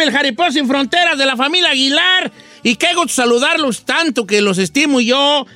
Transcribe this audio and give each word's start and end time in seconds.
El 0.00 0.12
Jaripeo 0.12 0.50
sin 0.50 0.66
fronteras 0.66 1.18
de 1.18 1.26
la 1.26 1.36
familia 1.36 1.70
Aguilar. 1.70 2.32
Y 2.62 2.76
qué 2.76 2.94
gusto 2.94 3.14
saludarlos 3.14 3.84
tanto 3.84 4.26
que 4.26 4.40
los 4.40 4.58
estimo 4.58 5.00
yo. 5.00 5.46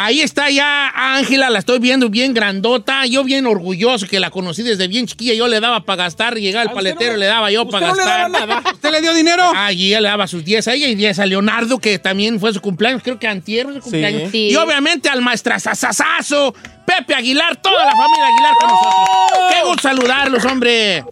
Ahí 0.00 0.20
está 0.20 0.48
ya 0.48 0.92
Ángela, 0.94 1.50
la 1.50 1.58
estoy 1.58 1.80
viendo 1.80 2.08
bien 2.08 2.32
grandota. 2.32 3.04
Yo 3.06 3.24
bien 3.24 3.46
orgulloso 3.46 4.06
que 4.06 4.20
la 4.20 4.30
conocí 4.30 4.62
desde 4.62 4.86
bien 4.86 5.06
chiquilla. 5.08 5.34
Yo 5.34 5.48
le 5.48 5.58
daba 5.58 5.80
para 5.80 6.04
gastar, 6.04 6.36
llegaba 6.36 6.70
al 6.70 6.72
paletero, 6.72 7.16
le 7.16 7.26
daba 7.26 7.50
yo 7.50 7.68
para 7.68 7.88
no 7.88 7.94
le 7.94 8.04
gastar. 8.04 8.30
daba 8.30 8.46
nada? 8.46 8.70
¿Usted 8.74 8.92
le 8.92 9.00
dio 9.00 9.12
dinero? 9.12 9.50
Allí 9.56 9.88
ella 9.88 10.00
le 10.00 10.08
daba 10.08 10.28
sus 10.28 10.44
10 10.44 10.68
a 10.68 10.74
ella 10.74 10.86
y 10.86 10.94
10 10.94 11.18
a 11.18 11.26
Leonardo, 11.26 11.80
que 11.80 11.98
también 11.98 12.38
fue 12.38 12.52
su 12.52 12.60
cumpleaños, 12.60 13.02
creo 13.02 13.18
que 13.18 13.26
antier 13.26 13.64
fue 13.64 13.74
su 13.74 13.80
cumpleaños. 13.80 14.30
Sí. 14.30 14.50
Y 14.50 14.56
obviamente 14.56 15.08
al 15.08 15.20
maestrazazazazo, 15.20 16.54
Pepe 16.86 17.16
Aguilar, 17.16 17.56
toda 17.60 17.84
la 17.84 17.90
familia 17.90 18.26
Aguilar 18.26 18.54
con 18.60 18.68
nosotros. 18.70 19.52
Qué 19.52 19.66
gusto 19.66 19.82
saludarlos, 19.82 20.44
hombre. 20.44 21.04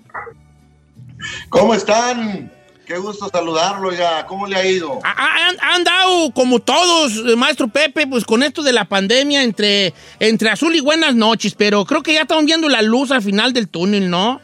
¿Cómo 1.48 1.74
están? 1.74 2.52
Qué 2.86 2.96
gusto 2.98 3.28
saludarlo 3.28 3.92
ya. 3.92 4.24
¿Cómo 4.26 4.46
le 4.46 4.56
ha 4.56 4.64
ido? 4.64 5.00
Ha- 5.02 5.10
ha- 5.10 5.48
Han, 5.48 5.56
han 5.60 5.84
dado, 5.84 6.30
como 6.32 6.60
todos, 6.60 7.12
eh, 7.16 7.34
maestro 7.36 7.66
Pepe, 7.68 8.06
pues 8.06 8.24
con 8.24 8.42
esto 8.44 8.62
de 8.62 8.72
la 8.72 8.84
pandemia 8.84 9.42
entre, 9.42 9.92
entre 10.20 10.50
azul 10.50 10.74
y 10.74 10.80
buenas 10.80 11.14
noches, 11.14 11.54
pero 11.54 11.84
creo 11.84 12.02
que 12.02 12.14
ya 12.14 12.22
estamos 12.22 12.44
viendo 12.44 12.68
la 12.68 12.82
luz 12.82 13.10
al 13.10 13.22
final 13.22 13.52
del 13.52 13.68
túnel, 13.68 14.08
¿no? 14.08 14.40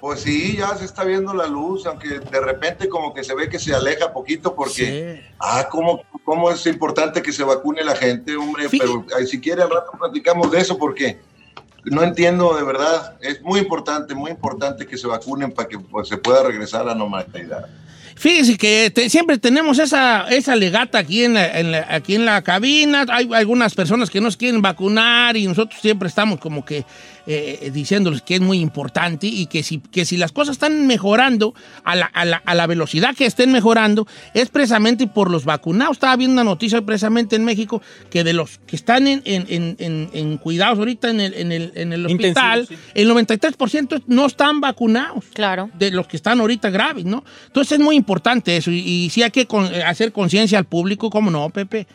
Pues 0.00 0.20
sí, 0.22 0.56
ya 0.56 0.74
se 0.76 0.86
está 0.86 1.04
viendo 1.04 1.34
la 1.34 1.46
luz, 1.46 1.84
aunque 1.86 2.20
de 2.20 2.40
repente 2.40 2.88
como 2.88 3.12
que 3.12 3.22
se 3.22 3.34
ve 3.34 3.48
que 3.50 3.58
se 3.58 3.74
aleja 3.74 4.12
poquito 4.14 4.54
porque, 4.54 5.22
ah, 5.38 5.68
¿cómo, 5.70 6.02
cómo 6.24 6.50
es 6.50 6.64
importante 6.66 7.20
que 7.20 7.32
se 7.32 7.44
vacune 7.44 7.84
la 7.84 7.94
gente, 7.94 8.34
hombre. 8.36 8.68
Fí- 8.70 8.78
Pero 8.78 9.04
ay, 9.18 9.26
si 9.26 9.38
quiere 9.40 9.62
al 9.62 9.68
rato 9.70 9.90
platicamos 9.98 10.50
de 10.50 10.60
eso 10.60 10.78
porque 10.78 11.18
no 11.84 12.02
entiendo 12.02 12.56
de 12.56 12.62
verdad. 12.64 13.14
Es 13.20 13.42
muy 13.42 13.60
importante, 13.60 14.14
muy 14.14 14.30
importante 14.30 14.86
que 14.86 14.96
se 14.98 15.06
vacunen 15.06 15.52
para 15.52 15.68
que 15.68 15.78
pues, 15.78 16.08
se 16.08 16.16
pueda 16.16 16.42
regresar 16.42 16.82
a 16.82 16.84
la 16.86 16.94
normalidad. 16.94 17.66
Fíjese 18.16 18.58
que 18.58 18.90
te- 18.94 19.08
siempre 19.08 19.38
tenemos 19.38 19.78
esa, 19.78 20.28
esa 20.28 20.54
legata 20.54 20.98
aquí 20.98 21.24
en, 21.24 21.38
aquí 21.38 22.16
en 22.16 22.26
la 22.26 22.42
cabina. 22.42 23.06
Hay 23.08 23.30
algunas 23.32 23.74
personas 23.74 24.10
que 24.10 24.20
nos 24.20 24.36
quieren 24.36 24.60
vacunar 24.60 25.38
y 25.38 25.46
nosotros 25.46 25.80
siempre 25.80 26.08
estamos 26.08 26.38
como 26.38 26.62
que 26.62 26.84
eh, 27.32 27.70
diciéndoles 27.70 28.22
que 28.22 28.34
es 28.34 28.40
muy 28.40 28.58
importante 28.58 29.26
y 29.26 29.46
que 29.46 29.62
si, 29.62 29.78
que 29.78 30.04
si 30.04 30.16
las 30.16 30.32
cosas 30.32 30.54
están 30.54 30.86
mejorando 30.86 31.54
a 31.84 31.94
la, 31.94 32.06
a 32.06 32.24
la- 32.24 32.42
a 32.44 32.54
la 32.54 32.66
velocidad 32.66 33.14
que 33.14 33.26
estén 33.26 33.52
mejorando 33.52 34.06
es 34.34 34.48
precisamente 34.48 35.06
por 35.06 35.30
los 35.30 35.44
vacunados. 35.44 35.96
Estaba 35.96 36.16
viendo 36.16 36.32
una 36.34 36.44
noticia 36.44 36.82
precisamente 36.82 37.36
en 37.36 37.44
México 37.44 37.82
que 38.10 38.24
de 38.24 38.32
los 38.32 38.58
que 38.66 38.74
están 38.76 39.06
en, 39.06 39.22
en- 39.24 39.46
en- 39.48 39.76
en- 39.78 40.10
en 40.12 40.38
cuidados 40.38 40.78
ahorita 40.78 41.10
en 41.10 41.20
el, 41.20 41.34
en 41.34 41.52
el, 41.52 41.72
en 41.76 41.92
el 41.92 42.06
hospital, 42.06 42.60
Intensivos, 42.62 42.90
el 42.94 43.10
93% 43.10 44.02
no 44.06 44.26
están 44.26 44.60
vacunados 44.60 45.24
Claro. 45.32 45.70
de 45.78 45.90
los 45.92 46.06
que 46.08 46.16
están 46.16 46.40
ahorita 46.40 46.70
graves, 46.70 47.04
¿no? 47.04 47.22
Entonces 47.46 47.78
es 47.78 47.84
muy 47.84 47.96
importante 47.96 48.56
eso 48.56 48.70
y, 48.70 48.78
y 48.80 49.10
sí 49.10 49.22
hay 49.22 49.30
que 49.30 49.46
con- 49.46 49.66
hacer 49.86 50.12
conciencia 50.12 50.58
al 50.58 50.64
público, 50.64 51.10
¿cómo 51.10 51.30
no, 51.30 51.48
Pepe? 51.50 51.86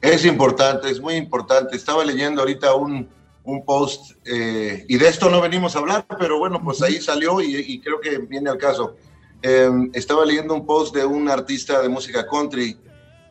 Es 0.00 0.24
importante, 0.24 0.90
es 0.90 1.00
muy 1.00 1.14
importante. 1.14 1.76
Estaba 1.76 2.04
leyendo 2.04 2.42
ahorita 2.42 2.74
un, 2.74 3.08
un 3.44 3.64
post 3.64 4.12
eh, 4.24 4.84
y 4.88 4.96
de 4.96 5.08
esto 5.08 5.28
no 5.30 5.40
venimos 5.40 5.76
a 5.76 5.80
hablar, 5.80 6.06
pero 6.18 6.38
bueno, 6.38 6.62
pues 6.64 6.80
ahí 6.82 7.00
salió 7.00 7.40
y, 7.42 7.54
y 7.56 7.80
creo 7.80 8.00
que 8.00 8.18
viene 8.18 8.50
al 8.50 8.58
caso. 8.58 8.96
Eh, 9.42 9.70
estaba 9.92 10.24
leyendo 10.24 10.54
un 10.54 10.64
post 10.64 10.94
de 10.94 11.04
un 11.04 11.28
artista 11.28 11.82
de 11.82 11.88
música 11.90 12.26
country 12.26 12.78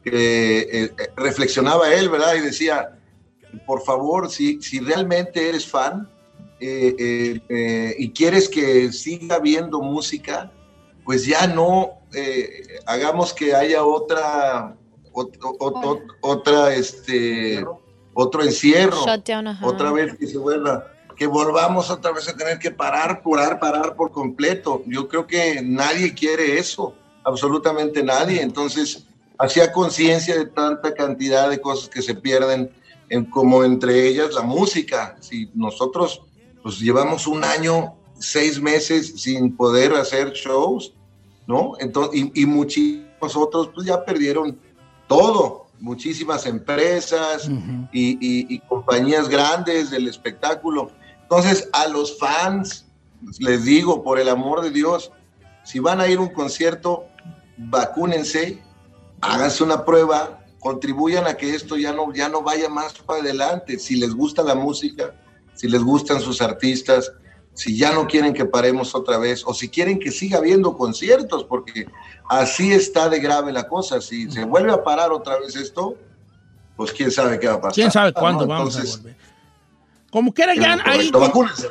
que 0.03 0.59
eh, 0.59 0.68
eh, 0.72 1.09
reflexionaba 1.16 1.91
él, 1.94 2.09
¿verdad? 2.09 2.35
Y 2.35 2.41
decía, 2.41 3.00
por 3.66 3.81
favor, 3.84 4.29
si, 4.29 4.62
si 4.62 4.79
realmente 4.79 5.50
eres 5.50 5.66
fan 5.66 6.07
eh, 6.59 6.96
eh, 7.00 7.41
eh, 7.50 7.96
y 7.97 8.12
quieres 8.12 8.47
que 8.50 8.91
siga 8.91 9.38
habiendo 9.38 9.81
música, 9.81 10.52
pues 11.03 11.25
ya 11.25 11.47
no 11.47 11.94
eh, 12.13 12.63
hagamos 12.85 13.34
que 13.34 13.56
haya 13.56 13.84
otra, 13.84 14.75
ot- 15.12 15.38
ot- 15.40 15.81
ot- 15.84 16.16
otra, 16.22 16.75
este, 16.75 17.66
otro 18.13 18.44
encierro, 18.44 19.06
Shutdown, 19.06 19.57
otra 19.62 19.91
vez 19.91 20.18
que 20.18 20.28
se 20.28 20.38
vuelva, 20.38 20.88
que 21.16 21.28
volvamos 21.28 21.90
otra 21.90 22.12
vez 22.12 22.28
a 22.28 22.35
tener 22.35 22.59
que 22.59 22.72
parar, 22.72 23.22
parar, 23.24 23.59
parar 23.59 23.96
por 23.96 24.12
completo. 24.12 24.84
Yo 24.85 25.07
creo 25.07 25.28
que 25.28 25.62
nadie 25.62 26.13
quiere 26.13 26.57
eso, 26.57 26.96
absolutamente 27.23 28.03
nadie. 28.03 28.41
Entonces, 28.41 29.06
hacía 29.38 29.72
conciencia 29.72 30.38
de 30.38 30.46
tanta 30.46 30.94
cantidad 30.94 31.50
de 31.50 31.59
cosas 31.59 31.90
que 31.90 32.02
se 32.02 32.16
pierden, 32.16 32.72
en, 33.09 33.25
como 33.25 33.63
entre 33.63 34.07
ellas 34.07 34.34
la 34.34 34.41
música. 34.41 35.16
Si 35.19 35.50
nosotros 35.53 36.22
pues 36.62 36.79
llevamos 36.79 37.28
un 37.28 37.44
año, 37.44 37.96
seis 38.18 38.59
meses 38.62 39.22
sin 39.22 39.56
poder 39.56 39.94
hacer 39.94 40.31
shows, 40.31 40.94
¿no? 41.46 41.73
Entonces, 41.79 42.22
y, 42.34 42.44
y 42.44 42.46
muchísimos 42.46 43.35
otros 43.35 43.69
pues 43.73 43.85
ya 43.85 44.03
perdieron 44.06 44.57
todo, 45.07 45.62
muchísimas 45.83 46.45
empresas 46.45 47.49
y, 47.91 48.11
y- 48.13 48.55
y 48.55 48.59
compañías 48.59 49.27
grandes 49.27 49.91
del 49.91 50.07
espectáculo. 50.07 50.91
Entonces, 51.23 51.69
a 51.73 51.88
los 51.89 52.17
fans, 52.17 52.85
les 53.39 53.66
digo, 53.66 54.01
por 54.01 54.17
el 54.17 54.29
amor 54.29 54.61
de 54.61 54.72
Dios, 54.72 55.11
si 55.63 55.79
van 55.79 55.99
a 55.99 56.07
ir 56.07 56.17
a 56.19 56.22
un 56.22 56.29
concierto, 56.29 57.05
vacúnense, 57.57 58.61
háganse 59.22 59.63
una 59.63 59.83
prueba, 59.83 60.39
contribuyan 60.59 61.27
a 61.27 61.33
que 61.35 61.53
esto 61.53 61.75
ya 61.75 61.91
no, 61.91 62.13
ya 62.13 62.29
no 62.29 62.41
vaya 62.41 62.69
más 62.69 62.93
para 62.93 63.19
adelante. 63.19 63.77
Si 63.77 63.95
les 63.97 64.13
gusta 64.13 64.41
la 64.43 64.55
música, 64.55 65.13
si 65.53 65.67
les 65.67 65.83
gustan 65.83 66.22
sus 66.22 66.41
artistas, 66.41 67.11
si 67.53 67.78
ya 67.78 67.94
no 67.94 68.08
quieren 68.08 68.34
que 68.34 68.46
paremos 68.46 68.96
otra 68.96 69.18
vez, 69.18 69.44
o 69.46 69.53
si 69.53 69.69
quieren 69.69 70.00
que 70.00 70.12
siga 70.12 70.40
habiendo 70.40 70.75
conciertos, 70.75 71.44
porque 71.44 71.88
así 72.30 72.72
está 72.72 73.09
de 73.09 73.20
grave 73.20 73.52
la 73.52 73.67
cosa. 73.67 74.02
Si 74.02 74.32
se 74.32 74.44
vuelve 74.46 74.72
a 74.72 74.84
parar 74.84 75.11
otra 75.11 75.40
vez 75.40 75.55
esto, 75.55 75.96
pues 76.76 76.91
quién 76.91 77.11
sabe 77.11 77.40
qué 77.40 77.47
va 77.47 77.53
a 77.53 77.61
pasar. 77.61 77.76
¿Quién 77.76 77.91
sabe 77.91 78.11
¿no? 78.16 78.20
cuándo 78.20 78.47
vamos 78.47 78.76
Entonces, 78.76 78.96
a 78.96 78.97
volver? 78.97 79.16
Como 80.11 80.34
quiera 80.34 80.53
ya 80.55 80.79
ahí... 80.85 81.09
vacúnense. 81.11 81.67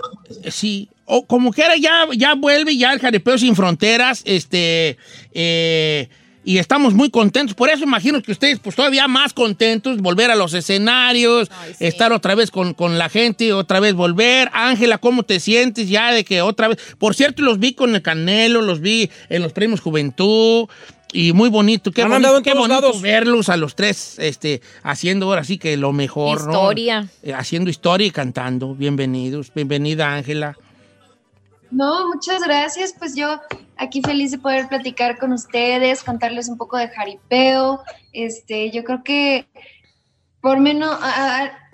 Sí, 0.50 0.88
o 1.04 1.26
como 1.26 1.52
quiera 1.52 1.76
ya, 1.76 2.06
ya 2.16 2.34
vuelve 2.34 2.76
ya 2.76 2.92
el 2.92 2.98
Jaripeo 3.00 3.38
Sin 3.38 3.54
Fronteras, 3.54 4.22
este... 4.24 4.98
eh, 5.32 6.08
y 6.44 6.58
estamos 6.58 6.94
muy 6.94 7.10
contentos. 7.10 7.54
Por 7.54 7.70
eso 7.70 7.84
imagino 7.84 8.20
que 8.22 8.32
ustedes, 8.32 8.58
pues 8.58 8.76
todavía 8.76 9.08
más 9.08 9.32
contentos, 9.32 9.98
volver 9.98 10.30
a 10.30 10.34
los 10.36 10.54
escenarios, 10.54 11.50
estar 11.78 12.12
otra 12.12 12.34
vez 12.34 12.50
con, 12.50 12.74
con 12.74 12.98
la 12.98 13.08
gente, 13.08 13.52
otra 13.52 13.80
vez 13.80 13.94
volver. 13.94 14.50
Ángela, 14.52 14.98
¿cómo 14.98 15.22
te 15.22 15.40
sientes 15.40 15.88
ya 15.88 16.12
de 16.12 16.24
que 16.24 16.42
otra 16.42 16.68
vez? 16.68 16.78
Por 16.98 17.14
cierto, 17.14 17.42
los 17.42 17.58
vi 17.58 17.74
con 17.74 17.94
el 17.94 18.02
Canelo, 18.02 18.62
los 18.62 18.80
vi 18.80 19.10
en 19.28 19.42
los 19.42 19.52
premios 19.52 19.80
Juventud. 19.80 20.68
Y 21.14 21.34
muy 21.34 21.50
bonito, 21.50 21.92
qué 21.92 22.00
Han 22.00 22.08
bonito, 22.08 22.16
andado 22.16 22.38
en 22.38 22.42
qué 22.42 22.52
todos 22.52 22.68
bonito 22.68 22.80
lados. 22.80 23.02
verlos 23.02 23.48
a 23.50 23.58
los 23.58 23.74
tres 23.76 24.18
este, 24.18 24.62
haciendo 24.82 25.26
ahora 25.26 25.44
sí 25.44 25.58
que 25.58 25.76
lo 25.76 25.92
mejor. 25.92 26.46
¿no? 26.46 26.52
Historia. 26.52 27.06
Eh, 27.22 27.34
haciendo 27.34 27.68
historia 27.68 28.06
y 28.06 28.10
cantando. 28.10 28.74
Bienvenidos. 28.74 29.52
Bienvenida, 29.54 30.14
Ángela. 30.14 30.56
No, 31.72 32.06
muchas 32.08 32.42
gracias. 32.42 32.94
Pues 32.98 33.16
yo 33.16 33.40
aquí 33.76 34.02
feliz 34.02 34.30
de 34.30 34.38
poder 34.38 34.68
platicar 34.68 35.18
con 35.18 35.32
ustedes, 35.32 36.04
contarles 36.04 36.48
un 36.48 36.58
poco 36.58 36.76
de 36.76 36.88
jaripeo. 36.88 37.82
Este, 38.12 38.70
yo 38.70 38.84
creo 38.84 39.02
que 39.02 39.46
por 40.42 40.58
menos, 40.58 40.98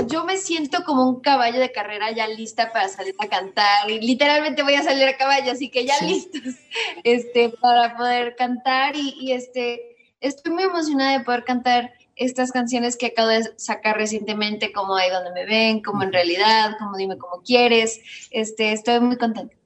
yo 0.06 0.24
me 0.24 0.36
siento 0.36 0.84
como 0.84 1.08
un 1.08 1.20
caballo 1.20 1.58
de 1.58 1.72
carrera 1.72 2.12
ya 2.12 2.28
lista 2.28 2.70
para 2.70 2.88
salir 2.88 3.14
a 3.18 3.26
cantar. 3.26 3.90
Y 3.90 3.98
literalmente 3.98 4.62
voy 4.62 4.74
a 4.74 4.82
salir 4.82 5.08
a 5.08 5.16
caballo, 5.16 5.50
así 5.50 5.70
que 5.70 5.84
ya 5.84 5.94
listos 6.02 6.54
este, 7.02 7.48
para 7.48 7.96
poder 7.96 8.36
cantar. 8.36 8.94
Y, 8.94 9.16
y, 9.18 9.32
este, 9.32 9.96
estoy 10.20 10.52
muy 10.52 10.64
emocionada 10.64 11.18
de 11.18 11.24
poder 11.24 11.44
cantar 11.44 11.92
estas 12.14 12.52
canciones 12.52 12.96
que 12.96 13.06
acabo 13.06 13.28
de 13.28 13.50
sacar 13.56 13.96
recientemente, 13.96 14.70
como 14.70 14.94
Ahí 14.94 15.10
donde 15.10 15.32
me 15.32 15.46
ven, 15.46 15.82
como 15.82 16.02
en 16.02 16.12
realidad, 16.12 16.76
como 16.78 16.96
Dime 16.96 17.16
cómo 17.16 17.42
quieres. 17.42 18.00
Este, 18.30 18.72
estoy 18.72 19.00
muy 19.00 19.16
contenta. 19.16 19.57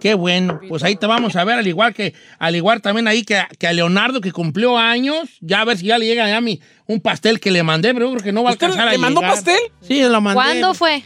Qué 0.00 0.14
bueno, 0.14 0.60
pues 0.68 0.82
ahí 0.82 0.96
te 0.96 1.06
vamos 1.06 1.36
a 1.36 1.44
ver, 1.44 1.58
al 1.58 1.66
igual 1.66 1.94
que, 1.94 2.14
al 2.38 2.56
igual 2.56 2.80
también 2.80 3.08
ahí 3.08 3.24
que, 3.24 3.42
que 3.58 3.66
a 3.66 3.72
Leonardo 3.72 4.20
que 4.20 4.32
cumplió 4.32 4.78
años, 4.78 5.28
ya 5.40 5.60
a 5.60 5.64
ver 5.64 5.78
si 5.78 5.86
ya 5.86 5.98
le 5.98 6.06
llega 6.06 6.36
a 6.36 6.40
mí 6.40 6.60
un 6.86 7.00
pastel 7.00 7.40
que 7.40 7.50
le 7.50 7.62
mandé, 7.62 7.92
pero 7.92 8.06
yo 8.06 8.12
creo 8.12 8.24
que 8.24 8.32
no 8.32 8.42
va 8.42 8.50
a 8.50 8.52
alcanzar 8.52 8.88
a 8.88 8.92
¿Le 8.92 8.98
mandó 8.98 9.20
pastel? 9.20 9.58
Sí, 9.80 10.02
lo 10.02 10.20
mandé. 10.20 10.34
¿Cuándo 10.34 10.74
fue? 10.74 11.02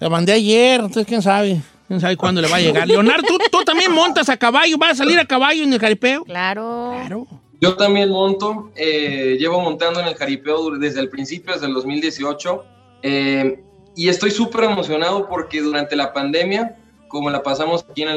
Lo 0.00 0.10
mandé 0.10 0.32
ayer, 0.32 0.80
entonces 0.80 1.06
quién 1.06 1.22
sabe, 1.22 1.60
quién 1.86 2.00
sabe 2.00 2.16
cuándo 2.16 2.40
le 2.42 2.48
va 2.48 2.56
a 2.56 2.60
llegar. 2.60 2.86
Leonardo, 2.88 3.22
¿tú, 3.26 3.38
tú 3.50 3.64
también 3.64 3.92
montas 3.92 4.28
a 4.28 4.36
caballo, 4.36 4.76
vas 4.78 4.92
a 4.92 4.94
salir 4.96 5.18
a 5.18 5.24
caballo 5.24 5.62
en 5.62 5.72
el 5.72 5.78
caripeo. 5.78 6.24
Claro. 6.24 6.94
Claro. 6.94 7.26
Yo 7.62 7.76
también 7.76 8.10
monto, 8.10 8.72
eh, 8.74 9.36
llevo 9.38 9.60
montando 9.60 10.00
en 10.00 10.08
el 10.08 10.16
jaripeo 10.16 10.70
desde 10.78 10.98
el 10.98 11.08
principio, 11.08 11.52
desde 11.54 11.68
el 11.68 11.74
2018, 11.74 12.64
eh, 13.04 13.62
y 13.94 14.08
estoy 14.08 14.32
súper 14.32 14.64
emocionado 14.64 15.28
porque 15.28 15.60
durante 15.60 15.94
la 15.94 16.12
pandemia 16.12 16.76
como 17.12 17.28
la 17.28 17.42
pasamos 17.42 17.84
aquí 17.88 18.02
en 18.02 18.08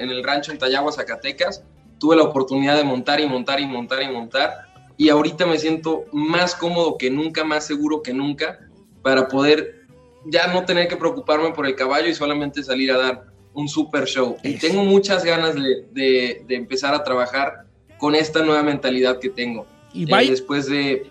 el, 0.00 0.22
rancho 0.22 0.52
en 0.52 0.58
Tayagua, 0.58 0.92
Zacatecas, 0.92 1.64
tuve 1.98 2.14
la 2.14 2.22
oportunidad 2.22 2.76
de 2.76 2.84
montar 2.84 3.18
y 3.18 3.26
montar 3.26 3.58
y 3.58 3.66
montar 3.66 4.00
y 4.00 4.08
montar. 4.08 4.68
Y 4.96 5.08
ahorita 5.08 5.44
me 5.44 5.58
siento 5.58 6.04
más 6.12 6.54
cómodo 6.54 6.96
que 6.96 7.10
nunca, 7.10 7.42
más 7.42 7.66
seguro 7.66 8.00
que 8.00 8.14
nunca, 8.14 8.60
para 9.02 9.26
poder 9.26 9.86
ya 10.26 10.46
no 10.46 10.64
tener 10.64 10.86
que 10.86 10.96
preocuparme 10.96 11.50
por 11.50 11.66
el 11.66 11.74
caballo 11.74 12.06
y 12.06 12.14
solamente 12.14 12.62
salir 12.62 12.92
a 12.92 12.98
dar 12.98 13.24
un 13.54 13.68
super 13.68 14.04
show. 14.04 14.36
Y 14.44 14.54
tengo 14.54 14.84
muchas 14.84 15.24
ganas 15.24 15.56
de, 15.56 16.46
empezar 16.48 16.94
a 16.94 17.02
trabajar 17.02 17.66
con 17.98 18.14
esta 18.14 18.44
nueva 18.44 18.62
mentalidad 18.62 19.18
que 19.18 19.30
tengo. 19.30 19.66
Y 19.92 20.04
eh, 20.04 20.30
después 20.30 20.66
de, 20.66 21.08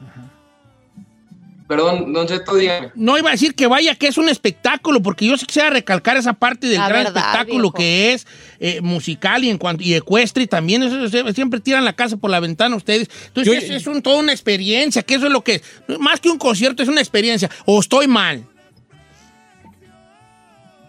Perdón, 1.67 2.11
don 2.11 2.27
Cheto, 2.27 2.55
dígame. 2.55 2.91
No 2.95 3.17
iba 3.17 3.29
a 3.29 3.31
decir 3.31 3.55
que 3.55 3.67
vaya, 3.67 3.95
que 3.95 4.07
es 4.07 4.17
un 4.17 4.27
espectáculo, 4.27 5.01
porque 5.01 5.25
yo 5.25 5.37
sí 5.37 5.45
quisiera 5.45 5.69
recalcar 5.69 6.17
esa 6.17 6.33
parte 6.33 6.67
del 6.67 6.77
gran 6.77 7.07
espectáculo 7.07 7.71
que 7.71 8.13
es 8.13 8.27
eh, 8.59 8.81
musical 8.81 9.43
y 9.43 9.49
en 9.49 9.57
cuanto 9.57 9.83
y 9.83 9.93
ecuestre 9.93 10.43
y 10.43 10.47
también 10.47 10.83
eso, 10.83 11.33
siempre 11.33 11.61
tiran 11.61 11.85
la 11.85 11.93
casa 11.93 12.17
por 12.17 12.29
la 12.31 12.41
ventana 12.41 12.75
ustedes. 12.75 13.09
Entonces 13.27 13.69
es, 13.69 13.87
un, 13.87 14.01
toda 14.01 14.17
una 14.17 14.33
experiencia, 14.33 15.03
que 15.03 15.15
eso 15.15 15.27
es 15.27 15.31
lo 15.31 15.41
que 15.41 15.55
es. 15.55 15.99
Más 15.99 16.19
que 16.19 16.29
un 16.29 16.37
concierto, 16.37 16.83
es 16.83 16.89
una 16.89 17.01
experiencia. 17.01 17.49
¿O 17.65 17.79
estoy 17.79 18.07
mal? 18.07 18.45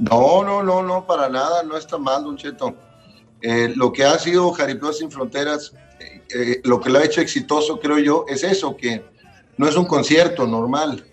No, 0.01 0.43
no, 0.43 0.63
no, 0.63 0.83
no, 0.83 1.07
para 1.07 1.29
nada, 1.29 1.63
no 1.63 1.77
está 1.77 1.99
mal, 1.99 2.25
don 2.25 2.37
Cheto. 2.37 2.75
Eh, 3.41 3.73
lo 3.77 3.93
que 3.93 4.05
ha 4.05 4.19
sido 4.19 4.51
Jaripeo 4.51 4.93
Sin 4.93 5.11
Fronteras, 5.11 5.73
eh, 6.35 6.61
lo 6.65 6.81
que 6.81 6.91
lo 6.91 6.99
ha 6.99 7.05
hecho 7.05 7.21
exitoso, 7.21 7.79
creo 7.79 7.99
yo, 8.01 8.25
es 8.29 8.43
eso, 8.43 8.77
que 8.77 9.14
no 9.57 9.69
es 9.69 9.77
un 9.77 9.85
concierto 9.85 10.47
normal, 10.47 11.05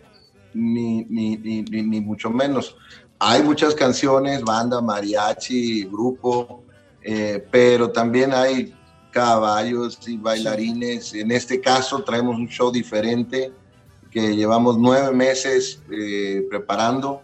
ni, 0.54 1.06
ni, 1.06 1.38
ni, 1.38 2.02
mucho 2.02 2.30
menos. 2.30 2.76
Hay 3.20 3.44
muchas 3.44 3.76
canciones, 3.76 4.42
banda, 4.42 4.82
mariachi, 4.82 5.86
grupo, 5.86 6.64
eh, 7.04 7.46
pero 7.52 7.92
también 7.92 8.34
hay 8.34 8.74
caballos 9.12 10.00
y 10.08 10.18
bailarines. 10.18 11.14
En 11.14 11.32
este 11.32 11.62
caso 11.62 12.04
traemos 12.04 12.36
un 12.36 12.48
show 12.48 12.72
diferente 12.72 13.52
que 14.10 14.36
llevamos 14.36 14.78
nueve 14.78 15.12
meses 15.12 15.82
eh, 15.92 16.46
preparando. 16.50 17.22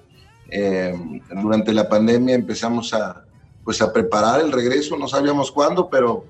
Eh, 0.50 0.96
durante 1.42 1.74
la 1.74 1.90
pandemia 1.90 2.36
empezamos 2.36 2.94
a, 2.94 3.26
pues 3.64 3.82
a 3.82 3.92
preparar 3.92 4.40
el 4.42 4.52
regreso, 4.52 4.96
no 4.98 5.08
sabíamos 5.08 5.52
cuándo, 5.52 5.90
pero 5.90 6.26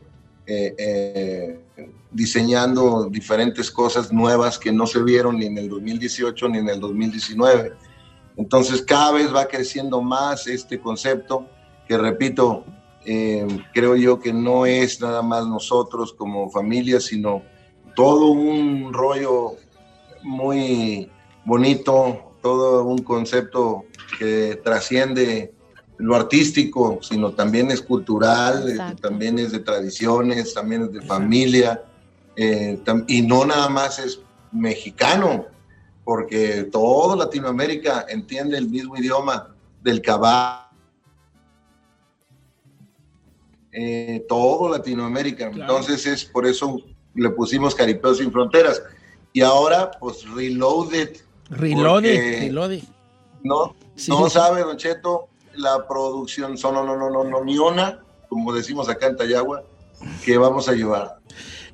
diseñando 2.11 3.09
diferentes 3.09 3.69
cosas 3.69 4.11
nuevas 4.11 4.57
que 4.57 4.71
no 4.71 4.87
se 4.87 5.01
vieron 5.03 5.39
ni 5.39 5.45
en 5.45 5.57
el 5.57 5.69
2018 5.69 6.49
ni 6.49 6.59
en 6.59 6.69
el 6.69 6.79
2019. 6.79 7.73
Entonces 8.37 8.81
cada 8.81 9.13
vez 9.13 9.33
va 9.33 9.45
creciendo 9.47 10.01
más 10.01 10.47
este 10.47 10.79
concepto 10.79 11.47
que, 11.87 11.97
repito, 11.97 12.65
eh, 13.05 13.47
creo 13.73 13.95
yo 13.95 14.19
que 14.19 14.33
no 14.33 14.65
es 14.65 15.01
nada 15.01 15.21
más 15.21 15.47
nosotros 15.47 16.13
como 16.13 16.49
familia, 16.49 16.99
sino 16.99 17.41
todo 17.95 18.27
un 18.27 18.93
rollo 18.93 19.55
muy 20.23 21.09
bonito, 21.45 22.33
todo 22.41 22.83
un 22.83 22.99
concepto 22.99 23.85
que 24.19 24.59
trasciende 24.63 25.53
lo 25.97 26.15
artístico, 26.15 26.99
sino 27.01 27.31
también 27.31 27.71
es 27.71 27.81
cultural, 27.81 28.95
también 29.01 29.39
es 29.39 29.51
de 29.51 29.59
tradiciones, 29.59 30.53
también 30.53 30.83
es 30.83 30.91
de 30.91 31.01
familia. 31.01 31.83
Eh, 32.37 32.79
y 33.07 33.23
no 33.23 33.45
nada 33.45 33.67
más 33.67 33.97
es 33.97 34.21
mexicano, 34.51 35.47
porque 36.05 36.63
toda 36.71 37.15
Latinoamérica 37.15 38.05
entiende 38.07 38.57
el 38.57 38.69
mismo 38.69 38.95
idioma 38.95 39.55
del 39.81 40.01
caballo. 40.01 40.67
Eh, 43.71 44.25
todo 44.29 44.69
Latinoamérica. 44.69 45.47
Entonces 45.47 46.05
es 46.05 46.25
por 46.25 46.45
eso 46.45 46.79
le 47.15 47.29
pusimos 47.31 47.75
Caripeo 47.75 48.13
sin 48.13 48.31
fronteras. 48.31 48.81
Y 49.33 49.41
ahora, 49.41 49.91
pues 49.99 50.23
Reloaded. 50.29 51.17
Reloaded, 51.49 52.41
Reloaded. 52.41 52.83
No, 53.43 53.75
no 54.07 54.29
sabe, 54.29 54.61
Don 54.61 54.77
Cheto, 54.77 55.27
la 55.55 55.87
producción 55.87 56.57
son 56.57 56.75
no, 56.75 56.83
no, 56.83 56.95
no, 56.95 57.09
no, 57.09 57.23
no, 57.23 57.43
ni 57.43 57.57
una, 57.57 58.03
como 58.29 58.53
decimos 58.53 58.89
acá 58.89 59.07
en 59.07 59.17
Tayagua, 59.17 59.63
que 60.23 60.37
vamos 60.37 60.67
a 60.69 60.73
llevar. 60.73 61.17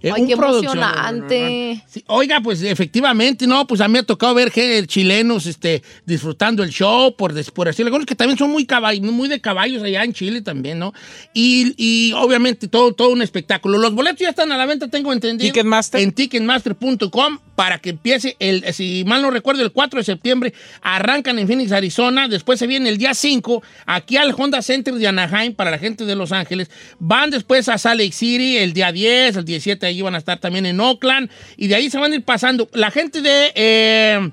Eh, 0.04 0.12
Ay, 0.14 0.28
qué 0.28 0.34
emocionante. 0.34 1.82
oiga, 2.08 2.42
pues 2.42 2.62
efectivamente, 2.62 3.48
no, 3.48 3.66
pues 3.66 3.80
a 3.80 3.88
mí 3.88 3.94
me 3.94 4.00
ha 4.00 4.04
tocado 4.04 4.34
ver 4.34 4.52
que 4.52 4.86
chilenos 4.86 5.46
este, 5.46 5.82
disfrutando 6.06 6.62
el 6.62 6.72
show, 6.72 7.16
por, 7.16 7.34
por 7.54 7.68
decirlo, 7.68 7.88
algunos 7.88 8.06
que 8.06 8.14
también 8.14 8.38
son 8.38 8.52
muy, 8.52 8.68
muy 9.02 9.30
de 9.30 9.40
caballos 9.40 9.82
allá 9.82 10.04
en 10.04 10.12
Chile 10.12 10.42
también, 10.42 10.78
¿no? 10.78 10.94
Y, 11.34 11.74
y, 11.78 12.12
obviamente 12.12 12.68
todo, 12.68 12.94
todo 12.94 13.12
un 13.12 13.22
espectáculo. 13.22 13.78
Los 13.78 13.96
boletos 13.96 14.20
ya 14.20 14.30
están 14.32 14.52
a 14.52 14.58
la 14.58 14.66
venta, 14.66 14.90
tengo 14.90 15.14
entendido. 15.14 15.50
Ticketmaster. 15.54 16.02
En 16.02 16.12
ticketmaster.com 16.12 17.40
para 17.56 17.78
que 17.78 17.92
empiece, 17.92 18.36
el, 18.40 18.74
si 18.74 19.04
mal 19.06 19.22
no 19.22 19.32
recuerdo, 19.32 19.62
el 19.62 19.72
4 19.72 20.00
de 20.00 20.04
septiembre 20.04 20.54
arrancan 20.82 21.38
en 21.40 21.48
Phoenix, 21.48 21.72
Arizona, 21.72 22.28
después 22.28 22.60
se 22.60 22.68
viene 22.68 22.90
el 22.90 22.98
día 22.98 23.14
5 23.14 23.62
aquí 23.86 24.18
al 24.18 24.34
Honda 24.36 24.62
Center 24.62 24.96
de 24.96 25.08
Anaheim 25.08 25.54
para 25.54 25.72
la 25.72 25.78
gente 25.78 26.06
de 26.06 26.16
Los 26.16 26.32
Ángeles, 26.32 26.70
van 27.00 27.30
después 27.30 27.70
a 27.70 27.78
Salt 27.78 28.02
Lake 28.02 28.12
City 28.12 28.58
el 28.58 28.74
día 28.74 28.92
10, 28.92 29.38
el 29.38 29.46
17 29.46 29.86
ahí 29.94 30.02
van 30.02 30.16
a 30.16 30.18
estar 30.18 30.40
también 30.40 30.66
en 30.66 30.80
Oakland 30.80 31.30
y 31.58 31.68
de 31.68 31.76
ahí 31.76 31.90
se 31.90 31.98
van 31.98 32.12
a 32.12 32.16
ir 32.16 32.24
pasando. 32.24 32.70
La 32.74 32.92
gente 32.92 33.22
de... 33.22 33.52
Eh, 33.56 34.32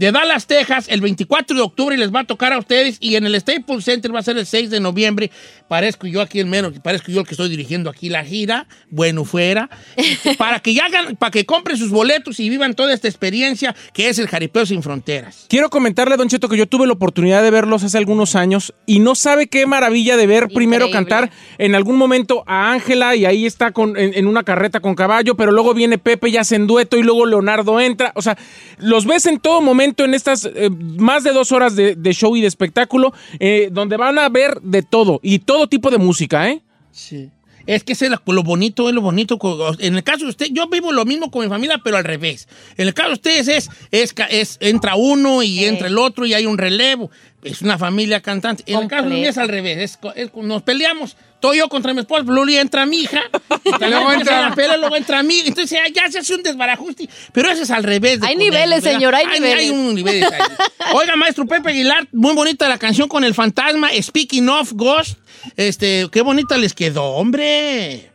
de 0.00 0.12
Dallas, 0.12 0.46
Texas, 0.46 0.86
el 0.88 1.02
24 1.02 1.54
de 1.54 1.60
octubre 1.60 1.94
les 1.94 2.10
va 2.10 2.20
a 2.20 2.24
tocar 2.24 2.54
a 2.54 2.58
ustedes 2.58 2.96
y 3.00 3.16
en 3.16 3.26
el 3.26 3.38
Staples 3.38 3.84
Center 3.84 4.14
va 4.14 4.20
a 4.20 4.22
ser 4.22 4.38
el 4.38 4.46
6 4.46 4.70
de 4.70 4.80
noviembre. 4.80 5.30
Parezco 5.68 6.06
yo 6.06 6.22
aquí 6.22 6.40
el 6.40 6.46
menos, 6.46 6.72
parezco 6.82 7.12
yo 7.12 7.20
el 7.20 7.26
que 7.26 7.34
estoy 7.34 7.50
dirigiendo 7.50 7.90
aquí 7.90 8.08
la 8.08 8.24
gira, 8.24 8.66
bueno 8.88 9.26
fuera, 9.26 9.68
para 10.38 10.60
que 10.60 10.72
ya 10.72 10.86
hagan, 10.86 11.16
para 11.16 11.30
que 11.30 11.44
compren 11.44 11.76
sus 11.76 11.90
boletos 11.90 12.40
y 12.40 12.48
vivan 12.48 12.72
toda 12.72 12.94
esta 12.94 13.08
experiencia 13.08 13.76
que 13.92 14.08
es 14.08 14.18
el 14.18 14.26
Jaripeo 14.26 14.64
sin 14.64 14.82
Fronteras. 14.82 15.44
Quiero 15.50 15.68
comentarle, 15.68 16.16
Don 16.16 16.30
Cheto, 16.30 16.48
que 16.48 16.56
yo 16.56 16.66
tuve 16.66 16.86
la 16.86 16.94
oportunidad 16.94 17.42
de 17.42 17.50
verlos 17.50 17.84
hace 17.84 17.98
algunos 17.98 18.36
años 18.36 18.72
y 18.86 19.00
no 19.00 19.14
sabe 19.14 19.48
qué 19.48 19.66
maravilla 19.66 20.16
de 20.16 20.26
ver 20.26 20.48
primero 20.48 20.90
cantar 20.90 21.30
en 21.58 21.74
algún 21.74 21.98
momento 21.98 22.42
a 22.46 22.72
Ángela 22.72 23.16
y 23.16 23.26
ahí 23.26 23.44
está 23.44 23.72
con, 23.72 23.98
en, 23.98 24.26
una 24.26 24.44
carreta 24.44 24.80
con 24.80 24.94
caballo, 24.94 25.36
pero 25.36 25.52
luego 25.52 25.74
viene 25.74 25.98
Pepe 25.98 26.30
y 26.30 26.38
hacen 26.38 26.66
dueto 26.66 26.96
y 26.96 27.02
luego 27.02 27.26
Leonardo 27.26 27.78
entra. 27.80 28.12
O 28.14 28.22
sea, 28.22 28.38
los 28.78 29.04
ves 29.04 29.26
en 29.26 29.38
todo 29.38 29.60
momento 29.60 29.89
en 29.98 30.14
estas 30.14 30.44
eh, 30.44 30.70
más 30.70 31.24
de 31.24 31.32
dos 31.32 31.52
horas 31.52 31.76
de, 31.76 32.12
show 32.12 32.36
y 32.36 32.40
de 32.40 32.46
espectáculo, 32.46 33.12
eh, 33.38 33.68
donde 33.72 33.96
van 33.96 34.18
a 34.18 34.28
ver 34.28 34.60
de 34.62 34.82
todo 34.82 35.20
y 35.22 35.40
todo 35.40 35.68
tipo 35.68 35.90
de 35.90 35.98
música, 35.98 36.48
¿eh? 36.48 36.62
Sí. 36.92 37.30
Es 37.66 37.84
que 37.84 37.92
es 37.92 38.02
lo 38.26 38.42
bonito, 38.42 38.88
es 38.88 38.94
lo 38.94 39.00
bonito. 39.00 39.38
En 39.78 39.94
el 39.94 40.02
caso 40.02 40.24
de 40.24 40.30
usted, 40.30 40.46
yo 40.50 40.66
vivo 40.68 40.92
lo 40.92 41.04
mismo 41.04 41.30
con 41.30 41.42
mi 41.42 41.48
familia, 41.48 41.80
pero 41.84 41.96
al 41.96 42.04
revés. 42.04 42.48
En 42.76 42.88
el 42.88 42.94
caso 42.94 43.10
de 43.10 43.14
ustedes 43.14 43.48
es, 43.48 43.70
es, 43.90 44.14
es 44.30 44.56
entra 44.60 44.96
uno 44.96 45.42
y 45.42 45.64
entra 45.64 45.86
el 45.86 45.98
otro 45.98 46.26
y 46.26 46.34
hay 46.34 46.46
un 46.46 46.58
relevo. 46.58 47.10
Es 47.42 47.62
una 47.62 47.78
familia 47.78 48.20
cantante. 48.20 48.62
En 48.66 48.80
el 48.80 48.88
caso 48.88 49.08
de 49.08 49.28
es 49.28 49.38
al 49.38 49.48
revés. 49.48 49.98
nos 50.34 50.62
peleamos. 50.62 51.16
Todo 51.40 51.54
yo 51.54 51.70
contra 51.70 51.94
mi 51.94 52.00
esposa, 52.00 52.22
Luli 52.22 52.58
entra 52.58 52.84
mi 52.84 52.98
hija. 52.98 53.22
luego 53.80 54.12
entra 54.12 54.48
la 54.48 54.54
pelea, 54.54 54.76
luego 54.76 54.94
entra 54.94 55.22
mí. 55.22 55.42
Entonces 55.46 55.78
ya, 55.94 56.10
se 56.10 56.18
hace 56.18 56.34
un 56.34 56.42
desbarajuste. 56.42 57.08
Pero 57.32 57.50
ese 57.50 57.62
es 57.62 57.70
al 57.70 57.82
revés. 57.82 58.20
hay 58.22 58.36
niveles, 58.36 58.84
señor, 58.84 59.14
hay, 59.14 59.26
niveles. 59.26 59.58
Hay 59.58 59.70
un 59.70 59.94
nivel. 59.94 60.24
Oiga, 60.92 61.16
maestro 61.16 61.46
Pepe 61.46 61.70
Aguilar, 61.70 62.06
muy 62.12 62.34
bonita 62.34 62.68
la 62.68 62.78
canción 62.78 63.08
con 63.08 63.24
el 63.24 63.34
fantasma, 63.34 63.88
Speaking 64.00 64.48
of 64.50 64.72
Ghost. 64.74 65.18
Este, 65.56 66.08
qué 66.12 66.20
bonita 66.20 66.58
les 66.58 66.74
quedó, 66.74 67.04
hombre. 67.04 68.10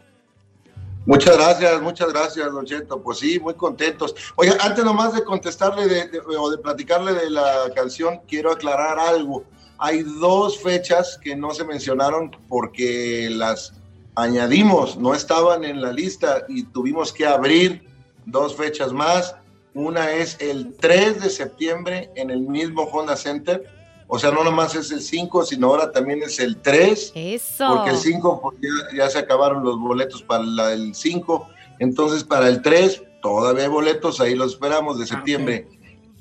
Muchas 1.05 1.37
gracias, 1.37 1.81
muchas 1.83 2.11
gracias, 2.11 2.51
Don 2.51 2.65
Cheto. 2.65 2.99
Pues 3.01 3.19
sí, 3.19 3.39
muy 3.39 3.53
contentos. 3.53 4.15
Oiga, 4.35 4.57
antes 4.59 4.83
nomás 4.83 5.13
de 5.13 5.23
contestarle 5.23 5.87
de, 5.87 6.19
o 6.37 6.49
de 6.49 6.57
platicarle 6.57 7.13
de 7.13 7.29
la 7.29 7.71
canción, 7.75 8.21
quiero 8.27 8.51
aclarar 8.51 8.97
algo. 8.97 9.43
Hay 9.77 10.01
dos 10.01 10.59
fechas 10.59 11.19
que 11.21 11.35
no 11.35 11.51
se 11.51 11.63
mencionaron 11.63 12.31
porque 12.49 13.29
las 13.29 13.73
añadimos, 14.15 14.97
no 14.97 15.13
estaban 15.13 15.63
en 15.63 15.81
la 15.81 15.91
lista 15.91 16.45
y 16.47 16.63
tuvimos 16.63 17.13
que 17.13 17.27
abrir 17.27 17.87
dos 18.25 18.55
fechas 18.55 18.91
más. 18.91 19.35
Una 19.75 20.11
es 20.11 20.37
el 20.39 20.73
3 20.75 21.21
de 21.21 21.29
septiembre 21.29 22.09
en 22.15 22.31
el 22.31 22.39
mismo 22.41 22.83
Honda 22.83 23.15
Center 23.15 23.74
o 24.07 24.19
sea, 24.19 24.31
no 24.31 24.43
nomás 24.43 24.75
es 24.75 24.91
el 24.91 25.01
5, 25.01 25.45
sino 25.45 25.67
ahora 25.67 25.91
también 25.91 26.21
es 26.21 26.39
el 26.39 26.57
3. 26.57 27.13
Eso. 27.15 27.67
Porque 27.75 27.91
el 27.91 27.97
5 27.97 28.41
pues, 28.41 28.57
ya, 28.95 29.09
se 29.09 29.19
acabaron 29.19 29.63
los 29.63 29.79
boletos 29.79 30.21
para 30.21 30.73
el 30.73 30.93
5. 30.93 31.47
Entonces, 31.79 32.23
para 32.23 32.47
el 32.47 32.61
3 32.61 33.01
todavía 33.21 33.63
hay 33.63 33.69
boletos, 33.69 34.21
ahí 34.21 34.35
los 34.35 34.53
esperamos 34.53 34.99
de 34.99 35.07
septiembre. 35.07 35.67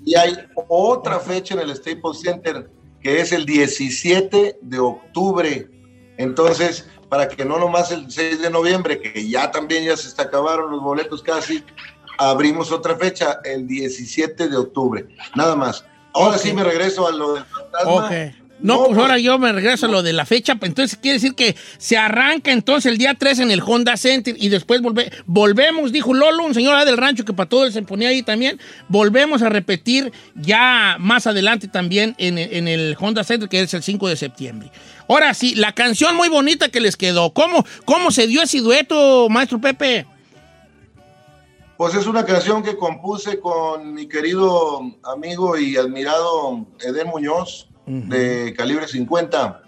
Y 0.04 0.16
hay 0.16 0.34
otra 0.68 1.20
fecha 1.20 1.54
en 1.54 1.60
el 1.60 1.74
Staples 1.76 2.20
Center 2.20 2.70
que 3.04 3.20
es 3.20 3.32
el 3.32 3.44
17 3.44 4.58
de 4.62 4.78
octubre. 4.78 5.68
Entonces, 6.16 6.88
para 7.10 7.28
que 7.28 7.44
no 7.44 7.58
nomás 7.58 7.92
el 7.92 8.10
6 8.10 8.40
de 8.40 8.48
noviembre, 8.48 8.98
que 8.98 9.28
ya 9.28 9.50
también 9.50 9.84
ya 9.84 9.94
se 9.94 10.08
está 10.08 10.22
acabaron 10.24 10.70
los 10.70 10.82
boletos 10.82 11.22
casi, 11.22 11.62
abrimos 12.18 12.72
otra 12.72 12.96
fecha 12.96 13.40
el 13.44 13.66
17 13.66 14.48
de 14.48 14.56
octubre. 14.56 15.06
Nada 15.36 15.54
más. 15.54 15.84
Ahora 16.14 16.38
sí 16.38 16.52
me 16.52 16.64
regreso 16.64 17.06
a 17.06 17.12
lo 17.12 17.34
del 17.34 17.44
fantasma. 17.44 18.32
No, 18.60 18.78
pues, 18.78 18.88
pues 18.88 18.98
ahora 18.98 19.18
yo 19.18 19.38
me 19.38 19.52
regreso 19.52 19.86
a 19.86 19.88
lo 19.88 20.02
de 20.02 20.12
la 20.12 20.24
fecha. 20.24 20.54
Pues, 20.54 20.70
entonces 20.70 20.98
quiere 20.98 21.14
decir 21.14 21.34
que 21.34 21.56
se 21.76 21.98
arranca 21.98 22.52
entonces 22.52 22.90
el 22.90 22.98
día 22.98 23.14
3 23.14 23.40
en 23.40 23.50
el 23.50 23.60
Honda 23.60 23.96
Center 23.96 24.34
y 24.38 24.48
después 24.48 24.80
volve, 24.80 25.12
volvemos, 25.26 25.92
dijo 25.92 26.14
Lolo, 26.14 26.44
un 26.44 26.54
señor 26.54 26.82
del 26.84 26.96
rancho 26.96 27.24
que 27.24 27.32
para 27.32 27.48
todo 27.48 27.70
se 27.70 27.82
ponía 27.82 28.08
ahí 28.08 28.22
también. 28.22 28.60
Volvemos 28.88 29.42
a 29.42 29.48
repetir 29.48 30.12
ya 30.34 30.96
más 30.98 31.26
adelante 31.26 31.68
también 31.68 32.14
en, 32.16 32.38
en, 32.38 32.68
el 32.68 32.96
Honda 32.98 33.24
Center, 33.24 33.48
que 33.48 33.60
es 33.60 33.74
el 33.74 33.82
5 33.82 34.08
de 34.08 34.16
septiembre. 34.16 34.70
Ahora 35.08 35.34
sí, 35.34 35.54
la 35.56 35.72
canción 35.72 36.16
muy 36.16 36.28
bonita 36.28 36.68
que 36.68 36.80
les 36.80 36.96
quedó. 36.96 37.34
¿Cómo, 37.34 37.66
cómo 37.84 38.12
se 38.12 38.26
dio 38.26 38.40
ese 38.40 38.60
dueto, 38.60 39.28
maestro 39.28 39.60
Pepe? 39.60 40.06
Pues 41.76 41.96
es 41.96 42.06
una 42.06 42.24
canción 42.24 42.62
que 42.62 42.76
compuse 42.76 43.40
con 43.40 43.94
mi 43.94 44.06
querido 44.06 44.80
amigo 45.02 45.58
y 45.58 45.76
admirado 45.76 46.64
Eden 46.80 47.08
Muñoz 47.08 47.68
de 47.84 48.54
calibre 48.56 48.86
50. 48.86 49.60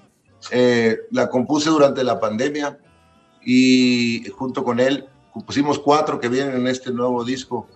Eh, 0.52 1.00
la 1.10 1.28
compuse 1.28 1.68
durante 1.68 2.04
la 2.04 2.20
pandemia 2.20 2.78
y 3.44 4.24
junto 4.36 4.62
con 4.62 4.78
él 4.78 5.08
compusimos 5.32 5.80
cuatro 5.80 6.20
que 6.20 6.28
vienen 6.28 6.54
en 6.54 6.68
este 6.68 6.92
nuevo 6.92 7.24
disco. 7.24 7.66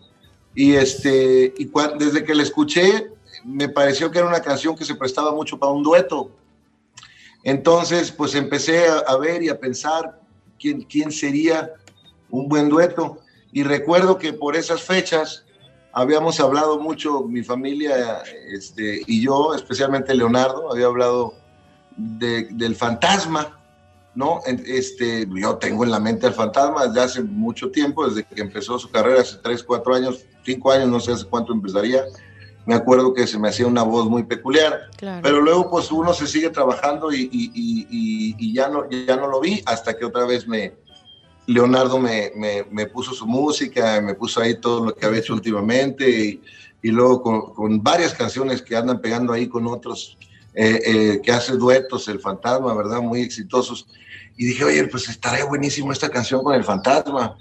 Y, 0.55 0.75
este, 0.75 1.53
y 1.59 1.69
desde 1.99 2.23
que 2.23 2.35
la 2.35 2.45
escuché 2.45 3.11
me 3.45 3.69
pareció 3.69 4.13
que 4.13 4.19
era 4.19 4.29
una 4.29 4.43
canción 4.43 4.77
que 4.77 4.85
se 4.85 4.95
prestaba 4.95 5.33
mucho 5.33 5.59
para 5.59 5.73
un 5.73 5.83
dueto. 5.83 6.31
Entonces, 7.43 8.13
pues 8.13 8.37
empecé 8.37 8.87
a, 8.87 8.99
a 8.99 9.17
ver 9.17 9.43
y 9.43 9.49
a 9.49 9.59
pensar 9.59 10.21
quién, 10.57 10.83
quién 10.83 11.11
sería 11.11 11.73
un 12.31 12.49
buen 12.49 12.69
dueto 12.69 13.19
y 13.53 13.63
recuerdo 13.63 14.19
que 14.19 14.33
por 14.33 14.57
esas 14.57 14.83
fechas 14.83 15.45
habíamos 15.93 16.39
hablado 16.41 16.79
mucho, 16.79 17.25
mi 17.25 17.43
familia 17.43 18.23
este, 18.49 19.03
y 19.07 19.23
yo, 19.23 19.55
especialmente 19.55 20.15
Leonardo, 20.15 20.71
había 20.71 20.87
hablado 20.87 21.35
del 21.97 22.77
fantasma, 22.77 23.59
¿no? 24.15 24.41
Este, 24.47 25.27
yo 25.35 25.57
tengo 25.57 25.85
en 25.85 25.91
la 25.91 26.01
mente 26.01 26.27
al 26.27 26.35
fantasma 26.35 26.87
desde 26.87 27.01
hace 27.01 27.23
mucho 27.23 27.71
tiempo, 27.71 28.09
desde 28.09 28.25
que 28.25 28.41
empezó 28.41 28.79
su 28.79 28.91
carrera, 28.91 29.21
hace 29.21 29.39
3, 29.43 29.63
4 29.65 29.95
años, 29.95 30.25
5 30.45 30.73
años, 30.73 30.89
no 30.89 31.01
sé 31.01 31.13
hace 31.13 31.27
cuánto 31.27 31.53
empezaría. 31.53 32.05
Me 32.67 32.75
acuerdo 32.75 33.15
que 33.15 33.27
se 33.27 33.39
me 33.39 33.49
hacía 33.49 33.67
una 33.67 33.83
voz 33.83 34.07
muy 34.07 34.23
peculiar, 34.23 34.91
pero 35.23 35.41
luego 35.41 35.71
pues 35.71 35.91
uno 35.91 36.13
se 36.13 36.27
sigue 36.27 36.51
trabajando 36.51 37.13
y, 37.13 37.23
y, 37.33 37.51
y, 37.55 38.37
y, 38.39 38.55
ya, 38.55 38.69
no, 38.69 38.89
ya 38.89 39.17
no 39.17 39.27
lo 39.27 39.41
vi 39.41 39.63
hasta 39.65 39.97
que 39.97 40.05
otra 40.05 40.27
vez 40.27 40.47
me, 40.47 40.75
Leonardo 41.51 41.99
me, 41.99 42.31
me, 42.71 42.87
puso 42.87 43.13
su 43.13 43.27
música, 43.27 44.01
me 44.01 44.15
puso 44.15 44.41
ahí 44.41 44.55
todo 44.61 44.87
lo 44.87 44.95
que 44.95 45.05
había 45.05 45.19
hecho 45.19 45.35
últimamente 45.35 46.09
y, 46.09 46.91
luego 46.91 47.53
con, 47.53 47.83
varias 47.83 48.15
canciones 48.15 48.63
que 48.63 48.77
andan 48.77 49.01
pegando 49.01 49.33
ahí 49.33 49.49
con 49.49 49.67
otros, 49.67 50.17
eh, 50.55 50.81
eh, 50.85 51.21
que 51.23 51.33
hace 51.33 51.57
duetos, 51.57 52.07
El 52.07 52.21
Fantasma, 52.21 52.73
¿verdad? 52.75 53.01
Muy 53.01 53.23
exitosos. 53.23 53.89
Y 54.37 54.47
dije, 54.47 54.65
oye, 54.65 54.87
pues 54.87 55.09
estaría 55.09 55.45
buenísimo 55.45 55.93
esta 55.93 56.09
canción 56.09 56.45
con 56.45 56.55
El 56.55 56.63
Fantasma. 56.63 57.37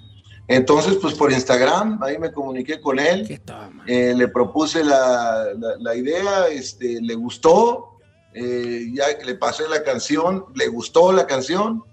Entonces, 0.48 0.96
pues 1.00 1.14
por 1.14 1.32
Instagram, 1.32 2.02
ahí 2.02 2.18
me 2.18 2.32
comuniqué 2.32 2.82
con 2.82 2.98
él, 2.98 3.40
eh, 3.86 4.14
le 4.16 4.28
propuse 4.30 4.84
la, 4.84 5.46
la, 5.80 5.96
idea, 5.96 6.48
este, 6.48 7.00
le 7.00 7.14
gustó, 7.14 8.00
ya 8.34 9.06
le 9.24 9.36
pasé 9.36 9.70
la 9.70 9.84
canción, 9.84 10.46
le 10.56 10.68
gustó 10.68 11.12
la 11.12 11.28
canción 11.28 11.84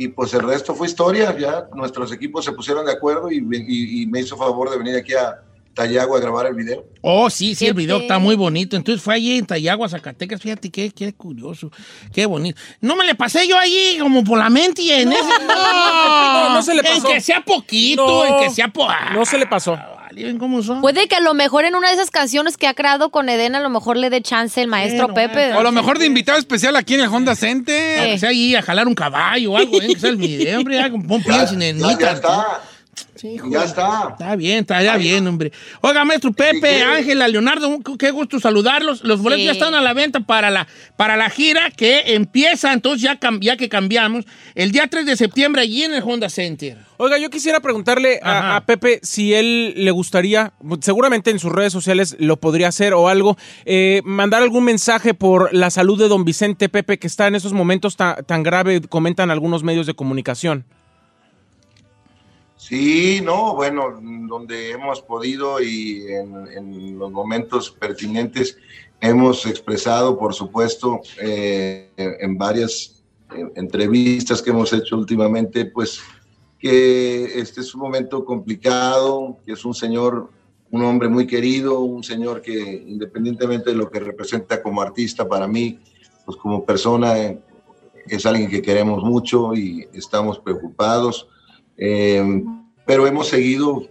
y 0.00 0.08
pues 0.08 0.32
el 0.32 0.40
resto 0.40 0.74
fue 0.74 0.86
historia, 0.86 1.36
ya 1.36 1.68
nuestros 1.74 2.10
equipos 2.10 2.42
se 2.42 2.52
pusieron 2.52 2.86
de 2.86 2.92
acuerdo 2.92 3.30
y, 3.30 3.42
me 3.42 4.20
hizo 4.20 4.34
favor 4.34 4.70
de 4.70 4.78
venir 4.78 4.96
aquí 4.96 5.12
a 5.12 5.42
Tayagua 5.74 6.16
a 6.16 6.20
grabar 6.22 6.46
el 6.46 6.54
video. 6.54 6.86
Oh, 7.02 7.28
sí, 7.28 7.54
sí, 7.54 7.66
el 7.66 7.74
video 7.74 7.98
está 7.98 8.18
muy 8.18 8.34
bonito. 8.34 8.76
Entonces 8.76 9.04
fue 9.04 9.16
allí 9.16 9.36
en 9.36 9.44
Tayagua, 9.44 9.90
Zacatecas, 9.90 10.40
fíjate 10.40 10.70
qué, 10.70 10.90
qué 10.90 11.12
curioso, 11.12 11.70
qué 12.14 12.24
bonito. 12.24 12.58
No 12.80 12.96
me 12.96 13.04
le 13.04 13.14
pasé 13.14 13.46
yo 13.46 13.58
allí 13.58 13.98
como 14.00 14.24
por 14.24 14.38
la 14.38 14.48
mente 14.48 14.80
y 14.80 14.90
en 14.90 15.12
ese... 15.12 15.22
No, 15.46 16.54
no, 16.54 16.62
se 16.62 16.74
le 16.74 16.82
pasó. 16.82 17.06
En 17.06 17.14
que 17.14 17.20
sea 17.20 17.44
poquito, 17.44 18.24
en 18.24 18.48
que 18.48 18.54
sea... 18.54 18.68
Po... 18.68 18.88
no 19.12 19.26
se 19.26 19.36
le 19.36 19.46
pasó. 19.46 19.78
Puede 20.80 21.06
que 21.08 21.16
a 21.16 21.20
lo 21.20 21.34
mejor 21.34 21.64
en 21.64 21.74
una 21.74 21.88
de 21.88 21.94
esas 21.94 22.10
canciones 22.10 22.56
que 22.56 22.66
ha 22.66 22.74
creado 22.74 23.10
con 23.10 23.28
Eden, 23.28 23.54
a 23.54 23.60
lo 23.60 23.70
mejor 23.70 23.96
le 23.96 24.10
dé 24.10 24.22
chance 24.22 24.60
el 24.60 24.68
maestro 24.68 25.14
Pepe. 25.14 25.52
O 25.52 25.60
a 25.60 25.62
lo 25.62 25.72
mejor 25.72 25.98
de 25.98 26.06
invitado 26.06 26.38
especial 26.38 26.76
aquí 26.76 26.94
en 26.94 27.00
el 27.00 27.08
Honda 27.08 27.34
Center. 27.36 28.10
Que 28.10 28.18
sea 28.18 28.30
ahí 28.30 28.54
a 28.54 28.62
jalar 28.62 28.88
un 28.88 28.94
caballo 28.94 29.52
o 29.52 29.56
algo, 29.56 29.80
¿eh? 29.80 29.88
que 29.88 29.98
sea 30.00 30.10
el 30.10 30.16
video, 30.18 30.58
hombre, 30.58 30.90
pon 31.06 31.22
sin 31.48 31.60
ya, 31.60 31.98
ya 31.98 32.12
está. 32.12 32.60
Sí, 33.14 33.36
ya 33.50 33.64
está. 33.64 34.08
Está 34.12 34.36
bien, 34.36 34.60
está 34.60 34.82
ya 34.82 34.96
bien, 34.96 35.26
hombre. 35.26 35.52
Oiga, 35.82 36.04
maestro 36.04 36.32
Pepe, 36.32 36.82
Ángela, 36.82 37.28
Leonardo, 37.28 37.78
qué 37.98 38.10
gusto 38.10 38.40
saludarlos. 38.40 39.04
Los 39.04 39.20
boletos 39.20 39.44
ya 39.44 39.52
están 39.52 39.74
a 39.74 39.80
la 39.80 39.92
venta 39.92 40.20
para 40.20 40.50
la, 40.50 40.66
para 40.96 41.16
la 41.16 41.28
gira 41.28 41.70
que 41.70 42.14
empieza, 42.14 42.72
entonces 42.72 43.02
ya, 43.02 43.18
ya 43.40 43.56
que 43.56 43.68
cambiamos, 43.68 44.24
el 44.54 44.72
día 44.72 44.86
3 44.88 45.04
de 45.04 45.16
septiembre 45.16 45.62
allí 45.62 45.82
en 45.82 45.94
el 45.94 46.02
Honda 46.02 46.30
Center. 46.30 46.78
Oiga, 46.96 47.18
yo 47.18 47.30
quisiera 47.30 47.60
preguntarle 47.60 48.20
a, 48.22 48.62
Pepe 48.66 49.00
si 49.02 49.34
él 49.34 49.74
le 49.76 49.90
gustaría, 49.90 50.52
seguramente 50.80 51.30
en 51.30 51.38
sus 51.38 51.52
redes 51.52 51.72
sociales 51.72 52.16
lo 52.18 52.38
podría 52.38 52.68
hacer 52.68 52.94
o 52.94 53.08
algo, 53.08 53.36
eh, 53.64 54.02
mandar 54.04 54.42
algún 54.42 54.64
mensaje 54.64 55.14
por 55.14 55.52
la 55.54 55.70
salud 55.70 55.98
de 55.98 56.08
don 56.08 56.24
Vicente 56.24 56.68
Pepe, 56.68 56.98
que 56.98 57.06
está 57.06 57.26
en 57.26 57.34
esos 57.34 57.52
momentos 57.52 57.96
tan 57.96 58.42
grave, 58.42 58.80
comentan 58.82 59.30
algunos 59.30 59.62
medios 59.62 59.86
de 59.86 59.94
comunicación. 59.94 60.64
Sí, 62.60 63.22
no, 63.24 63.54
bueno, 63.54 63.98
donde 64.28 64.72
hemos 64.72 65.00
podido 65.00 65.62
y 65.62 66.04
en, 66.08 66.98
los 66.98 67.10
momentos 67.10 67.70
pertinentes 67.70 68.58
hemos 69.00 69.46
expresado, 69.46 70.18
por 70.18 70.34
supuesto, 70.34 71.00
eh, 71.22 71.88
en 71.96 72.36
varias 72.36 73.02
eh, 73.34 73.46
entrevistas 73.56 74.42
que 74.42 74.50
hemos 74.50 74.74
hecho 74.74 74.98
últimamente, 74.98 75.64
pues 75.64 76.02
que 76.58 77.40
este 77.40 77.62
es 77.62 77.74
un 77.74 77.80
momento 77.80 78.26
complicado, 78.26 79.38
que 79.46 79.52
es 79.52 79.64
un 79.64 79.72
señor, 79.72 80.28
un 80.70 80.84
hombre 80.84 81.08
muy 81.08 81.26
querido, 81.26 81.80
un 81.80 82.04
señor 82.04 82.42
que 82.42 82.84
independientemente 82.86 83.70
de 83.70 83.76
lo 83.76 83.90
que 83.90 84.00
representa 84.00 84.62
como 84.62 84.82
artista 84.82 85.26
para 85.26 85.48
mí, 85.48 85.78
pues 86.26 86.36
como 86.36 86.62
persona 86.62 87.14
es 88.06 88.26
alguien 88.26 88.50
que 88.50 88.60
queremos 88.60 89.02
mucho 89.02 89.54
y 89.54 89.88
estamos 89.94 90.38
preocupados 90.38 91.26
eh, 91.80 92.44
pero 92.86 93.06
hemos 93.06 93.28
seguido 93.28 93.88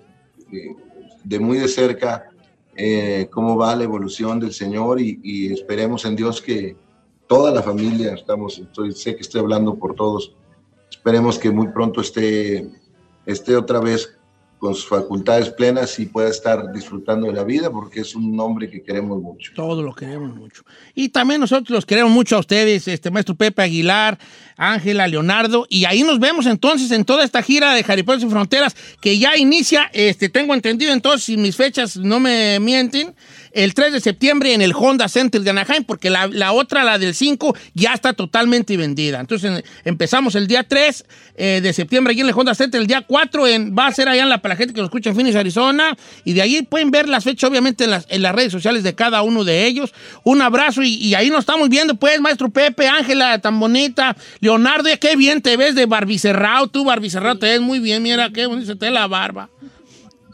eh, 0.52 0.76
de 1.24 1.40
muy 1.40 1.58
de 1.58 1.68
cerca 1.68 2.30
eh, 2.76 3.28
cómo 3.32 3.58
va 3.58 3.76
la 3.76 3.84
evolución 3.84 4.40
del 4.40 4.54
Señor 4.54 5.02
y, 5.02 5.52
esperemos 5.52 6.06
en 6.06 6.16
Dios 6.16 6.42
que 6.42 6.78
toda 7.28 7.52
la 7.52 7.64
familia, 7.64 8.14
estamos, 8.14 8.60
estoy, 8.60 8.94
sé 8.94 9.16
que 9.16 9.22
estoy 9.22 9.42
hablando 9.42 9.76
por 9.76 9.96
todos, 9.96 10.36
esperemos 10.90 11.40
que 11.40 11.50
muy 11.50 11.70
pronto 11.70 12.00
esté, 12.00 12.70
esté 13.26 13.56
otra 13.56 13.80
vez 13.80 14.19
con 14.60 14.76
sus 14.76 14.88
facultades 14.88 15.50
plenas 15.50 15.98
y 16.00 16.06
pueda 16.06 16.30
estar 16.30 16.72
disfrutando 16.74 17.28
de 17.28 17.34
la 17.34 17.46
vida 17.46 17.72
porque 17.72 18.02
es 18.02 18.14
un 18.14 18.38
hombre 18.40 18.70
que 18.70 18.84
queremos 18.84 19.22
mucho. 19.22 19.54
Todos 19.56 19.84
lo 19.84 19.96
queremos 19.96 20.36
mucho. 20.36 20.64
Y 20.94 21.10
también 21.10 21.40
nosotros 21.40 21.70
los 21.70 21.86
queremos 21.86 22.12
mucho 22.12 22.36
a 22.36 22.40
ustedes, 22.40 22.88
este 22.90 23.10
maestro 23.10 23.36
Pepe 23.36 23.62
Aguilar, 23.62 24.20
Ángela, 24.58 25.08
Leonardo, 25.08 25.66
y 25.70 25.86
ahí 25.86 26.04
nos 26.04 26.20
vemos 26.20 26.46
entonces 26.46 26.92
en 26.92 27.06
toda 27.06 27.24
esta 27.24 27.42
gira 27.42 27.74
de 27.74 27.84
Jaripeo 27.84 28.20
sin 28.20 28.30
Fronteras 28.30 28.76
que 29.00 29.18
ya 29.18 29.38
inicia, 29.38 29.90
este, 29.94 30.28
tengo 30.28 30.54
entendido 30.54 30.92
entonces, 30.92 31.24
si 31.24 31.38
mis 31.38 31.56
fechas 31.56 31.96
no 31.96 32.20
me 32.20 32.60
mienten, 32.60 33.16
el 33.52 33.74
3 33.74 33.94
de 33.94 34.00
septiembre 34.00 34.54
en 34.54 34.62
el 34.62 34.74
Honda 34.74 35.08
Center 35.08 35.42
de 35.42 35.50
Anaheim, 35.50 35.84
porque 35.84 36.10
la, 36.10 36.52
otra, 36.52 36.84
la 36.84 36.98
del 36.98 37.14
5, 37.14 37.56
ya 37.74 37.94
está 37.94 38.14
totalmente 38.14 38.76
vendida. 38.78 39.20
Entonces 39.20 39.64
empezamos 39.84 40.36
el 40.36 40.48
día 40.48 40.64
3 40.64 41.06
eh, 41.36 41.60
de 41.62 41.74
septiembre 41.74 42.14
aquí 42.14 42.22
en 42.22 42.28
el 42.28 42.34
Honda 42.36 42.56
Center, 42.56 42.80
el 42.80 42.88
día 42.88 43.04
4 43.06 43.48
en, 43.48 43.76
va 43.78 43.88
a 43.88 43.92
ser 43.92 44.10
allá 44.10 44.24
en 44.24 44.30
la, 44.30 44.42
para 44.42 44.54
la 44.54 44.58
gente 44.58 44.74
que 44.74 44.82
nos 44.82 44.88
escucha 44.88 45.10
en 45.10 45.16
Phoenix, 45.16 45.36
Arizona, 45.36 45.98
y 46.24 46.34
de 46.34 46.42
ahí 46.42 46.62
pueden 46.64 46.92
ver 46.92 47.08
las 47.10 47.24
fechas 47.24 47.50
obviamente 47.50 47.86
en 47.86 47.92
las, 47.92 48.06
en 48.10 48.22
las 48.22 48.36
redes 48.36 48.52
sociales 48.52 48.84
de 48.84 48.96
cada 48.96 49.22
uno 49.22 49.44
de 49.44 49.66
ellos. 49.66 49.94
Un 50.24 50.42
abrazo 50.42 50.84
y, 50.84 51.14
ahí 51.14 51.30
nos 51.30 51.42
estamos 51.42 51.70
viendo 51.70 51.96
pues, 51.96 52.20
maestro 52.22 52.50
Pepe, 52.50 52.88
Ángela, 52.88 53.40
tan 53.40 53.60
bonita, 53.60 54.16
Leonardo, 54.40 54.90
qué 55.00 55.16
bien 55.16 55.42
te 55.42 55.58
ves 55.58 55.76
de 55.76 55.86
barbicerrado, 55.86 56.68
tú 56.68 56.86
barbicerrado 56.86 57.38
te 57.38 57.48
ves 57.48 57.62
muy 57.62 57.80
bien, 57.80 58.04
mira 58.04 58.30
qué 58.30 58.46
bonito 58.46 58.78
te 58.78 58.90
la 58.90 59.08
barba. 59.08 59.50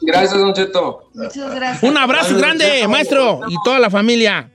Gracias, 0.05 0.39
Don 0.39 0.53
Cheto. 0.53 1.09
Muchas 1.13 1.55
gracias. 1.55 1.83
Un 1.83 1.97
abrazo 1.97 2.37
grande, 2.37 2.87
maestro, 2.87 3.41
y 3.47 3.55
toda 3.63 3.79
la 3.79 3.89
familia. 3.89 4.51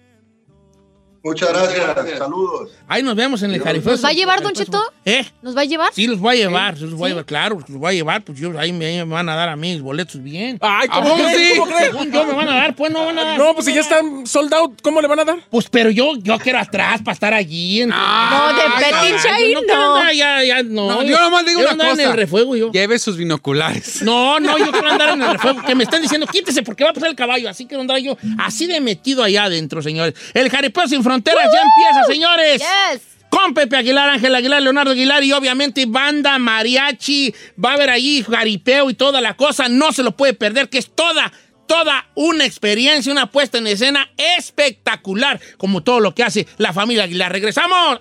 Muchas 1.23 1.51
gracias, 1.51 1.87
Gracias. 1.95 2.19
saludos. 2.19 2.71
Ahí 2.89 3.03
nos 3.03 3.15
vemos 3.15 3.43
en 3.43 3.51
el 3.53 3.63
Jaripeo. 3.63 3.93
¿Nos 3.93 4.03
va 4.03 4.09
a 4.09 4.13
llevar, 4.13 4.43
Don 4.43 4.55
Cheto? 4.55 4.83
¿Eh? 5.05 5.25
¿Nos 5.43 5.55
va 5.55 5.61
a 5.61 5.65
llevar? 5.65 5.91
Sí, 5.93 6.07
los 6.07 6.19
voy 6.19 6.37
a 6.37 6.39
llevar, 6.39 6.79
sí, 6.79 6.85
los 6.85 6.95
voy 6.95 7.07
a 7.07 7.09
llevar, 7.11 7.25
claro, 7.27 7.59
los 7.69 7.79
voy 7.79 7.91
a 7.91 7.93
llevar, 7.93 8.23
pues 8.23 8.39
yo, 8.39 8.59
ahí 8.59 8.73
me, 8.73 9.05
me 9.05 9.13
van 9.13 9.29
a 9.29 9.35
dar 9.35 9.51
a 9.51 9.57
mí 9.57 9.75
los 9.75 9.83
boletos 9.83 10.23
bien. 10.23 10.59
Ay, 10.63 10.89
¿A 10.91 11.03
¿cómo 11.03 11.17
sí? 11.29 11.53
¿Cómo 11.59 11.67
cree? 11.67 11.91
Según 11.91 12.11
yo 12.11 12.25
me 12.25 12.33
van 12.33 12.49
a 12.49 12.55
dar, 12.55 12.75
pues 12.75 12.91
no 12.91 13.05
van 13.05 13.19
a 13.19 13.25
dar. 13.25 13.39
No, 13.39 13.53
pues 13.53 13.67
si 13.67 13.75
ya 13.75 13.81
están 13.81 14.27
sold 14.27 14.53
out, 14.55 14.81
¿cómo 14.83 15.03
le 15.03 15.09
van 15.09 15.21
a 15.21 15.25
dar? 15.27 15.39
Pues 15.51 15.69
pero 15.69 15.91
yo, 15.91 16.13
yo 16.17 16.39
quiero 16.39 16.59
atrás 16.59 17.03
para 17.03 17.13
estar 17.13 17.35
allí. 17.35 17.83
En... 17.83 17.91
No, 17.91 18.49
de 18.55 18.63
Petinche 18.79 19.29
ahí 19.29 19.53
yo 19.53 19.61
quiero 19.61 19.75
no. 19.79 19.97
andar 19.97 20.15
ya, 20.15 20.43
ya, 20.43 20.63
no. 20.63 20.89
No, 20.91 21.03
yo 21.03 21.21
nomás 21.21 21.45
digo 21.45 21.59
quiero 21.61 21.75
una 21.75 21.85
andar 21.85 21.89
en 21.89 21.97
cosa. 21.97 22.11
el 22.11 22.17
refuego 22.17 22.57
yo. 22.57 22.73
Lleve 22.73 22.99
sus 22.99 23.19
binoculares. 23.19 24.01
No, 24.03 24.41
no, 24.41 24.57
yo 24.57 24.73
quiero 24.73 24.89
andar 24.91 25.11
en 25.11 25.23
el 25.23 25.33
refuego. 25.33 25.63
Que 25.67 25.75
me 25.75 25.85
están 25.85 26.01
diciendo, 26.01 26.27
quítese 26.27 26.63
porque 26.63 26.83
va 26.85 26.91
a 26.91 26.95
pasar 26.95 27.11
el 27.11 27.17
caballo. 27.17 27.51
Así 27.51 27.67
quiero 27.67 27.83
andar 27.83 27.99
yo 27.99 28.17
así 28.39 28.67
de 28.67 28.81
metido 28.81 29.23
allá 29.23 29.45
adentro, 29.45 29.83
señores. 29.83 30.15
El 30.33 30.49
Jaripeo 30.49 30.89
sin 30.89 31.05
fronteras 31.11 31.49
ya 31.53 31.63
empieza, 31.63 32.05
señores. 32.07 32.63
Yes. 32.63 33.03
Con 33.31 33.53
Pepe 33.53 33.77
Aguilar, 33.77 34.11
Ángel 34.11 34.33
Aguilar, 34.35 34.63
Leonardo 34.63 34.93
Aguilar 34.93 35.25
y 35.25 35.33
obviamente 35.33 35.87
banda, 35.87 36.39
mariachi, 36.39 37.35
va 37.63 37.71
a 37.71 37.75
haber 37.75 37.91
allí 37.91 38.23
jaripeo 38.23 38.91
y 38.91 38.95
toda 38.95 39.21
la 39.21 39.37
cosa, 39.37 39.69
no 39.69 39.93
se 39.93 40.05
lo 40.05 40.17
puede 40.17 40.35
perder, 40.35 40.69
que 40.69 40.79
es 40.79 40.95
toda, 40.95 41.33
toda 41.67 42.07
una 42.15 42.45
experiencia, 42.45 43.11
una 43.11 43.31
puesta 43.31 43.59
en 43.59 43.67
escena 43.67 44.09
espectacular, 44.37 45.41
como 45.59 45.83
todo 45.83 45.99
lo 45.99 46.15
que 46.15 46.23
hace 46.23 46.47
la 46.59 46.73
familia 46.73 47.05
Aguilar. 47.05 47.33
¡Regresamos! 47.33 48.01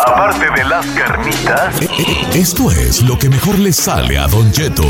Aparte 0.00 0.46
de 0.56 0.68
las 0.68 0.86
carnitas, 0.86 1.80
esto 2.34 2.70
es 2.70 3.02
lo 3.02 3.16
que 3.16 3.28
mejor 3.28 3.58
le 3.58 3.72
sale 3.72 4.18
a 4.18 4.26
Don 4.26 4.50
Cheto. 4.50 4.84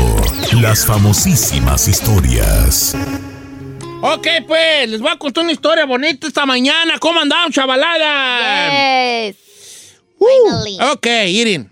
Las 0.59 0.85
famosísimas 0.85 1.87
historias. 1.87 2.95
Ok, 4.01 4.27
pues, 4.47 4.89
les 4.89 4.99
voy 4.99 5.11
a 5.11 5.17
contar 5.17 5.43
una 5.43 5.53
historia 5.53 5.85
bonita 5.85 6.27
esta 6.27 6.45
mañana. 6.45 6.97
¿Cómo 6.99 7.19
andaron, 7.19 7.51
chavalada? 7.51 9.27
Yes. 9.27 9.35
Uh, 10.17 10.91
ok, 10.93 11.07
Irin. 11.27 11.69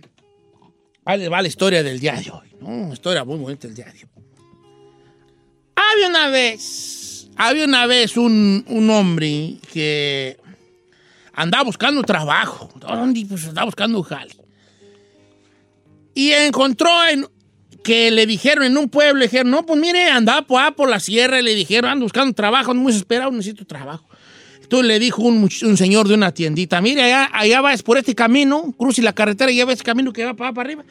Vale, 1.03 1.27
va 1.27 1.41
la 1.41 1.47
historia 1.47 1.81
del 1.81 1.99
día 1.99 2.13
de 2.13 2.29
hoy. 2.29 2.55
¿no? 2.59 2.67
Una 2.67 2.93
historia 2.93 3.23
muy 3.23 3.37
bonita 3.39 3.67
del 3.67 3.75
día 3.75 3.85
de 3.85 3.91
hoy. 3.91 4.09
Había 5.75 6.07
una 6.07 6.29
vez, 6.29 7.29
había 7.35 7.65
una 7.65 7.87
vez 7.87 8.15
un, 8.15 8.63
un 8.67 8.89
hombre 8.91 9.55
que 9.71 10.37
andaba 11.33 11.63
buscando 11.63 12.01
trabajo. 12.03 12.69
¿Dónde? 12.75 13.25
Pues 13.27 13.47
andaba 13.47 13.65
buscando 13.65 13.97
un 13.97 14.03
jale. 14.03 14.35
Y 16.15 16.31
encontró 16.31 16.89
en, 17.07 17.27
que 17.83 18.11
le 18.11 18.25
dijeron 18.25 18.63
en 18.63 18.77
un 18.77 18.89
pueblo, 18.89 19.19
le 19.19 19.25
dijeron, 19.25 19.51
no, 19.51 19.65
pues 19.65 19.79
mire, 19.79 20.09
andaba 20.09 20.43
por, 20.43 20.61
ah, 20.61 20.71
por 20.71 20.89
la 20.89 20.99
sierra 20.99 21.39
y 21.39 21.43
le 21.43 21.53
dijeron, 21.53 21.91
ando 21.91 22.05
buscando 22.05 22.33
trabajo, 22.33 22.71
ando 22.71 22.83
muy 22.83 22.91
desesperado, 22.91 23.31
necesito 23.31 23.65
trabajo. 23.65 24.07
Entonces 24.61 24.87
le 24.87 24.99
dijo 24.99 25.21
un, 25.21 25.37
un 25.43 25.77
señor 25.77 26.07
de 26.07 26.13
una 26.13 26.31
tiendita, 26.33 26.81
mire, 26.81 27.03
allá, 27.03 27.29
allá 27.33 27.61
vas 27.61 27.83
por 27.83 27.97
este 27.97 28.15
camino, 28.15 28.73
cruce 28.77 29.01
la 29.01 29.13
carretera 29.13 29.51
y 29.51 29.57
ya 29.57 29.65
ves 29.65 29.83
camino 29.83 30.13
que 30.13 30.23
va 30.25 30.33
para, 30.33 30.53
para 30.53 30.67
arriba. 30.67 30.85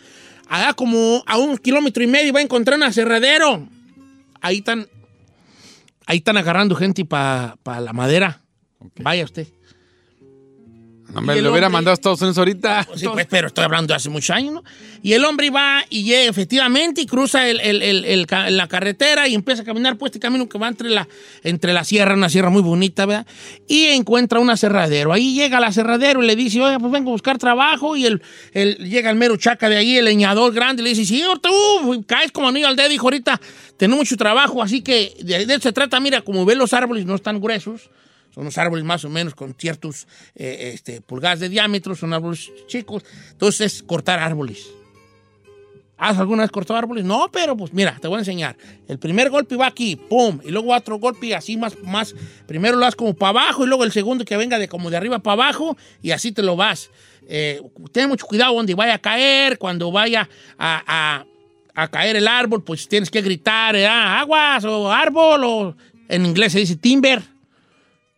Allá 0.48 0.74
como 0.74 1.22
a 1.26 1.38
un 1.38 1.56
kilómetro 1.56 2.02
y 2.02 2.06
medio 2.06 2.32
va 2.32 2.40
a 2.40 2.42
encontrar 2.42 2.76
un 2.76 2.84
aserradero. 2.84 3.66
Ahí 4.40 4.58
están, 4.58 4.86
ahí 6.06 6.18
están 6.18 6.36
agarrando 6.36 6.74
gente 6.74 7.04
para 7.04 7.56
la 7.64 7.92
madera. 7.92 8.42
Vaya 8.96 9.24
usted. 9.24 9.46
El 11.14 11.44
lo 11.44 11.50
hubiera 11.52 11.66
hombre- 11.66 11.68
mandado 11.70 11.90
a 11.90 11.94
Estados 11.94 12.20
Unidos 12.22 12.38
ahorita. 12.38 12.88
Sí, 12.96 13.06
pues, 13.12 13.26
pero 13.28 13.48
estoy 13.48 13.64
hablando 13.64 13.92
de 13.92 13.96
hace 13.96 14.08
muchos 14.08 14.30
años, 14.30 14.54
¿no? 14.54 14.64
Y 15.02 15.12
el 15.12 15.24
hombre 15.24 15.50
va 15.50 15.84
y 15.90 16.04
llega 16.04 16.30
efectivamente 16.30 17.00
y 17.02 17.06
cruza 17.06 17.48
el- 17.48 17.60
el- 17.60 17.82
el- 17.82 18.04
el 18.04 18.26
la 18.56 18.66
carretera 18.68 19.28
y 19.28 19.34
empieza 19.34 19.62
a 19.62 19.64
caminar 19.64 19.98
por 19.98 20.08
este 20.08 20.18
camino 20.20 20.48
que 20.48 20.58
va 20.58 20.68
entre 20.68 20.88
la, 20.88 21.06
entre 21.42 21.72
la 21.72 21.84
sierra, 21.84 22.14
una 22.14 22.28
sierra 22.28 22.50
muy 22.50 22.62
bonita, 22.62 23.04
¿verdad? 23.06 23.26
Y 23.68 23.86
encuentra 23.86 24.38
un 24.40 24.48
aserradero. 24.50 25.12
Ahí 25.12 25.34
llega 25.34 25.58
al 25.58 25.64
aserradero 25.64 26.22
y 26.22 26.26
le 26.26 26.36
dice, 26.36 26.60
oye, 26.60 26.78
pues 26.78 26.90
vengo 26.92 27.10
a 27.10 27.12
buscar 27.12 27.36
trabajo. 27.38 27.96
Y 27.96 28.06
el, 28.06 28.22
el- 28.52 28.76
llega 28.88 29.10
el 29.10 29.16
mero 29.16 29.36
chaca 29.36 29.68
de 29.68 29.76
ahí, 29.76 29.96
el 29.98 30.04
leñador 30.06 30.52
grande, 30.52 30.82
y 30.82 30.84
le 30.84 30.90
dice, 30.90 31.04
sí, 31.04 31.22
ahorita, 31.22 31.50
uh, 31.50 32.02
caes 32.06 32.32
como 32.32 32.48
anillo 32.48 32.68
al 32.68 32.76
dedo, 32.76 32.88
dijo, 32.88 33.06
ahorita 33.06 33.40
tengo 33.76 33.96
mucho 33.96 34.16
trabajo, 34.16 34.62
así 34.62 34.80
que 34.82 35.14
de, 35.20 35.44
de 35.44 35.54
eso 35.54 35.62
se 35.64 35.72
trata, 35.72 35.98
mira, 36.00 36.20
como 36.22 36.44
ves 36.44 36.56
los 36.56 36.72
árboles 36.72 37.04
no 37.04 37.16
están 37.16 37.40
gruesos, 37.40 37.90
son 38.34 38.42
unos 38.42 38.58
árboles 38.58 38.84
más 38.84 39.04
o 39.04 39.08
menos 39.08 39.34
con 39.34 39.54
ciertos 39.54 40.06
eh, 40.34 40.72
este, 40.74 41.00
pulgadas 41.00 41.40
de 41.40 41.48
diámetro, 41.48 41.94
son 41.94 42.12
árboles 42.12 42.50
chicos. 42.66 43.04
Entonces, 43.30 43.74
es 43.76 43.82
cortar 43.82 44.18
árboles. 44.18 44.66
¿Has 45.98 46.18
alguna 46.18 46.42
vez 46.42 46.50
cortado 46.50 46.76
árboles? 46.78 47.04
No, 47.04 47.28
pero 47.30 47.56
pues 47.56 47.72
mira, 47.72 47.96
te 48.00 48.08
voy 48.08 48.16
a 48.16 48.18
enseñar. 48.20 48.56
El 48.88 48.98
primer 48.98 49.30
golpe 49.30 49.54
va 49.54 49.68
aquí, 49.68 49.94
pum, 49.94 50.40
y 50.44 50.50
luego 50.50 50.74
otro 50.74 50.98
golpe 50.98 51.32
así 51.32 51.56
más, 51.56 51.78
más. 51.84 52.14
Primero 52.46 52.76
lo 52.76 52.84
das 52.84 52.96
como 52.96 53.14
para 53.14 53.30
abajo 53.30 53.64
y 53.64 53.68
luego 53.68 53.84
el 53.84 53.92
segundo 53.92 54.24
que 54.24 54.36
venga 54.36 54.58
de 54.58 54.66
como 54.66 54.90
de 54.90 54.96
arriba 54.96 55.20
para 55.20 55.34
abajo 55.34 55.76
y 56.02 56.10
así 56.10 56.32
te 56.32 56.42
lo 56.42 56.56
vas. 56.56 56.90
Eh, 57.28 57.60
ten 57.92 58.08
mucho 58.08 58.26
cuidado 58.26 58.52
donde 58.54 58.74
vaya 58.74 58.94
a 58.94 58.98
caer, 58.98 59.58
cuando 59.58 59.92
vaya 59.92 60.28
a, 60.58 60.82
a- 60.86 61.26
a 61.74 61.88
caer 61.88 62.16
el 62.16 62.26
árbol, 62.26 62.64
pues 62.64 62.88
tienes 62.88 63.08
que 63.10 63.22
gritar, 63.22 63.76
¿eh? 63.76 63.86
aguas 63.86 64.64
o 64.64 64.90
árbol, 64.90 65.44
o 65.44 65.76
en 66.08 66.26
inglés 66.26 66.52
se 66.52 66.58
dice 66.58 66.74
timber. 66.76 67.22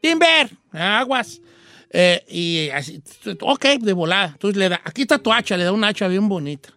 Timber, 0.05 0.51
aguas. 0.71 1.40
Eh, 1.88 2.23
y 2.29 2.69
así, 2.69 3.03
ok, 3.40 3.64
de 3.81 3.95
volada. 3.95 4.33
Entonces 4.33 4.59
le 4.59 4.69
da, 4.69 4.79
aquí 4.85 5.03
está 5.03 5.17
tu 5.17 5.33
hacha, 5.33 5.57
le 5.57 5.64
da 5.64 5.73
una 5.73 5.88
hacha 5.88 6.09
bien 6.09 6.29
bonita. 6.29 6.69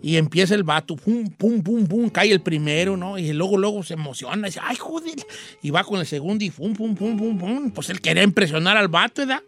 Y 0.00 0.18
empieza 0.18 0.54
el 0.54 0.62
vato, 0.62 0.94
pum, 0.94 1.28
pum, 1.30 1.64
pum, 1.64 1.84
pum, 1.88 2.08
cae 2.10 2.30
el 2.30 2.42
primero, 2.42 2.96
¿no? 2.96 3.18
Y 3.18 3.32
luego, 3.32 3.58
luego 3.58 3.82
se 3.82 3.94
emociona, 3.94 4.46
dice, 4.46 4.60
ay, 4.62 4.76
joder. 4.76 5.16
Y 5.62 5.70
va 5.70 5.82
con 5.82 5.98
el 5.98 6.06
segundo 6.06 6.44
y 6.44 6.50
pum, 6.50 6.74
pum, 6.74 6.94
pum, 6.94 7.18
pum, 7.18 7.38
pum. 7.38 7.70
Pues 7.72 7.90
él 7.90 8.00
quería 8.00 8.22
impresionar 8.22 8.76
al 8.76 8.86
vato, 8.86 9.22
¿verdad? 9.22 9.42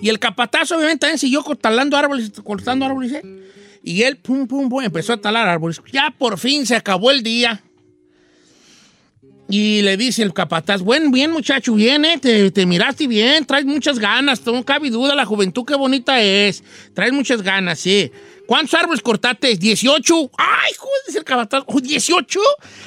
Y 0.00 0.10
el 0.10 0.20
capataz, 0.20 0.70
obviamente, 0.70 1.00
también 1.00 1.18
siguió 1.18 1.42
talando 1.60 1.96
árboles, 1.96 2.30
cortando 2.44 2.84
árboles, 2.84 3.14
¿eh? 3.14 3.22
Y 3.82 4.02
él, 4.02 4.18
pum, 4.18 4.46
pum, 4.46 4.68
pum, 4.68 4.84
empezó 4.84 5.14
a 5.14 5.20
talar 5.20 5.48
árboles. 5.48 5.82
Ya 5.92 6.14
por 6.16 6.38
fin 6.38 6.66
se 6.66 6.76
acabó 6.76 7.10
el 7.10 7.24
día. 7.24 7.64
Y 9.48 9.82
le 9.82 9.96
dice 9.96 10.22
el 10.22 10.32
capataz, 10.32 10.80
buen, 10.80 11.10
bien 11.10 11.30
muchacho, 11.30 11.74
bien, 11.74 12.04
¿eh? 12.06 12.18
te, 12.18 12.50
te 12.50 12.64
miraste 12.64 13.06
bien, 13.06 13.44
traes 13.44 13.66
muchas 13.66 13.98
ganas, 13.98 14.44
no 14.46 14.64
cabe 14.64 14.88
duda, 14.88 15.14
la 15.14 15.26
juventud 15.26 15.64
qué 15.66 15.74
bonita 15.74 16.20
es, 16.22 16.64
traes 16.94 17.12
muchas 17.12 17.42
ganas, 17.42 17.78
sí. 17.78 18.10
¿Cuántos 18.46 18.74
árboles 18.74 19.02
cortaste? 19.02 19.58
¿18? 19.58 20.30
¡Ay, 20.36 20.72
joder! 20.78 21.16
El 21.16 21.24
capataz, 21.24 21.64
¿18? 21.64 22.38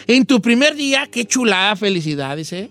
En 0.08 0.26
tu 0.26 0.42
primer 0.42 0.76
día, 0.76 1.08
qué 1.12 1.26
chulada, 1.26 1.76
felicidades, 1.76 2.52
¿eh? 2.54 2.70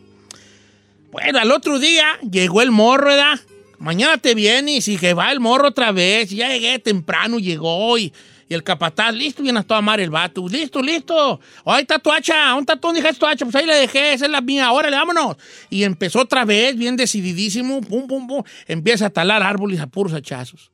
Bueno, 1.12 1.38
al 1.38 1.50
otro 1.52 1.78
día 1.78 2.18
llegó 2.28 2.62
el 2.62 2.70
morro, 2.70 3.06
¿verdad? 3.06 3.40
Mañana 3.78 4.18
te 4.18 4.34
vienes 4.34 4.88
y 4.88 4.96
que 4.98 5.14
va 5.14 5.32
el 5.32 5.40
morro 5.40 5.68
otra 5.68 5.92
vez, 5.92 6.30
ya 6.30 6.48
llegué 6.48 6.78
temprano, 6.78 7.38
llegó 7.38 7.96
y... 7.98 8.12
Y 8.48 8.54
el 8.54 8.62
capataz, 8.62 9.12
listo, 9.12 9.42
viene 9.42 9.58
a 9.58 9.62
toda 9.64 9.80
madre 9.80 10.04
el 10.04 10.10
vato. 10.10 10.46
Listo, 10.48 10.80
listo. 10.80 11.40
Ahí 11.64 11.82
está 11.82 11.98
tu 11.98 12.12
hacha. 12.12 12.50
¿Dónde 12.50 12.72
está 12.72 12.76
tu 12.76 12.92
dejaste 12.92 13.18
tu 13.18 13.26
hacha? 13.26 13.44
Pues 13.44 13.56
ahí 13.56 13.66
la 13.66 13.74
dejé, 13.74 14.12
esa 14.12 14.26
es 14.26 14.30
la 14.30 14.40
mía. 14.40 14.70
Órale, 14.70 14.96
vámonos. 14.96 15.36
Y 15.68 15.82
empezó 15.82 16.20
otra 16.20 16.44
vez, 16.44 16.76
bien 16.76 16.96
decididísimo. 16.96 17.80
Pum, 17.80 18.06
pum, 18.06 18.26
pum. 18.28 18.42
Empieza 18.66 19.06
a 19.06 19.10
talar 19.10 19.42
árboles 19.42 19.80
a 19.80 19.88
puros 19.88 20.12
hachazos. 20.12 20.70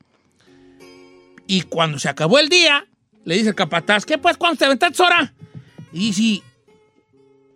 Y 1.47 1.63
cuando 1.63 1.99
se 1.99 2.11
acabó 2.11 2.39
el 2.39 2.51
día, 2.51 2.87
le 3.25 3.37
dice 3.37 3.51
el 3.51 3.55
capataz, 3.55 4.05
¿qué 4.05 4.19
pues? 4.19 4.37
¿Cuándo 4.37 4.59
te 4.59 4.67
aventaste 4.67 5.03
ahora? 5.03 5.35
Y 5.93 6.11
dice, 6.11 6.43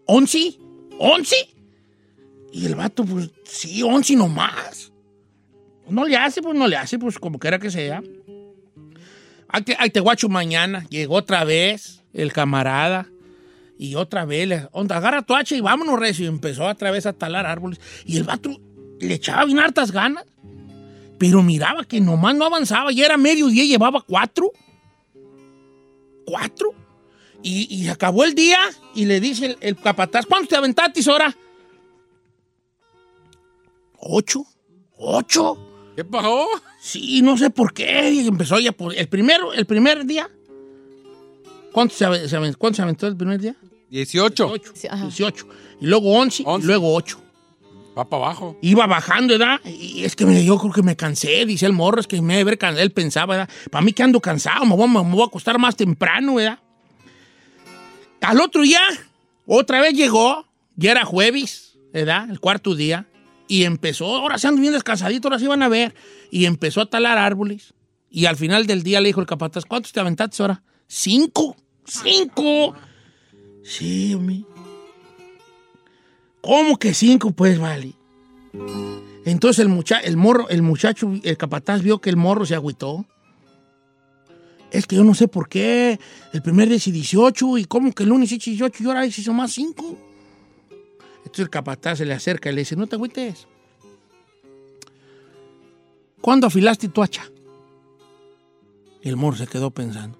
¿once? 0.07 0.59
¿Once? 0.99 1.37
Y 2.53 2.65
el 2.65 2.75
vato, 2.75 3.05
pues, 3.05 3.31
sí, 3.45 3.83
once 3.83 4.17
nomás. 4.17 4.93
No 5.89 6.05
le 6.07 6.17
hace, 6.17 6.41
pues 6.41 6.57
no 6.57 6.67
le 6.67 6.77
hace, 6.77 6.99
pues 6.99 7.19
como 7.19 7.39
quiera 7.39 7.59
que 7.59 7.71
sea. 7.71 8.03
Ahí 9.49 9.91
te, 9.91 10.01
guacho 10.01 10.29
mañana. 10.29 10.87
Llegó 10.91 11.17
otra 11.17 11.45
vez 11.45 12.03
el 12.13 12.33
camarada. 12.33 13.09
Y 13.79 13.95
otra 13.95 14.25
vez, 14.25 14.49
le, 14.49 14.69
onda, 14.73 14.97
agarra 14.97 15.23
tu 15.23 15.35
hacha 15.35 15.55
y 15.55 15.61
vámonos, 15.61 15.99
recio. 15.99 16.25
Y 16.25 16.29
empezó 16.29 16.65
otra 16.65 16.91
vez 16.91 17.07
a 17.07 17.13
talar 17.13 17.47
árboles. 17.47 17.81
Y 18.05 18.17
el 18.17 18.25
vato 18.25 18.51
le 19.01 19.15
echaba 19.15 19.45
bien 19.45 19.59
hartas 19.59 19.93
ganas. 19.93 20.25
Pero 21.19 21.43
miraba 21.43 21.85
que 21.85 22.01
nomás 22.01 22.35
no 22.35 22.45
avanzaba. 22.45 22.93
Ya 22.93 23.07
era 23.07 23.17
medio 23.17 23.49
día 23.49 23.65
y 23.65 23.69
llevaba 23.69 24.03
cuatro. 24.03 24.51
¿Cuatro? 26.25 26.75
Y, 27.43 27.73
y 27.75 27.89
acabó 27.89 28.25
el 28.25 28.35
día 28.35 28.59
y 28.95 29.05
le 29.05 29.21
dice 29.21 29.47
el, 29.47 29.59
el 29.61 29.77
capataz, 29.77 30.27
¿cuánto 30.27 30.49
te 30.49 30.57
aventaste 30.57 31.01
ahora? 31.09 31.37
¿Ocho? 33.99 34.45
¿Ocho? 34.97 35.76
¿Qué 35.97 36.05
pasó? 36.05 36.47
Sí, 36.79 37.23
no 37.23 37.37
sé 37.39 37.51
por 37.51 37.73
qué. 37.73 38.21
Empezó 38.27 38.59
ya 38.61 38.73
por 38.73 38.95
el 38.95 39.09
primero, 39.09 39.53
el 39.53 39.67
primer 39.67 40.05
día. 40.05 40.31
¿Cuánto 41.73 41.95
se, 41.95 42.05
ave- 42.07 42.29
se 42.29 42.37
ave- 42.37 42.55
cuánto 42.57 42.77
se 42.77 42.83
aventó 42.83 43.07
el 43.07 43.17
primer 43.17 43.41
día? 43.41 43.57
18. 43.91 44.47
18. 45.05 45.47
Y 45.81 45.87
luego 45.87 46.13
11, 46.13 46.43
y 46.43 46.63
luego 46.63 46.95
8. 46.95 47.21
Va 47.99 48.07
para 48.09 48.25
abajo. 48.27 48.59
Iba 48.61 48.87
bajando, 48.87 49.39
¿verdad? 49.39 49.59
Y 49.65 50.05
es 50.05 50.15
que 50.15 50.27
me- 50.27 50.45
yo 50.45 50.59
creo 50.59 50.73
que 50.73 50.83
me 50.83 50.97
cansé, 50.97 51.47
dice 51.47 51.65
el 51.67 51.73
morro, 51.73 52.01
es 52.01 52.07
que 52.07 52.21
me 52.21 52.35
debe 52.35 52.43
haber 52.43 52.59
cansado. 52.59 52.83
Él 52.83 52.91
pensaba, 52.93 53.37
¿verdad? 53.37 53.55
Para 53.71 53.85
mí 53.85 53.93
que 53.93 54.03
ando 54.03 54.21
cansado, 54.21 54.67
me 54.67 54.77
voy, 54.77 54.85
a- 54.85 55.03
me 55.03 55.11
voy 55.15 55.23
a 55.23 55.27
acostar 55.27 55.59
más 55.59 55.77
temprano, 55.77 56.35
¿verdad? 56.35 56.59
Al 58.21 58.41
otro 58.41 58.63
día, 58.63 58.81
otra 59.47 59.81
vez 59.81 59.95
llegó, 59.95 60.47
ya 60.75 60.91
era 60.91 61.05
jueves, 61.05 61.79
¿verdad? 61.93 62.29
El 62.29 62.41
cuarto 62.41 62.75
día. 62.75 63.07
Y 63.49 63.65
empezó, 63.65 64.17
ahora 64.17 64.39
se 64.39 64.49
ando 64.49 64.61
bien 64.61 64.73
descansadito, 64.73 65.29
ahora 65.29 65.39
sí 65.39 65.47
van 65.47 65.63
a 65.63 65.69
ver. 65.69 65.95
Y 66.31 66.47
empezó 66.47 66.81
a 66.81 66.87
talar 66.87 67.19
árboles. 67.19 67.75
Y 68.11 68.27
al 68.27 68.37
final 68.37 68.67
del 68.67 68.83
día 68.83 69.01
le 69.01 69.09
dijo 69.09 69.21
el 69.21 69.27
capataz, 69.27 69.65
¿cuántos 69.65 69.93
te 69.93 70.01
aventaste 70.01 70.43
ahora? 70.43 70.63
Cinco. 70.87 71.57
Cinco. 71.85 72.75
Sí, 73.63 74.15
hombre. 74.15 74.45
¿Cómo 76.41 76.79
que 76.79 76.95
cinco? 76.95 77.33
Pues 77.33 77.59
vale. 77.59 77.95
Entonces 79.25 79.59
el, 79.61 79.69
mucha 79.69 79.99
el 79.99 80.17
morro, 80.17 80.49
el 80.49 80.63
muchacho, 80.63 81.13
el 81.23 81.37
capataz 81.37 81.83
vio 81.83 82.01
que 82.01 82.11
el 82.11 82.17
morro 82.17 82.47
se 82.47 82.55
agüitó. 82.55 83.05
Es 84.71 84.87
que 84.87 84.97
yo 84.97 85.05
no 85.05 85.15
sé 85.15 85.27
por 85.27 85.49
qué. 85.49 85.99
El 86.33 86.43
primer 86.43 86.69
día 86.69 86.77
hice 86.77 86.93
18 86.93 87.59
y 87.59 87.65
cómo 87.65 87.93
que 87.93 88.05
el 88.05 88.11
lunes 88.11 88.31
hice 88.31 88.51
18 88.51 88.83
y 88.83 88.87
ahora 88.87 89.07
hice 89.07 89.31
más 89.33 89.53
5. 89.53 89.99
Entonces 91.27 91.43
el 91.43 91.51
capataz 91.51 91.99
se 91.99 92.07
le 92.07 92.15
acerca 92.15 92.51
y 92.51 92.55
le 92.55 92.61
dice, 92.61 92.77
no 92.77 92.87
te 92.87 92.95
agüites. 92.95 93.49
¿Cuándo 96.21 96.47
afilaste 96.47 96.89
tu 96.89 97.03
hacha? 97.03 97.29
El 99.03 99.17
morro 99.17 99.37
se 99.37 99.49
quedó 99.49 99.73
pensando. 99.73 100.19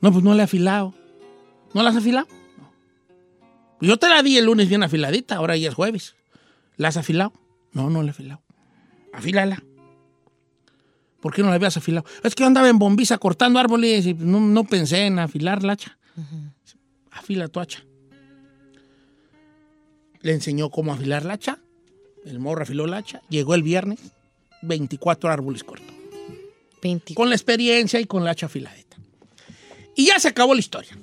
No, 0.00 0.10
pues 0.10 0.24
no 0.24 0.32
le 0.32 0.40
he 0.40 0.44
afilado. 0.44 0.94
¿No 1.74 1.82
la 1.82 1.90
has 1.90 1.96
afilado? 1.96 2.26
No. 2.56 2.72
Yo 3.86 3.98
te 3.98 4.08
la 4.08 4.22
di 4.22 4.38
el 4.38 4.46
lunes 4.46 4.70
bien 4.70 4.82
afiladita, 4.82 5.36
ahora 5.36 5.58
ya 5.58 5.68
es 5.68 5.74
jueves. 5.74 6.14
¿La 6.78 6.88
has 6.88 6.96
afilado? 6.96 7.34
No, 7.72 7.90
no 7.90 8.00
la 8.02 8.08
he 8.08 8.10
afilado. 8.12 8.40
Afílala. 9.12 9.62
¿Por 11.20 11.34
qué 11.34 11.42
no 11.42 11.50
la 11.50 11.56
habías 11.56 11.76
afilado? 11.76 12.06
Es 12.22 12.34
que 12.34 12.44
yo 12.44 12.46
andaba 12.46 12.70
en 12.70 12.78
bombiza 12.78 13.18
cortando 13.18 13.58
árboles 13.58 14.06
y 14.06 14.14
no, 14.14 14.40
no 14.40 14.64
pensé 14.64 15.04
en 15.04 15.18
afilar 15.18 15.62
la 15.62 15.74
hacha. 15.74 15.98
Afila 17.10 17.48
tu 17.48 17.60
hacha. 17.60 17.84
Le 20.22 20.32
enseñó 20.32 20.70
cómo 20.70 20.92
afilar 20.92 21.24
la 21.24 21.34
hacha. 21.34 21.58
El 22.24 22.38
morro 22.38 22.62
afiló 22.62 22.86
la 22.86 22.98
hacha. 22.98 23.22
Llegó 23.28 23.54
el 23.54 23.62
viernes, 23.62 23.98
24 24.62 25.30
árboles 25.30 25.64
cortos. 25.64 25.94
Con 27.14 27.28
la 27.28 27.36
experiencia 27.36 28.00
y 28.00 28.06
con 28.06 28.24
la 28.24 28.32
hacha 28.32 28.46
afiladita. 28.46 28.96
Y 29.94 30.06
ya 30.06 30.18
se 30.18 30.28
acabó 30.28 30.54
la 30.54 30.60
historia. 30.60 30.96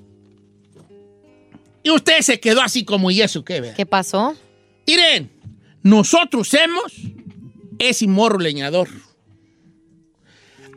Y 1.84 1.90
usted 1.92 2.22
se 2.22 2.40
quedó 2.40 2.62
así 2.62 2.84
como, 2.84 3.12
¿y 3.12 3.22
eso 3.22 3.44
qué? 3.46 3.74
¿Qué 3.76 3.86
pasó? 3.86 4.36
Miren, 4.86 5.32
nosotros 5.84 6.54
hemos 6.54 6.94
ese 7.78 8.08
morro 8.08 8.40
leñador. 8.40 8.90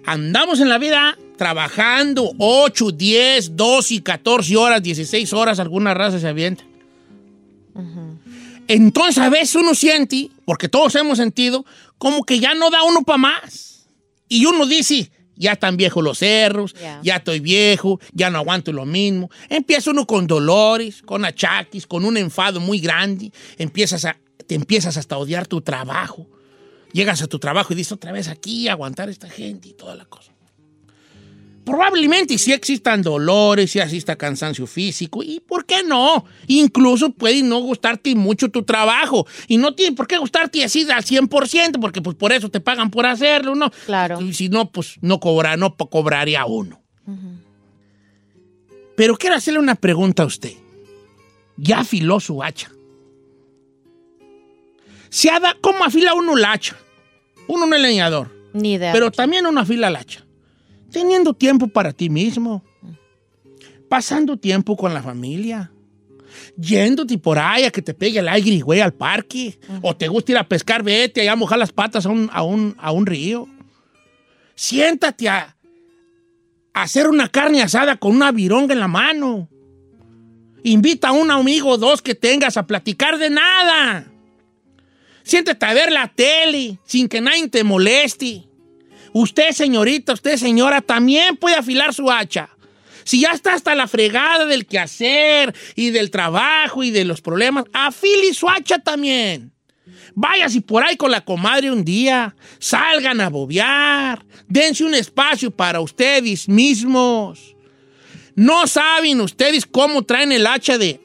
Andamos 0.04 0.60
en 0.60 0.68
la 0.68 0.78
vida 0.78 1.18
trabajando 1.36 2.32
8, 2.38 2.92
10, 2.92 3.56
12 3.56 3.94
y 3.94 4.00
14 4.00 4.56
horas, 4.56 4.82
16 4.82 5.32
horas, 5.32 5.58
alguna 5.58 5.94
raza 5.94 6.20
se 6.20 6.28
avienta. 6.28 6.64
Entonces 8.72 9.18
a 9.18 9.28
veces 9.28 9.54
uno 9.56 9.74
siente, 9.74 10.30
porque 10.46 10.66
todos 10.66 10.94
hemos 10.94 11.18
sentido, 11.18 11.66
como 11.98 12.24
que 12.24 12.40
ya 12.40 12.54
no 12.54 12.70
da 12.70 12.82
uno 12.84 13.02
para 13.02 13.18
más. 13.18 13.86
Y 14.28 14.46
uno 14.46 14.64
dice, 14.64 15.10
ya 15.36 15.52
están 15.52 15.76
viejos 15.76 16.02
los 16.02 16.18
cerros, 16.18 16.74
ya 17.02 17.16
estoy 17.16 17.40
viejo, 17.40 18.00
ya 18.14 18.30
no 18.30 18.38
aguanto 18.38 18.72
lo 18.72 18.86
mismo. 18.86 19.30
Empieza 19.50 19.90
uno 19.90 20.06
con 20.06 20.26
dolores, 20.26 21.02
con 21.02 21.26
achaques, 21.26 21.86
con 21.86 22.06
un 22.06 22.16
enfado 22.16 22.60
muy 22.60 22.78
grande. 22.80 23.30
Empiezas 23.58 24.06
a, 24.06 24.16
te 24.46 24.54
empiezas 24.54 24.96
hasta 24.96 25.16
a 25.16 25.18
odiar 25.18 25.46
tu 25.46 25.60
trabajo. 25.60 26.26
Llegas 26.94 27.20
a 27.20 27.26
tu 27.26 27.38
trabajo 27.38 27.74
y 27.74 27.76
dices 27.76 27.92
otra 27.92 28.10
vez 28.10 28.28
aquí, 28.28 28.68
aguantar 28.68 29.10
a 29.10 29.12
esta 29.12 29.28
gente 29.28 29.68
y 29.68 29.74
toda 29.74 29.96
la 29.96 30.06
cosa. 30.06 30.31
Probablemente 31.64 32.38
sí 32.38 32.52
existan 32.52 33.02
dolores, 33.02 33.70
sí 33.70 33.78
exista 33.78 34.16
cansancio 34.16 34.66
físico, 34.66 35.22
y 35.22 35.38
¿por 35.40 35.64
qué 35.64 35.84
no? 35.84 36.24
Incluso 36.48 37.10
puede 37.10 37.40
no 37.44 37.60
gustarte 37.60 38.14
mucho 38.16 38.48
tu 38.50 38.64
trabajo, 38.64 39.26
y 39.46 39.58
no 39.58 39.72
tiene 39.74 39.94
por 39.94 40.08
qué 40.08 40.18
gustarte 40.18 40.64
así 40.64 40.90
al 40.90 41.04
100%, 41.04 41.80
porque 41.80 42.02
pues 42.02 42.16
por 42.16 42.32
eso 42.32 42.48
te 42.48 42.58
pagan 42.58 42.90
por 42.90 43.06
hacerlo, 43.06 43.54
¿no? 43.54 43.70
Claro. 43.86 44.20
Y 44.20 44.34
si 44.34 44.48
no, 44.48 44.72
pues 44.72 44.96
no, 45.02 45.20
cobra, 45.20 45.56
no 45.56 45.76
cobraría 45.76 46.44
uno. 46.46 46.82
Pero 48.96 49.16
quiero 49.16 49.36
hacerle 49.36 49.60
una 49.60 49.74
pregunta 49.76 50.24
a 50.24 50.26
usted. 50.26 50.52
Ya 51.56 51.80
afiló 51.80 52.18
su 52.20 52.42
hacha. 52.42 52.70
Se 55.10 55.30
ha 55.30 55.38
da- 55.40 55.56
¿Cómo 55.60 55.84
afila 55.84 56.14
uno 56.14 56.36
la 56.36 56.52
hacha? 56.52 56.76
Uno 57.46 57.66
no 57.66 57.76
es 57.76 57.82
leñador. 57.82 58.30
Ni 58.52 58.74
idea. 58.74 58.92
Pero 58.92 59.10
también 59.10 59.46
uno 59.46 59.60
afila 59.60 59.90
la 59.90 60.00
hacha. 60.00 60.24
Teniendo 60.92 61.34
tiempo 61.34 61.68
para 61.68 61.92
ti 61.92 62.10
mismo. 62.10 62.62
Pasando 63.88 64.36
tiempo 64.36 64.76
con 64.76 64.94
la 64.94 65.02
familia. 65.02 65.72
Yéndote 66.56 67.18
por 67.18 67.38
ahí 67.38 67.64
a 67.64 67.70
que 67.70 67.82
te 67.82 67.94
pegue 67.94 68.18
el 68.18 68.28
aire, 68.28 68.60
güey, 68.60 68.80
al 68.80 68.92
parque. 68.92 69.58
O 69.80 69.96
te 69.96 70.08
gusta 70.08 70.32
ir 70.32 70.38
a 70.38 70.48
pescar, 70.48 70.82
vete 70.82 71.22
allá 71.22 71.32
a 71.32 71.36
mojar 71.36 71.58
las 71.58 71.72
patas 71.72 72.06
a 72.06 72.10
un, 72.10 72.30
a 72.32 72.42
un, 72.42 72.76
a 72.78 72.92
un 72.92 73.06
río. 73.06 73.48
Siéntate 74.54 75.28
a, 75.28 75.56
hacer 76.74 77.08
una 77.08 77.28
carne 77.28 77.62
asada 77.62 77.96
con 77.96 78.14
una 78.14 78.32
vironga 78.32 78.72
en 78.72 78.80
la 78.80 78.88
mano. 78.88 79.48
Invita 80.64 81.08
a 81.08 81.12
un 81.12 81.30
amigo 81.30 81.70
o 81.70 81.78
dos 81.78 82.02
que 82.02 82.14
tengas 82.14 82.56
a 82.56 82.66
platicar 82.66 83.18
de 83.18 83.30
nada. 83.30 84.06
Siéntate 85.22 85.66
a 85.66 85.74
ver 85.74 85.92
la 85.92 86.08
tele 86.08 86.78
sin 86.84 87.08
que 87.08 87.20
nadie 87.20 87.48
te 87.48 87.64
moleste. 87.64 88.44
Usted, 89.12 89.52
señorita, 89.52 90.14
usted, 90.14 90.36
señora, 90.36 90.80
también 90.80 91.36
puede 91.36 91.56
afilar 91.56 91.92
su 91.92 92.10
hacha. 92.10 92.48
Si 93.04 93.20
ya 93.20 93.32
está 93.32 93.54
hasta 93.54 93.74
la 93.74 93.88
fregada 93.88 94.46
del 94.46 94.66
quehacer 94.66 95.54
y 95.74 95.90
del 95.90 96.10
trabajo 96.10 96.82
y 96.82 96.90
de 96.90 97.04
los 97.04 97.20
problemas, 97.20 97.64
afile 97.72 98.32
su 98.32 98.48
hacha 98.48 98.78
también. 98.78 99.52
Váyase 100.14 100.60
por 100.60 100.84
ahí 100.84 100.96
con 100.96 101.10
la 101.10 101.24
comadre 101.24 101.70
un 101.70 101.84
día, 101.84 102.36
salgan 102.58 103.20
a 103.20 103.28
bobear, 103.28 104.24
dense 104.46 104.84
un 104.84 104.94
espacio 104.94 105.50
para 105.50 105.80
ustedes 105.80 106.48
mismos. 106.48 107.56
No 108.34 108.66
saben 108.66 109.20
ustedes 109.20 109.66
cómo 109.66 110.02
traen 110.02 110.32
el 110.32 110.46
hacha 110.46 110.78
de 110.78 111.00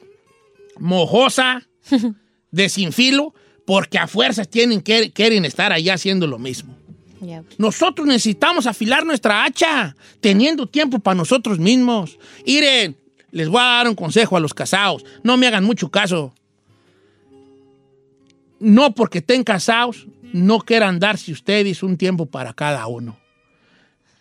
mojosa, 0.78 1.66
de 2.50 2.68
sin 2.68 2.92
filo, 2.92 3.34
porque 3.66 3.98
a 3.98 4.06
fuerzas 4.06 4.48
tienen 4.48 4.80
que, 4.80 5.10
quieren 5.10 5.44
estar 5.44 5.72
allá 5.72 5.94
haciendo 5.94 6.26
lo 6.26 6.38
mismo. 6.38 6.77
Nosotros 7.58 8.06
necesitamos 8.06 8.66
afilar 8.66 9.04
nuestra 9.04 9.44
hacha, 9.44 9.96
teniendo 10.20 10.66
tiempo 10.66 10.98
para 10.98 11.14
nosotros 11.16 11.58
mismos. 11.58 12.18
Miren, 12.46 12.96
les 13.30 13.48
voy 13.48 13.60
a 13.60 13.64
dar 13.64 13.88
un 13.88 13.94
consejo 13.94 14.36
a 14.36 14.40
los 14.40 14.54
casados. 14.54 15.04
No 15.22 15.36
me 15.36 15.46
hagan 15.46 15.64
mucho 15.64 15.90
caso. 15.90 16.32
No 18.60 18.94
porque 18.94 19.18
estén 19.18 19.44
casados, 19.44 20.06
no 20.32 20.60
quieran 20.60 20.98
darse 20.98 21.32
ustedes 21.32 21.82
un 21.82 21.96
tiempo 21.96 22.26
para 22.26 22.52
cada 22.52 22.86
uno. 22.86 23.18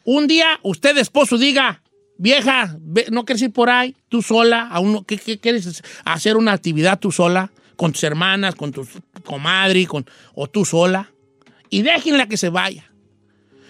Un 0.03 0.27
día, 0.27 0.59
usted, 0.63 0.97
esposo, 0.97 1.37
diga, 1.37 1.81
vieja, 2.17 2.77
no 3.11 3.25
quieres 3.25 3.41
ir 3.41 3.51
por 3.51 3.69
ahí, 3.69 3.95
tú 4.09 4.21
sola, 4.21 4.67
a 4.67 4.79
uno, 4.79 5.03
¿qué, 5.03 5.17
quieres 5.17 5.83
hacer 6.05 6.37
una 6.37 6.53
actividad 6.53 6.99
tú 6.99 7.11
sola? 7.11 7.51
Con 7.75 7.91
tus 7.91 8.03
hermanas, 8.03 8.55
con 8.55 8.71
tu 8.71 8.87
comadre, 9.23 9.85
con, 9.85 10.05
o 10.33 10.47
tú 10.47 10.65
sola. 10.65 11.11
Y 11.69 11.81
déjenla 11.81 12.27
que 12.27 12.37
se 12.37 12.49
vaya. 12.49 12.86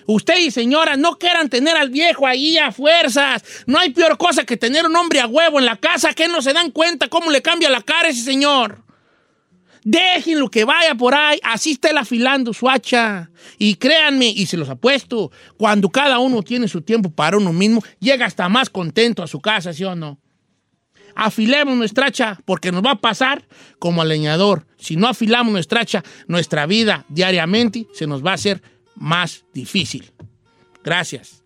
Usted 0.07 0.39
y 0.39 0.51
señora, 0.51 0.95
no 0.95 1.19
quieran 1.19 1.49
tener 1.49 1.75
al 1.75 1.89
viejo 1.89 2.25
ahí 2.25 2.57
a 2.57 2.71
fuerzas. 2.71 3.43
No 3.65 3.77
hay 3.77 3.89
peor 3.89 4.17
cosa 4.17 4.45
que 4.45 4.55
tener 4.55 4.85
un 4.85 4.95
hombre 4.95 5.19
a 5.19 5.27
huevo 5.27 5.59
en 5.59 5.65
la 5.65 5.75
casa 5.75 6.13
que 6.13 6.29
no 6.29 6.41
se 6.41 6.53
dan 6.53 6.71
cuenta 6.71 7.09
cómo 7.09 7.29
le 7.29 7.41
cambia 7.41 7.69
la 7.69 7.81
cara 7.81 8.07
a 8.07 8.11
ese 8.11 8.23
señor. 8.23 8.85
Déjenlo 9.83 10.49
que 10.49 10.63
vaya 10.63 10.95
por 10.95 11.13
ahí, 11.13 11.39
así 11.43 11.71
está 11.71 11.89
él 11.89 11.97
afilando 11.97 12.53
su 12.53 12.69
hacha. 12.69 13.29
Y 13.57 13.75
créanme, 13.75 14.27
y 14.27 14.45
se 14.45 14.55
los 14.55 14.69
apuesto, 14.69 15.29
cuando 15.57 15.89
cada 15.89 16.19
uno 16.19 16.41
tiene 16.41 16.69
su 16.69 16.81
tiempo 16.81 17.09
para 17.09 17.37
uno 17.37 17.51
mismo, 17.51 17.83
llega 17.99 18.25
hasta 18.25 18.47
más 18.47 18.69
contento 18.69 19.23
a 19.23 19.27
su 19.27 19.41
casa, 19.41 19.73
¿sí 19.73 19.83
o 19.83 19.95
no? 19.95 20.19
Afilemos 21.15 21.75
nuestra 21.75 22.07
hacha, 22.07 22.39
porque 22.45 22.71
nos 22.71 22.83
va 22.83 22.91
a 22.91 23.01
pasar 23.01 23.45
como 23.79 24.01
al 24.01 24.09
leñador. 24.09 24.67
Si 24.77 24.95
no 24.95 25.07
afilamos 25.07 25.51
nuestra 25.51 25.81
hacha, 25.81 26.03
nuestra 26.27 26.65
vida 26.65 27.05
diariamente 27.09 27.87
se 27.93 28.07
nos 28.07 28.25
va 28.25 28.31
a 28.31 28.35
hacer 28.35 28.61
más 28.99 29.45
difícil. 29.53 30.11
Gracias. 30.83 31.43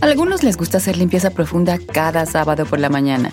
A 0.00 0.06
algunos 0.06 0.42
les 0.42 0.56
gusta 0.56 0.78
hacer 0.78 0.96
limpieza 0.96 1.30
profunda 1.30 1.78
cada 1.78 2.26
sábado 2.26 2.66
por 2.66 2.80
la 2.80 2.88
mañana. 2.88 3.32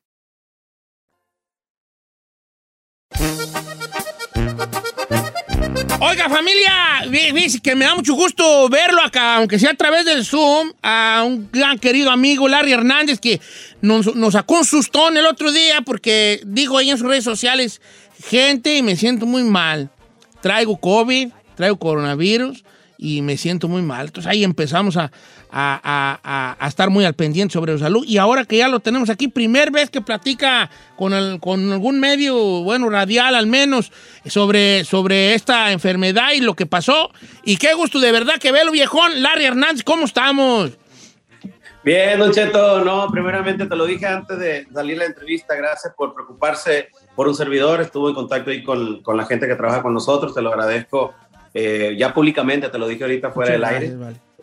Oiga, 5.99 6.29
familia, 6.29 6.81
que 7.63 7.75
me 7.75 7.85
da 7.85 7.95
mucho 7.95 8.13
gusto 8.13 8.69
verlo 8.69 9.01
acá, 9.01 9.37
aunque 9.37 9.59
sea 9.59 9.71
a 9.71 9.75
través 9.75 10.05
del 10.05 10.25
Zoom, 10.25 10.71
a 10.81 11.23
un 11.25 11.49
gran 11.51 11.77
querido 11.79 12.09
amigo, 12.11 12.47
Larry 12.47 12.73
Hernández, 12.73 13.19
que 13.19 13.39
nos, 13.81 14.07
sacó 14.31 14.59
un 14.59 14.65
sustón 14.65 15.17
el 15.17 15.25
otro 15.25 15.51
día 15.51 15.81
porque 15.81 16.41
dijo 16.45 16.77
ahí 16.77 16.89
en 16.89 16.97
sus 16.97 17.07
redes 17.07 17.23
sociales, 17.23 17.81
gente, 18.23 18.81
me 18.83 18.95
siento 18.95 19.25
muy 19.25 19.43
mal. 19.43 19.89
Traigo 20.41 20.77
COVID, 20.77 21.29
traigo 21.55 21.77
coronavirus 21.77 22.63
y 22.97 23.21
me 23.21 23.37
siento 23.37 23.67
muy 23.67 23.81
mal. 23.81 24.07
Entonces 24.07 24.31
ahí 24.31 24.43
empezamos 24.43 24.97
a, 24.97 25.11
a, 25.51 26.57
estar 26.67 26.89
muy 26.89 27.05
al 27.05 27.13
pendiente 27.13 27.53
sobre 27.53 27.73
su 27.73 27.79
salud. 27.79 28.05
Y 28.07 28.17
ahora 28.17 28.45
que 28.45 28.57
ya 28.57 28.67
lo 28.67 28.79
tenemos 28.79 29.09
aquí, 29.09 29.27
primer 29.27 29.71
vez 29.71 29.89
que 29.89 30.01
platica 30.01 30.69
con, 30.95 31.39
con 31.39 31.71
algún 31.71 31.99
medio, 31.99 32.63
bueno, 32.63 32.89
radial 32.89 33.35
al 33.35 33.47
menos, 33.47 33.91
sobre, 34.25 34.83
sobre 34.85 35.33
esta 35.33 35.71
enfermedad 35.71 36.31
y 36.35 36.41
lo 36.41 36.55
que 36.55 36.65
pasó. 36.65 37.11
Y 37.43 37.57
qué 37.57 37.73
gusto 37.73 37.99
de 37.99 38.11
verdad 38.11 38.39
que 38.39 38.51
velo, 38.51 38.71
viejón. 38.71 39.21
Larry 39.21 39.45
Hernández, 39.45 39.83
¿cómo 39.83 40.05
estamos? 40.05 40.71
Bien, 41.83 42.19
Don 42.19 42.31
Cheto, 42.31 42.83
no, 42.85 43.07
primeramente 43.07 43.65
te 43.65 43.75
lo 43.75 43.85
dije 43.85 44.05
antes 44.05 44.37
de 44.37 44.67
salir 44.71 44.99
la 44.99 45.05
entrevista, 45.05 45.55
gracias 45.55 45.91
por 45.97 46.13
preocuparse 46.13 46.89
por 47.15 47.27
un 47.27 47.33
servidor, 47.33 47.81
estuvo 47.81 48.07
en 48.07 48.13
contacto 48.13 48.51
ahí 48.51 48.63
con, 48.63 49.01
con 49.01 49.17
la 49.17 49.25
gente 49.25 49.47
que 49.47 49.55
trabaja 49.55 49.81
con 49.81 49.91
nosotros, 49.91 50.35
te 50.35 50.43
lo 50.43 50.49
agradezco 50.49 51.15
eh, 51.55 51.95
ya 51.97 52.13
públicamente, 52.13 52.69
te 52.69 52.77
lo 52.77 52.87
dije 52.87 53.03
ahorita 53.03 53.31
fuera 53.31 53.53
del 53.53 53.63
aire 53.63 53.95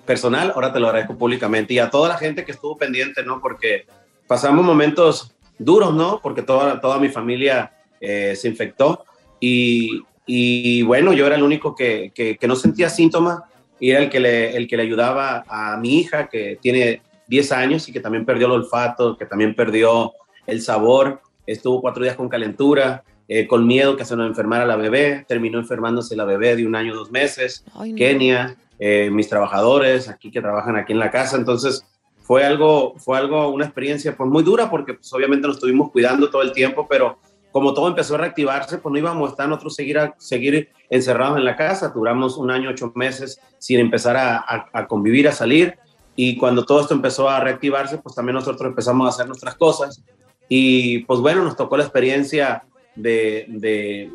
personal, 0.08 0.52
ahora 0.54 0.72
te 0.72 0.80
lo 0.80 0.86
agradezco 0.86 1.18
públicamente. 1.18 1.74
Y 1.74 1.78
a 1.78 1.90
toda 1.90 2.08
la 2.08 2.16
gente 2.16 2.42
que 2.42 2.52
estuvo 2.52 2.78
pendiente, 2.78 3.22
¿no? 3.22 3.42
Porque 3.42 3.84
pasamos 4.26 4.64
momentos 4.64 5.36
duros, 5.58 5.94
¿no? 5.94 6.18
Porque 6.22 6.40
toda, 6.40 6.80
toda 6.80 6.98
mi 6.98 7.10
familia 7.10 7.72
eh, 8.00 8.34
se 8.34 8.48
infectó. 8.48 9.04
Y, 9.38 10.02
y, 10.26 10.82
bueno, 10.82 11.12
yo 11.12 11.26
era 11.26 11.36
el 11.36 11.42
único 11.42 11.74
que, 11.74 12.10
que, 12.14 12.48
no 12.48 12.56
sentía 12.56 12.88
síntomas 12.88 13.40
y 13.78 13.90
era 13.90 14.00
el 14.00 14.08
que, 14.08 14.18
le, 14.18 14.56
el 14.56 14.66
que 14.66 14.78
le 14.78 14.84
ayudaba 14.84 15.44
a 15.46 15.76
mi 15.76 15.98
hija, 15.98 16.28
que 16.28 16.58
tiene 16.62 17.02
10 17.26 17.52
años 17.52 17.86
y 17.86 17.92
que 17.92 18.00
también 18.00 18.24
perdió 18.24 18.46
el 18.46 18.52
olfato, 18.52 19.14
que 19.14 19.26
también 19.26 19.54
perdió 19.54 20.14
el 20.46 20.62
sabor. 20.62 21.20
Estuvo 21.46 21.82
cuatro 21.82 22.02
días 22.02 22.16
con 22.16 22.30
calentura. 22.30 23.04
Eh, 23.30 23.46
con 23.46 23.66
miedo 23.66 23.94
que 23.94 24.06
se 24.06 24.16
nos 24.16 24.26
enfermara 24.26 24.64
la 24.64 24.76
bebé, 24.76 25.26
terminó 25.28 25.58
enfermándose 25.58 26.16
la 26.16 26.24
bebé 26.24 26.56
de 26.56 26.66
un 26.66 26.74
año, 26.74 26.94
dos 26.94 27.10
meses, 27.10 27.62
Kenia, 27.94 28.56
eh, 28.78 29.10
mis 29.10 29.28
trabajadores 29.28 30.08
aquí 30.08 30.30
que 30.30 30.40
trabajan 30.40 30.76
aquí 30.76 30.92
en 30.92 30.98
la 30.98 31.10
casa. 31.10 31.36
Entonces 31.36 31.84
fue 32.28 32.44
algo, 32.44 32.94
fue 32.98 33.18
algo, 33.18 33.48
una 33.48 33.64
experiencia 33.64 34.16
pues 34.16 34.28
muy 34.28 34.42
dura 34.42 34.70
porque 34.70 34.94
pues, 34.94 35.12
obviamente 35.12 35.46
nos 35.46 35.56
estuvimos 35.56 35.90
cuidando 35.90 36.30
todo 36.30 36.42
el 36.42 36.52
tiempo, 36.52 36.86
pero 36.88 37.18
como 37.50 37.74
todo 37.74 37.88
empezó 37.88 38.14
a 38.14 38.18
reactivarse, 38.18 38.78
pues 38.78 38.92
no 38.92 38.98
íbamos 38.98 39.28
a 39.28 39.30
estar 39.32 39.48
nosotros 39.48 39.74
seguir, 39.74 39.98
a, 39.98 40.14
seguir 40.18 40.68
encerrados 40.90 41.38
en 41.38 41.44
la 41.44 41.56
casa. 41.56 41.88
Duramos 41.88 42.36
un 42.36 42.50
año, 42.50 42.70
ocho 42.70 42.92
meses 42.94 43.40
sin 43.58 43.80
empezar 43.80 44.16
a, 44.16 44.68
a, 44.72 44.86
convivir, 44.86 45.26
a 45.26 45.32
salir. 45.32 45.78
Y 46.14 46.36
cuando 46.36 46.64
todo 46.64 46.80
esto 46.80 46.94
empezó 46.94 47.28
a 47.28 47.40
reactivarse, 47.40 47.98
pues 47.98 48.14
también 48.14 48.34
nosotros 48.34 48.68
empezamos 48.68 49.06
a 49.06 49.10
hacer 49.10 49.26
nuestras 49.26 49.54
cosas. 49.54 50.04
Y 50.48 51.00
pues 51.00 51.20
bueno, 51.20 51.42
nos 51.42 51.56
tocó 51.56 51.76
la 51.76 51.84
experiencia 51.84 52.64
de, 52.94 53.46
de, 53.48 54.10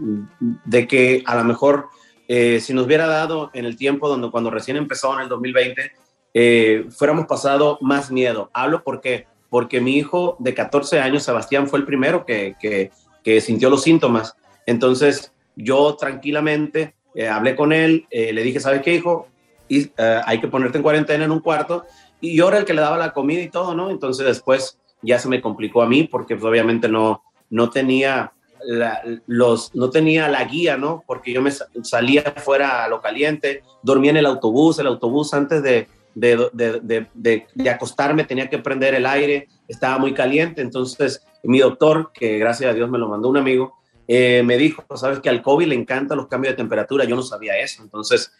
de 0.65 0.88
que 0.88 1.23
a 1.26 1.36
lo 1.36 1.43
mejor 1.45 1.88
eh, 2.36 2.60
si 2.60 2.74
nos 2.74 2.86
hubiera 2.86 3.06
dado 3.06 3.52
en 3.54 3.65
el 3.65 3.76
tiempo 3.76 4.08
donde 4.08 4.32
cuando 4.32 4.50
recién 4.50 4.78
empezó 4.78 5.13
en 5.13 5.22
el 5.22 5.30
2020, 5.30 5.91
eh, 6.34 6.86
fuéramos 6.89 7.26
pasado 7.28 7.78
más 7.82 8.12
miedo. 8.12 8.50
Hablo 8.54 8.84
porque 8.84 9.28
porque 9.54 9.80
mi 9.80 9.98
hijo 9.98 10.36
de 10.39 10.56
14 10.56 11.00
años, 11.00 11.22
Sebastián, 11.22 11.67
fue 11.67 11.78
el 11.78 11.86
primero 11.86 12.26
que, 12.26 12.56
que, 12.60 12.89
que 13.24 13.39
sintió 13.39 13.69
los 13.69 13.84
síntomas. 13.84 14.36
Entonces, 14.65 15.32
yo 15.56 15.96
tranquilamente 15.96 16.96
eh, 17.13 17.28
hablé 17.28 17.56
con 17.56 17.72
él, 17.72 18.08
eh, 18.10 18.34
le 18.34 18.41
dije, 18.41 18.60
¿sabes 18.60 18.82
qué, 18.82 18.96
hijo? 18.96 19.28
Y, 19.67 19.91
eh, 19.96 20.22
hay 20.26 20.41
que 20.41 20.48
ponerte 20.48 20.80
en 20.80 20.82
cuarentena 20.82 21.26
en 21.26 21.30
un 21.30 21.39
cuarto. 21.39 21.86
Y 22.19 22.36
yo 22.36 22.48
era 22.48 22.58
el 22.58 22.65
que 22.65 22.74
le 22.74 22.82
daba 22.82 22.98
la 22.98 23.13
comida 23.13 23.41
y 23.41 23.50
todo, 23.50 23.76
¿no? 23.76 23.91
Entonces 23.91 24.26
después 24.26 24.80
ya 25.04 25.19
se 25.19 25.30
me 25.30 25.39
complicó 25.39 25.84
a 25.84 25.88
mí 25.88 26.06
porque 26.06 26.36
pues, 26.36 26.46
obviamente 26.46 26.89
no, 26.89 27.22
no 27.52 27.69
tenía 27.69 28.34
la, 28.65 29.02
los, 29.28 29.73
no 29.76 29.89
tenía 29.89 30.28
la 30.30 30.43
guía, 30.45 30.78
¿no? 30.78 31.04
Porque 31.06 31.34
yo 31.34 31.41
me 31.41 31.52
sa- 31.52 31.67
salía 31.84 32.21
fuera 32.38 32.84
a 32.84 32.88
lo 32.88 33.02
caliente, 33.02 33.63
dormía 33.82 34.12
en 34.12 34.17
el 34.17 34.26
autobús, 34.26 34.80
el 34.80 34.88
autobús 34.88 35.34
antes 35.34 35.62
de, 35.63 35.88
de, 36.15 36.49
de, 36.54 37.08
de- 37.13 37.69
acostarme 37.69 38.23
tenía 38.23 38.49
que 38.49 38.60
prender 38.60 38.93
el 38.95 39.06
aire, 39.06 39.47
estaba 39.67 39.97
muy 39.97 40.13
caliente, 40.13 40.62
entonces 40.62 41.26
mi 41.43 41.60
doctor, 41.60 42.12
que 42.13 42.38
gracias 42.38 42.71
a 42.71 42.73
Dios 42.73 42.89
me 42.89 42.97
lo 42.97 43.08
mandó 43.10 43.30
un 43.30 43.38
amigo, 43.38 43.73
eh, 44.08 44.43
me 44.43 44.58
dijo, 44.58 44.84
sabes 44.95 45.19
que 45.21 45.30
al 45.30 45.41
COVID 45.41 45.67
le 45.67 45.76
encantan 45.76 46.17
los 46.17 46.28
cambios 46.28 46.54
de 46.54 46.58
temperatura, 46.58 47.06
yo 47.06 47.15
no 47.15 47.21
sabía 47.21 47.58
eso, 47.60 47.82
entonces 47.84 48.34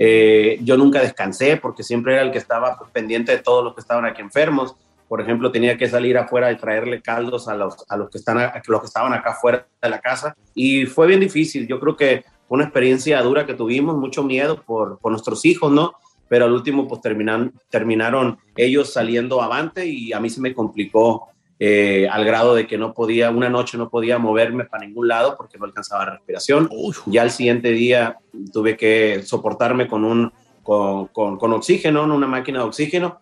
eh, 0.00 0.58
yo 0.62 0.76
nunca 0.76 1.00
descansé 1.00 1.56
porque 1.58 1.82
siempre 1.82 2.14
era 2.14 2.22
el 2.22 2.30
que 2.32 2.38
estaba 2.38 2.78
pendiente 2.92 3.32
de 3.32 3.38
todos 3.38 3.62
los 3.62 3.74
que 3.74 3.80
estaban 3.82 4.04
aquí 4.06 4.22
enfermos. 4.22 4.76
Por 5.10 5.20
ejemplo, 5.20 5.50
tenía 5.50 5.76
que 5.76 5.88
salir 5.88 6.16
afuera 6.16 6.52
y 6.52 6.56
traerle 6.56 7.02
caldos 7.02 7.48
a 7.48 7.56
los, 7.56 7.84
a 7.88 7.96
los, 7.96 8.10
que, 8.10 8.18
están, 8.18 8.38
a 8.38 8.62
los 8.64 8.80
que 8.80 8.86
estaban 8.86 9.12
acá 9.12 9.30
afuera 9.30 9.66
de 9.82 9.90
la 9.90 10.00
casa. 10.00 10.36
Y 10.54 10.86
fue 10.86 11.08
bien 11.08 11.18
difícil. 11.18 11.66
Yo 11.66 11.80
creo 11.80 11.96
que 11.96 12.22
fue 12.46 12.54
una 12.54 12.66
experiencia 12.66 13.20
dura 13.20 13.44
que 13.44 13.54
tuvimos, 13.54 13.96
mucho 13.96 14.22
miedo 14.22 14.62
por, 14.62 15.00
por 15.00 15.10
nuestros 15.10 15.44
hijos, 15.44 15.72
¿no? 15.72 15.94
Pero 16.28 16.44
al 16.44 16.52
último, 16.52 16.86
pues 16.86 17.00
terminan, 17.00 17.52
terminaron 17.70 18.38
ellos 18.56 18.92
saliendo 18.92 19.42
avante 19.42 19.84
y 19.84 20.12
a 20.12 20.20
mí 20.20 20.30
se 20.30 20.40
me 20.40 20.54
complicó 20.54 21.26
eh, 21.58 22.06
al 22.08 22.24
grado 22.24 22.54
de 22.54 22.68
que 22.68 22.78
no 22.78 22.94
podía, 22.94 23.30
una 23.30 23.48
noche 23.48 23.76
no 23.76 23.90
podía 23.90 24.16
moverme 24.20 24.66
para 24.66 24.86
ningún 24.86 25.08
lado 25.08 25.36
porque 25.36 25.58
no 25.58 25.64
alcanzaba 25.64 26.04
respiración. 26.04 26.70
Ya 27.06 27.22
al 27.22 27.32
siguiente 27.32 27.72
día 27.72 28.18
tuve 28.52 28.76
que 28.76 29.24
soportarme 29.24 29.88
con 29.88 30.04
un 30.04 30.32
con, 30.62 31.06
con, 31.06 31.36
con 31.36 31.52
oxígeno, 31.52 32.04
en 32.04 32.12
una 32.12 32.28
máquina 32.28 32.60
de 32.60 32.66
oxígeno. 32.66 33.18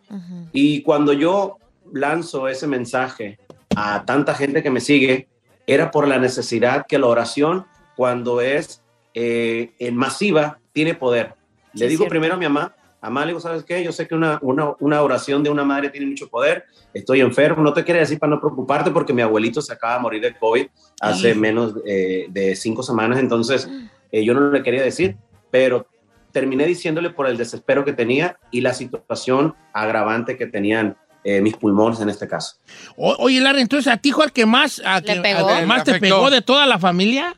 Y 0.53 0.83
cuando 0.83 1.15
yo 1.15 1.57
lanzo 1.93 2.49
ese 2.49 2.67
mensaje 2.67 3.39
a 3.77 4.05
tanta 4.05 4.35
gente 4.35 4.63
que 4.63 4.71
me 4.71 4.81
sigue, 4.81 5.29
era 5.67 5.91
por 5.91 6.09
la 6.09 6.19
necesidad 6.19 6.87
que 6.89 6.99
la 6.99 7.07
oración, 7.07 7.67
cuando 7.97 8.41
es 8.41 8.83
eh, 9.15 9.73
en 9.79 9.97
masiva, 9.97 10.59
tiene 10.73 10.95
poder. 10.95 11.35
Sí, 11.75 11.81
Le 11.81 11.89
digo 11.89 11.99
cierto. 12.01 12.11
primero 12.11 12.35
a 12.35 12.37
mi 12.39 12.47
mamá, 12.47 12.75
mamá, 13.03 13.21
le 13.23 13.29
digo, 13.29 13.41
¿sabes 13.41 13.65
qué? 13.65 13.83
Yo 13.85 13.93
sé 13.93 14.09
que 14.09 14.15
una, 14.15 14.39
una, 14.43 14.75
una 14.81 15.03
oración 15.03 15.43
de 15.43 15.51
una 15.51 15.65
madre 15.65 15.91
tiene 15.91 16.07
mucho 16.07 16.29
poder, 16.29 16.65
estoy 16.95 17.21
enfermo, 17.21 17.63
no 17.63 17.73
te 17.73 17.85
quiere 17.85 18.01
decir 18.01 18.19
para 18.19 18.31
no 18.31 18.41
preocuparte 18.41 18.91
porque 18.91 19.13
mi 19.13 19.23
abuelito 19.23 19.61
se 19.61 19.73
acaba 19.73 19.95
de 19.95 20.01
morir 20.01 20.23
de 20.23 20.35
COVID 20.37 20.67
hace 21.01 21.35
menos 21.35 21.75
eh, 21.87 22.27
de 22.31 22.57
cinco 22.57 22.83
semanas, 22.83 23.19
entonces 23.19 23.69
eh, 24.11 24.25
yo 24.25 24.35
no 24.35 24.51
le 24.51 24.63
quería 24.63 24.83
decir, 24.83 25.17
pero 25.51 25.87
terminé 26.33 26.67
diciéndole 26.67 27.11
por 27.11 27.27
el 27.27 27.37
desespero 27.37 27.85
que 27.85 27.93
tenía 27.93 28.39
y 28.51 28.61
la 28.61 28.75
situación 28.75 29.55
agravante 29.73 30.37
que 30.37 30.47
tenían 30.47 30.97
eh, 31.29 31.41
mis 31.43 31.55
pulmones 31.57 32.01
en 32.01 32.09
este 32.09 32.27
caso. 32.27 32.57
O- 32.97 33.17
oye, 33.19 33.41
Larry, 33.41 33.61
entonces 33.61 33.93
a 33.93 33.97
ti 33.99 34.13
fue 34.13 34.25
el 34.27 34.33
que 34.33 34.47
más, 34.47 34.81
a 34.85 35.03
que- 35.03 35.17
pegó? 35.17 35.47
que 35.47 35.67
más 35.67 35.85
te 35.85 35.91
afectó. 35.91 36.17
pegó 36.17 36.31
de 36.31 36.41
toda 36.43 36.65
la 36.67 36.79
familia. 36.79 37.37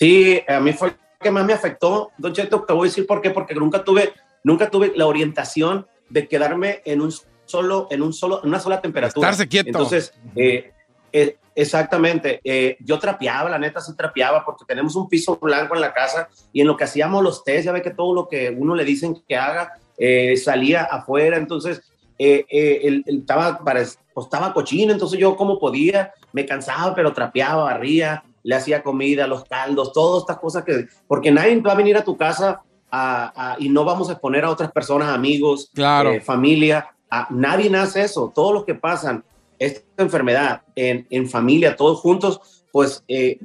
Sí, 0.00 0.40
a 0.48 0.60
mí 0.60 0.72
fue 0.72 0.88
el 0.88 0.94
que 1.20 1.30
más 1.30 1.44
me 1.44 1.52
afectó, 1.52 2.10
Don 2.18 2.32
Cheto, 2.32 2.64
te 2.66 2.72
voy 2.72 2.88
a 2.88 2.90
decir 2.90 3.06
por 3.06 3.20
qué, 3.22 3.30
porque 3.30 3.54
nunca 3.54 3.84
tuve, 3.84 4.12
nunca 4.42 4.68
tuve 4.70 4.92
la 4.96 5.06
orientación 5.06 5.86
de 6.10 6.26
quedarme 6.28 6.82
en 6.84 7.00
un 7.00 7.12
solo, 7.46 7.86
en 7.90 8.02
un 8.02 8.12
solo, 8.12 8.40
en 8.42 8.48
una 8.48 8.58
sola 8.60 8.80
temperatura. 8.80 9.28
Estarse 9.30 9.48
quieto. 9.48 9.68
Entonces, 9.68 10.12
eh, 10.36 10.72
eh, 11.12 11.38
exactamente, 11.54 12.40
eh, 12.44 12.76
yo 12.80 12.98
trapeaba, 12.98 13.48
la 13.48 13.58
neta 13.58 13.80
sí 13.80 13.94
trapeaba, 13.96 14.44
porque 14.44 14.64
tenemos 14.66 14.96
un 14.96 15.08
piso 15.08 15.38
blanco 15.40 15.74
en 15.76 15.80
la 15.80 15.92
casa 15.94 16.28
y 16.52 16.60
en 16.60 16.66
lo 16.66 16.76
que 16.76 16.84
hacíamos 16.84 17.22
los 17.22 17.44
test, 17.44 17.64
ya 17.66 17.72
ve 17.72 17.82
que 17.82 17.90
todo 17.90 18.12
lo 18.14 18.28
que 18.28 18.50
uno 18.50 18.74
le 18.74 18.84
dicen 18.84 19.22
que 19.26 19.36
haga, 19.36 19.74
eh, 19.96 20.36
salía 20.36 20.82
afuera, 20.82 21.36
entonces 21.36 21.80
eh, 22.18 22.44
eh, 22.48 22.80
él, 22.84 23.02
él 23.06 23.18
estaba, 23.20 23.58
pare- 23.58 23.86
pues, 24.12 24.26
estaba 24.26 24.52
cochino, 24.54 24.92
entonces 24.92 25.18
yo 25.18 25.36
como 25.36 25.58
podía, 25.58 26.12
me 26.32 26.46
cansaba, 26.46 26.94
pero 26.94 27.12
trapeaba, 27.12 27.64
barría, 27.64 28.22
le 28.42 28.54
hacía 28.54 28.82
comida, 28.82 29.26
los 29.26 29.44
caldos, 29.44 29.92
todas 29.92 30.22
estas 30.22 30.38
cosas 30.38 30.64
que, 30.64 30.86
porque 31.08 31.30
nadie 31.30 31.60
va 31.60 31.72
a 31.72 31.76
venir 31.76 31.96
a 31.96 32.04
tu 32.04 32.16
casa 32.16 32.60
a- 32.90 33.52
a- 33.52 33.56
y 33.58 33.68
no 33.68 33.84
vamos 33.84 34.08
a 34.08 34.12
exponer 34.12 34.44
a 34.44 34.50
otras 34.50 34.70
personas, 34.70 35.08
amigos, 35.08 35.70
Claro. 35.74 36.10
eh, 36.12 36.20
familia, 36.20 36.88
a- 37.10 37.26
nadie 37.30 37.74
hace 37.76 38.02
eso, 38.02 38.30
todos 38.34 38.52
los 38.54 38.64
que 38.64 38.74
pasan 38.74 39.24
esta 39.58 40.02
enfermedad 40.02 40.62
en, 40.76 41.06
en 41.10 41.28
familia, 41.28 41.74
todos 41.76 42.00
juntos, 42.00 42.64
pues 42.70 43.02
eh, 43.08 43.38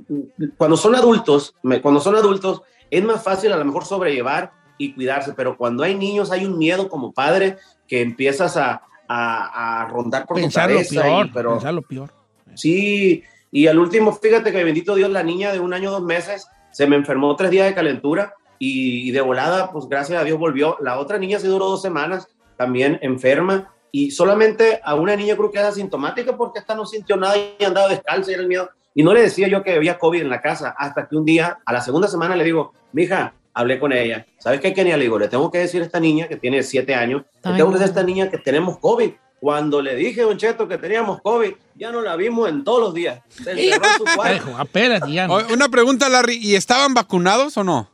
cuando 0.58 0.76
son 0.76 0.96
adultos, 0.96 1.56
me- 1.64 1.82
cuando 1.82 2.00
son 2.02 2.16
adultos, 2.16 2.62
es 2.92 3.04
más 3.04 3.24
fácil 3.24 3.52
a 3.54 3.58
lo 3.58 3.66
mejor 3.66 3.86
sobrellevar 3.86 4.52
y 4.78 4.94
cuidarse, 4.94 5.34
pero 5.34 5.56
cuando 5.58 5.84
hay 5.84 5.94
niños 5.96 6.32
hay 6.32 6.46
un 6.46 6.58
miedo 6.58 6.90
como 6.90 7.12
padre 7.12 7.58
que 7.90 8.00
empiezas 8.02 8.56
a, 8.56 8.84
a- 9.08 9.82
a 9.82 9.88
rondar 9.90 10.26
por 10.26 10.38
Pensar 10.38 10.68
tu 10.70 10.74
lo 10.76 10.80
cabeza. 10.80 11.02
peor, 11.02 11.26
y- 11.26 11.30
pero, 11.32 11.52
pensar 11.54 11.74
lo 11.74 11.82
peor. 11.82 12.14
Sí, 12.56 13.24
y 13.52 13.68
al 13.68 13.80
último, 13.80 14.14
fíjate 14.14 14.52
que 14.52 14.64
bendito 14.64 14.96
Dios, 14.96 15.10
la 15.10 15.24
niña 15.24 15.52
de 15.52 15.60
un 15.60 15.74
año, 15.74 15.92
dos 15.92 16.04
meses, 16.04 16.48
se 16.72 16.88
me 16.88 16.96
enfermó 16.96 17.36
tres 17.36 17.52
días 17.52 17.68
de 17.68 17.74
calentura 17.74 18.34
y, 18.60 19.12
de 19.12 19.22
volada, 19.22 19.72
pues 19.72 19.88
gracias 19.88 20.22
a 20.22 20.24
Dios 20.24 20.38
volvió. 20.38 20.78
La 20.82 21.00
otra 21.00 21.18
niña 21.18 21.40
se 21.40 21.48
duró 21.48 21.66
dos 21.66 21.82
semanas, 21.82 22.28
también 22.58 23.00
enferma, 23.02 23.74
y 23.92 24.12
solamente 24.12 24.80
a 24.84 24.94
una 24.96 25.16
niña 25.16 25.36
creo 25.36 25.50
que 25.50 25.58
era 25.60 25.70
asintomática 25.70 26.38
porque 26.38 26.60
esta 26.60 26.76
no 26.76 26.86
sintió 26.86 27.16
nada 27.18 27.36
y 27.38 27.64
andaba 27.64 27.88
descalza 27.88 28.30
y 28.30 28.34
era 28.36 28.44
el 28.44 28.50
miedo. 28.50 28.70
Y 28.94 29.02
no 29.02 29.14
le 29.14 29.22
decía 29.22 29.48
yo 29.48 29.64
que 29.64 29.74
había 29.74 29.98
COVID 29.98 30.22
en 30.22 30.30
la 30.30 30.42
casa, 30.42 30.76
hasta 30.78 31.08
que 31.08 31.16
un 31.16 31.26
día, 31.26 31.58
a 31.66 31.74
la 31.74 31.82
segunda 31.82 32.08
semana, 32.08 32.36
le 32.36 32.44
digo, 32.44 32.74
mija, 32.92 33.34
hablé 33.54 33.80
con 33.80 33.94
ella. 33.94 34.26
¿Sabes 34.38 34.62
qué, 34.62 34.74
Kenia? 34.74 34.98
Le 34.98 35.04
digo, 35.04 35.20
le 35.20 35.28
tengo 35.28 35.52
que 35.52 35.60
decir 35.60 35.82
a 35.82 35.86
esta 35.86 36.00
niña 36.00 36.28
que 36.28 36.38
tiene 36.38 36.64
siete 36.64 36.96
años, 36.96 37.24
le 37.44 37.54
tengo 37.54 37.70
que 37.70 37.80
decir 37.80 37.88
a 37.88 37.90
esta 37.90 38.04
niña 38.04 38.30
que 38.30 38.38
tenemos 38.38 38.78
COVID. 38.80 39.12
Cuando 39.40 39.82
le 39.82 39.96
dije, 39.96 40.22
Don 40.22 40.38
Cheto, 40.38 40.68
que 40.68 40.78
teníamos 40.78 41.22
COVID, 41.22 41.54
ya 41.76 41.92
no 41.92 42.02
la 42.02 42.18
vimos 42.18 42.50
en 42.50 42.64
todos 42.66 42.82
los 42.82 42.94
días. 42.94 43.22
Se 43.30 43.52
encerró 43.52 43.86
en 43.86 43.98
su 43.98 44.16
cuarto. 44.16 44.62
Espérate, 44.62 45.12
ya 45.12 45.28
no. 45.28 45.38
Una 45.54 45.70
pregunta, 45.70 46.10
Larry, 46.10 46.38
¿y 46.38 46.56
estaban 46.56 46.94
vacunados 46.94 47.56
o 47.56 47.64
no? 47.64 47.90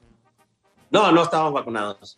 No, 0.90 1.12
no 1.12 1.24
estábamos 1.24 1.54
vacunados. 1.54 2.18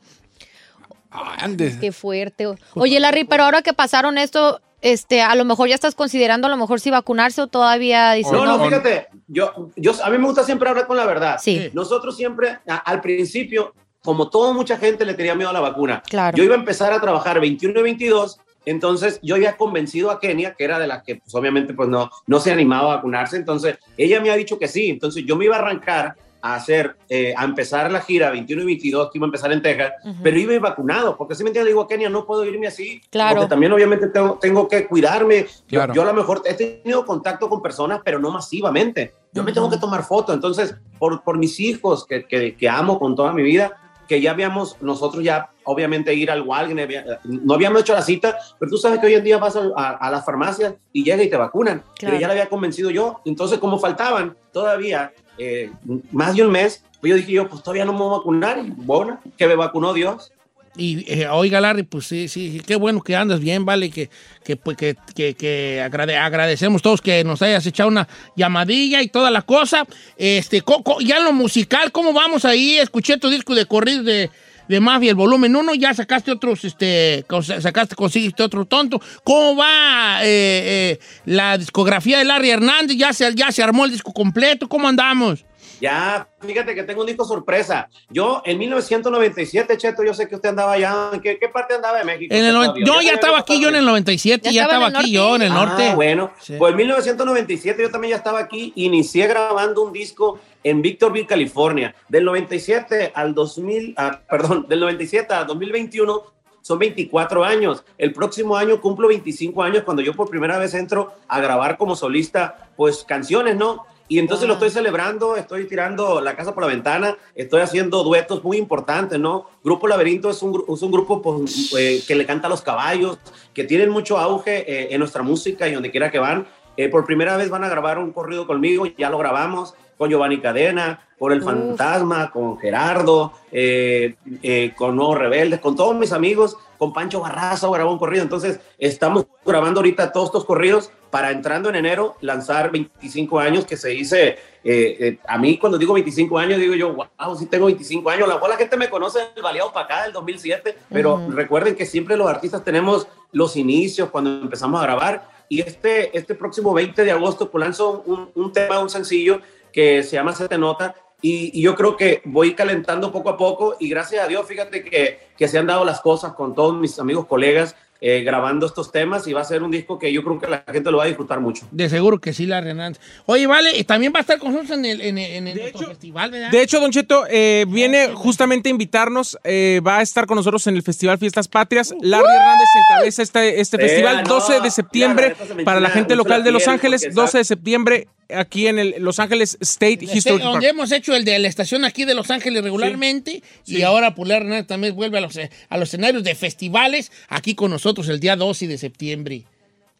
Qué 1.80 1.92
fuerte. 1.92 2.48
Oye, 2.76 3.00
Larry, 3.00 3.24
pero 3.24 3.44
ahora 3.44 3.62
que 3.62 3.74
pasaron 3.74 4.18
esto, 4.18 4.62
este, 4.82 5.22
a 5.22 5.34
lo 5.36 5.46
mejor 5.46 5.68
ya 5.70 5.76
estás 5.76 5.96
considerando 5.96 6.48
a 6.48 6.50
lo 6.50 6.58
mejor 6.58 6.80
si 6.80 6.92
vacunarse 6.92 7.42
o 7.42 7.48
todavía 7.48 8.12
dices, 8.14 8.32
No, 8.32 8.46
no, 8.46 8.64
fíjate, 8.64 9.08
yo, 9.28 9.70
yo, 9.76 9.94
a 10.04 10.10
mí 10.10 10.18
me 10.18 10.26
gusta 10.26 10.44
siempre 10.44 10.70
hablar 10.70 10.88
con 10.88 10.98
la 10.98 11.06
verdad. 11.06 11.38
Sí. 11.42 11.70
Nosotros 11.74 12.16
siempre, 12.16 12.60
a- 12.68 12.78
al 12.78 13.02
principio, 13.02 13.74
como 14.04 14.30
toda 14.30 14.54
mucha 14.54 14.78
gente 14.78 15.04
le 15.06 15.14
tenía 15.16 15.36
miedo 15.36 15.50
a 15.50 15.54
la 15.54 15.60
vacuna, 15.60 16.04
Claro. 16.08 16.38
yo 16.38 16.44
iba 16.44 16.56
a 16.56 16.60
empezar 16.60 16.94
a 16.94 17.02
trabajar 17.02 17.40
21 17.40 17.80
y 17.80 17.84
22, 17.84 18.40
entonces 18.66 19.20
yo 19.24 19.36
había 19.36 19.58
convencido 19.58 20.12
a 20.12 20.20
Kenia, 20.20 20.54
que 20.54 20.64
era 20.66 20.78
de 20.78 20.88
la 20.88 21.02
que 21.02 21.16
pues, 21.16 21.34
obviamente 21.34 21.74
pues, 21.74 21.90
no, 21.90 22.10
no 22.28 22.40
se 22.40 22.52
animaba 22.52 22.94
a 22.94 22.96
vacunarse, 22.98 23.38
entonces 23.38 23.78
ella 23.98 24.22
me 24.22 24.30
ha 24.30 24.36
dicho 24.36 24.60
que 24.60 24.68
sí, 24.68 24.90
entonces 24.90 25.24
yo 25.26 25.36
me 25.38 25.46
iba 25.46 25.56
a 25.56 25.60
arrancar 25.60 26.16
a 26.54 26.56
hacer, 26.56 26.96
eh, 27.10 27.34
a 27.36 27.44
empezar 27.46 27.92
la 27.92 28.02
gira 28.02 28.30
21 28.32 28.64
y 28.64 28.66
22, 28.66 29.10
que 29.12 29.18
iba 29.18 29.26
a 29.26 29.28
empezar 29.30 29.52
en 29.52 29.62
Texas, 29.62 29.94
Ujú. 30.04 30.16
pero 30.24 30.38
iba 30.40 30.52
a 30.52 30.56
ir 30.56 30.62
vacunado, 30.62 31.18
porque 31.18 31.36
si 31.36 31.44
me 31.44 31.50
entiendes, 31.50 31.72
digo 31.72 31.82
a 31.82 31.88
Kenia, 31.88 32.10
no 32.10 32.26
puedo 32.26 32.46
irme 32.46 32.68
así, 32.68 33.02
Claro. 33.10 33.36
porque 33.38 33.50
también 33.50 33.72
obviamente 33.72 34.08
tengo, 34.08 34.38
tengo 34.42 34.68
que 34.68 34.88
cuidarme, 34.88 35.46
Yo- 35.68 35.80
Claro. 35.80 35.94
yo, 35.94 36.02
a 36.02 36.06
lo 36.06 36.14
mejor 36.14 36.42
he 36.46 36.54
tenido 36.54 37.06
contacto 37.06 37.50
con 37.50 37.62
personas, 37.62 38.02
pero 38.04 38.20
no 38.20 38.32
masivamente, 38.32 39.14
yo 39.34 39.44
me 39.44 39.52
tengo 39.52 39.70
que 39.70 39.78
tomar 39.78 40.04
fotos, 40.04 40.34
entonces, 40.36 40.76
por, 41.00 41.24
por 41.24 41.38
mis 41.38 41.60
hijos, 41.60 42.06
que, 42.06 42.26
que, 42.26 42.56
que 42.56 42.70
amo 42.70 43.00
con 43.00 43.16
toda 43.16 43.34
mi 43.34 43.44
vida, 43.44 43.72
que 44.08 44.22
ya 44.22 44.32
habíamos, 44.32 44.82
nosotros 44.82 45.22
ya, 45.22 45.50
obviamente, 45.66 46.14
ir 46.14 46.32
al 46.32 46.42
Walgreens, 46.44 47.20
no 47.26 47.54
habíamos 47.56 47.82
hecho 47.82 47.94
la 47.94 48.02
cita, 48.02 48.38
pero 48.58 48.72
tú 48.72 48.78
sabes 48.78 49.00
que 49.00 49.08
hoy 49.08 49.16
en 49.16 49.24
día 49.26 49.38
vas 49.38 49.58
a, 49.58 49.64
a, 49.76 49.90
a 49.98 50.10
las 50.10 50.24
farmacias 50.24 50.76
y 50.94 51.04
llega 51.04 51.22
y 51.24 51.30
te 51.30 51.36
vacunan, 51.36 51.80
Claro. 51.98 52.14
pero 52.14 52.18
ya 52.18 52.28
le 52.28 52.34
había 52.34 52.48
convencido 52.48 52.90
yo, 52.90 53.20
entonces, 53.26 53.60
como 53.60 53.78
faltaban 53.78 54.38
todavía 54.54 55.12
eh, 55.38 55.72
más 56.12 56.36
de 56.36 56.44
un 56.44 56.52
mes, 56.52 56.84
pues 57.00 57.12
yo 57.12 57.16
dije 57.18 57.32
yo, 57.32 57.48
pues 57.50 57.62
todavía 57.64 57.86
no 57.86 57.94
me 57.94 58.00
voy 58.00 58.14
a 58.16 58.18
vacunar, 58.18 58.60
y 58.66 58.72
bueno, 58.76 59.20
que 59.38 59.48
me 59.48 59.56
vacunó 59.56 59.94
Dios. 59.94 60.32
Y 60.80 61.12
eh, 61.12 61.28
oiga, 61.28 61.60
Larry, 61.60 61.82
pues 61.84 62.06
sí, 62.06 62.28
sí, 62.28 62.62
qué 62.66 62.76
bueno 62.76 63.02
que 63.02 63.16
andas 63.16 63.40
bien, 63.40 63.66
vale, 63.66 63.90
que, 63.90 64.12
que, 64.44 64.56
pues, 64.58 64.78
que, 64.78 64.96
que, 65.16 65.34
que 65.34 65.82
agrade- 65.84 66.16
agradecemos 66.16 66.84
todos 66.84 67.02
que 67.02 67.24
nos 67.24 67.42
hayas 67.42 67.66
echado 67.66 67.90
una 67.90 68.08
llamadilla 68.36 69.02
y 69.02 69.08
toda 69.08 69.32
la 69.32 69.42
cosa. 69.42 69.88
Este, 70.18 70.62
co- 70.62 70.84
ya 71.02 71.18
en 71.18 71.24
lo 71.24 71.34
musical, 71.34 71.92
¿cómo 71.92 72.14
vamos 72.14 72.46
ahí? 72.46 72.78
Escuché 72.78 73.18
tu 73.18 73.28
disco 73.30 73.56
de 73.56 73.66
corrido 73.66 74.04
de, 74.04 74.30
de 74.68 74.80
Mafia, 74.80 75.10
el 75.10 75.16
volumen 75.16 75.56
1, 75.56 75.76
ya 75.76 75.94
sacaste 75.94 76.32
otros, 76.32 76.66
este, 76.66 77.26
sacaste, 77.62 77.96
conseguiste 77.96 78.44
otro 78.44 78.66
tonto. 78.66 79.02
¿Cómo 79.24 79.56
va 79.56 80.20
eh, 80.24 80.28
eh, 80.28 81.00
la 81.26 81.58
discografía 81.58 82.18
de 82.18 82.26
Larry 82.26 82.50
Hernández? 82.50 82.98
¿Ya 82.98 83.14
se, 83.14 83.34
¿Ya 83.36 83.52
se 83.52 83.64
armó 83.64 83.86
el 83.86 83.92
disco 83.92 84.14
completo? 84.14 84.68
¿Cómo 84.68 84.88
andamos? 84.88 85.46
Ya, 85.80 86.28
fíjate 86.40 86.74
que 86.76 86.84
tengo 86.84 87.02
un 87.02 87.08
disco 87.08 87.24
sorpresa. 87.26 87.88
Yo 88.10 88.42
en 88.46 88.58
1997, 88.58 89.78
Cheto, 89.78 90.04
yo 90.04 90.14
sé 90.14 90.28
que 90.28 90.36
usted 90.36 90.50
andaba 90.50 90.74
allá. 90.74 91.10
¿En 91.14 91.22
qué, 91.22 91.38
qué 91.40 91.48
parte 91.50 91.76
andaba 91.76 92.00
de 92.00 92.04
México? 92.04 92.34
En 92.34 92.46
el 92.46 92.54
no- 92.54 92.76
yo 92.78 92.96
¿Ya 92.96 93.02
ya 93.04 93.14
estaba 93.14 93.40
aquí, 93.40 93.62
yo 93.62 93.70
en 93.70 93.76
el 93.76 93.86
97, 93.86 94.52
ya, 94.52 94.64
estaba, 94.64 94.88
aquí 94.88 95.12
yo 95.12 95.36
en 95.36 95.44
el 95.44 95.54
norte. 95.54 95.90
Ah, 95.90 95.96
bueno, 95.96 96.32
Sí. 96.40 96.56
pues 96.58 96.72
en 96.72 96.78
1997 96.78 97.82
yo 97.82 97.92
también 97.92 98.12
ya 98.12 98.18
estaba 98.18 98.40
aquí. 98.40 98.74
Inicié 98.76 99.28
grabando 99.28 99.84
un 99.84 99.94
disco 99.94 100.40
en 100.64 100.82
Victorville, 100.82 101.28
California. 101.28 101.96
Del 102.10 102.26
97 102.26 103.12
al 103.14 103.34
2000, 103.34 103.94
ah, 103.98 104.20
perdón, 104.30 104.66
del 104.68 104.80
97 104.80 105.34
al 105.34 105.48
2021 105.48 106.24
son 106.62 106.80
24 106.80 107.46
años. 107.46 107.86
El 107.98 108.12
próximo 108.14 108.58
año 108.58 108.82
cumplo 108.82 109.08
25 109.08 109.64
años 109.64 109.84
cuando 109.84 110.02
yo 110.02 110.14
por 110.14 110.30
primera 110.30 110.58
vez 110.58 110.74
entro 110.74 111.14
a 111.28 111.40
grabar 111.40 111.78
como 111.78 111.96
solista, 111.96 112.70
pues 112.76 113.06
canciones, 113.08 113.56
¿no? 113.56 113.86
Y 114.08 114.20
entonces 114.20 114.48
lo 114.48 114.54
estoy 114.54 114.70
celebrando, 114.70 115.36
estoy 115.36 115.66
tirando 115.68 116.22
la 116.22 116.36
casa 116.36 116.54
por 116.54 116.64
la 116.64 116.70
ventana, 116.70 117.18
estoy 117.36 117.62
haciendo 117.62 118.04
duetos 118.04 118.44
muy 118.44 118.58
importantes, 118.58 119.20
¿no? 119.20 119.48
Grupo 119.64 119.88
Laberinto 119.88 120.30
es 120.30 120.42
un, 120.42 120.64
es 120.68 120.82
un 120.82 120.92
grupo 120.92 121.22
pues, 121.22 121.74
eh, 121.78 122.02
que 122.08 122.16
le 122.16 122.26
canta 122.26 122.48
a 122.48 122.50
los 122.50 122.62
caballos, 122.62 123.18
que 123.54 123.66
tienen 123.66 123.90
mucho 123.90 124.18
auge 124.18 124.60
eh, 124.60 124.88
en 124.92 125.00
nuestra 125.00 125.24
música 125.24 125.68
y 125.68 125.74
donde 125.74 125.92
quiera 125.92 126.10
que 126.10 126.20
van. 126.20 126.48
Eh, 126.78 126.90
por 126.90 127.06
primera 127.06 127.36
vez 127.36 127.50
van 127.50 127.64
a 127.64 127.70
grabar 127.70 127.98
un 127.98 128.12
corrido 128.12 128.48
conmigo, 128.48 128.86
ya 128.86 129.10
lo 129.10 129.18
grabamos 129.18 129.74
con 129.98 130.10
Giovanni 130.10 130.40
Cadena, 130.40 131.02
con 131.18 131.32
El 131.32 131.40
Uf. 131.40 131.46
Fantasma, 131.46 132.30
con 132.32 132.60
Gerardo, 132.60 133.34
eh, 133.52 134.16
eh, 134.44 134.74
con 134.76 134.96
Nuevos 134.96 135.18
Rebeldes, 135.18 135.60
con 135.60 135.76
todos 135.76 135.96
mis 135.96 136.12
amigos, 136.12 136.56
con 136.78 136.94
Pancho 136.94 137.20
Barraza 137.20 137.68
grabó 137.70 137.92
un 137.92 137.98
corrido. 137.98 138.24
Entonces, 138.24 138.60
estamos 138.78 139.26
grabando 139.46 139.80
ahorita 139.80 140.12
todos 140.12 140.28
estos 140.28 140.46
corridos 140.46 140.92
para 141.10 141.32
entrando 141.32 141.70
en 141.70 141.76
enero 141.76 142.16
lanzar 142.22 142.72
25 142.72 143.40
años 143.40 143.66
que 143.66 143.78
se 143.78 143.90
dice, 143.90 144.38
eh, 144.64 144.98
eh, 145.00 145.20
a 145.28 145.38
mí 145.38 145.58
cuando 145.58 145.78
digo 145.78 145.94
25 145.94 146.38
años 146.38 146.60
digo 146.60 146.76
yo, 146.76 146.94
wow, 146.94 147.38
sí 147.38 147.46
tengo 147.46 147.66
25 147.68 148.10
años, 148.10 148.24
a 148.26 148.28
lo 148.28 148.34
mejor 148.36 148.50
la 148.50 148.58
gente 148.58 148.78
me 148.78 148.90
conoce 148.90 149.20
el 149.36 149.42
baleado 149.42 149.72
para 149.72 149.86
acá 149.86 150.04
del 150.04 150.14
2007, 150.14 150.78
pero 150.90 151.30
recuerden 151.30 151.76
que 151.76 151.86
siempre 151.86 152.18
los 152.18 152.28
artistas 152.30 152.64
tenemos 152.64 153.08
los 153.32 153.56
inicios 153.56 154.10
cuando 154.10 154.30
empezamos 154.42 154.80
a 154.82 154.84
grabar 154.84 155.30
y 155.50 155.62
este, 155.62 156.18
este 156.18 156.36
próximo 156.36 156.74
20 156.74 157.04
de 157.04 157.12
agosto 157.12 157.50
pues 157.50 157.64
lanzo 157.64 158.04
un, 158.06 158.30
un 158.36 158.52
tema, 158.52 158.80
un 158.80 158.90
sencillo 158.90 159.42
que 159.72 160.04
se 160.04 160.16
llama 160.16 160.34
Se 160.34 160.48
te 160.48 160.58
nota 160.58 160.96
y, 161.22 161.58
y 161.58 161.64
yo 161.64 161.76
creo 161.76 161.98
que 161.98 162.22
voy 162.26 162.54
calentando 162.54 163.12
poco 163.12 163.30
a 163.30 163.38
poco 163.38 163.76
y 163.80 163.90
gracias 163.90 164.24
a 164.24 164.28
Dios, 164.28 164.46
fíjate 164.46 164.84
que, 164.84 165.20
que 165.36 165.48
se 165.48 165.58
han 165.58 165.66
dado 165.66 165.84
las 165.84 166.00
cosas 166.02 166.34
con 166.34 166.54
todos 166.54 166.76
mis 166.76 167.00
amigos, 167.00 167.26
colegas, 167.26 167.76
eh, 168.02 168.22
grabando 168.24 168.66
estos 168.66 168.92
temas 168.92 169.28
y 169.28 169.34
va 169.34 169.42
a 169.42 169.46
ser 169.46 169.64
un 169.64 169.72
disco 169.72 169.98
que 169.98 170.12
yo 170.14 170.24
creo 170.24 170.40
que 170.40 170.48
la 170.48 170.64
gente 170.72 170.92
lo 170.92 170.98
va 170.98 171.06
a 171.06 171.08
disfrutar 171.08 171.40
mucho. 171.40 171.68
De 171.72 171.90
seguro 171.90 172.20
que 172.20 172.34
sí, 172.34 172.46
la 172.46 172.62
Renan. 172.62 172.96
Oye, 173.26 173.48
vale, 173.48 173.78
y 173.78 173.84
también 173.84 174.14
va 174.14 174.20
a 174.20 174.22
estar 174.22 174.38
con 174.40 174.52
nosotros 174.54 174.78
en 174.78 174.86
el, 174.86 175.02
en 175.02 175.18
el, 175.18 175.32
en 175.32 175.48
el 175.48 175.60
festival, 175.74 176.32
¿verdad? 176.32 176.52
De 176.52 176.62
hecho, 176.62 176.80
Don 176.80 176.92
Cheto 176.92 177.26
eh, 177.30 177.66
viene 177.68 178.10
justamente 178.14 178.70
a 178.70 178.72
invitarnos, 178.72 179.38
eh, 179.44 179.82
va 179.86 179.98
a 179.98 180.02
estar 180.02 180.26
con 180.26 180.36
nosotros 180.36 180.66
en 180.68 180.76
el 180.76 180.84
Festival 180.84 181.18
Fiestas 181.18 181.48
Patrias. 181.48 181.94
Larry 182.02 182.26
Hernández 182.28 182.68
encabeza 182.92 183.22
este, 183.24 183.60
este 183.62 183.78
Eh, 183.78 183.80
festival, 183.80 184.24
no, 184.24 184.30
12 184.36 184.60
de 184.62 184.72
septiembre, 184.72 185.36
la 185.58 185.64
para 185.64 185.80
la 185.80 185.90
gente 185.90 186.16
local 186.16 186.40
la 186.40 186.46
de 186.46 186.52
Los 186.52 186.68
Ángeles, 186.68 187.02
porque 187.02 187.16
12 187.16 187.38
de 187.40 187.44
septiembre, 187.44 188.08
aquí 188.30 188.68
en 188.68 188.78
el 188.80 188.96
Los 189.00 189.20
Ángeles 189.20 189.58
State 189.62 190.00
Este, 190.06 190.18
Historic 190.18 190.42
Park. 190.42 190.52
donde 190.54 190.68
hemos 190.70 190.92
hecho 190.92 191.16
el 191.16 191.24
de 191.26 191.40
la 191.40 191.48
estación 191.48 191.86
aquí 191.86 192.04
de 192.06 192.14
Los 192.14 192.30
Ángeles 192.30 192.62
regularmente 192.64 193.42
y 193.66 193.82
ahora 193.84 194.16
Pular 194.16 194.42
Hernández 194.42 194.68
también 194.68 194.96
vuelve 194.96 195.18
a 195.18 195.22
los, 195.22 195.36
eh, 195.38 195.50
a 195.70 195.78
los 195.78 195.88
escenarios 195.90 196.24
de 196.24 196.36
festivales 196.36 197.12
aquí 197.30 197.56
con 197.56 197.72
nosotros 197.72 197.87
el 198.10 198.20
día 198.20 198.36
12 198.36 198.68
de 198.68 198.78
septiembre. 198.78 199.44